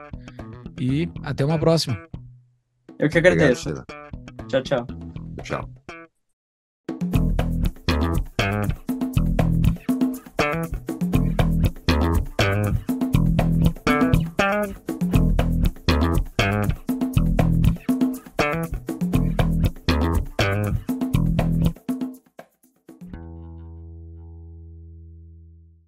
[0.81, 2.01] E até uma próxima.
[2.99, 3.71] Eu que agradeço.
[3.71, 3.87] Obrigado,
[4.49, 4.87] tchau, tchau.
[5.43, 5.69] Tchau.
[5.89, 6.00] Tchau.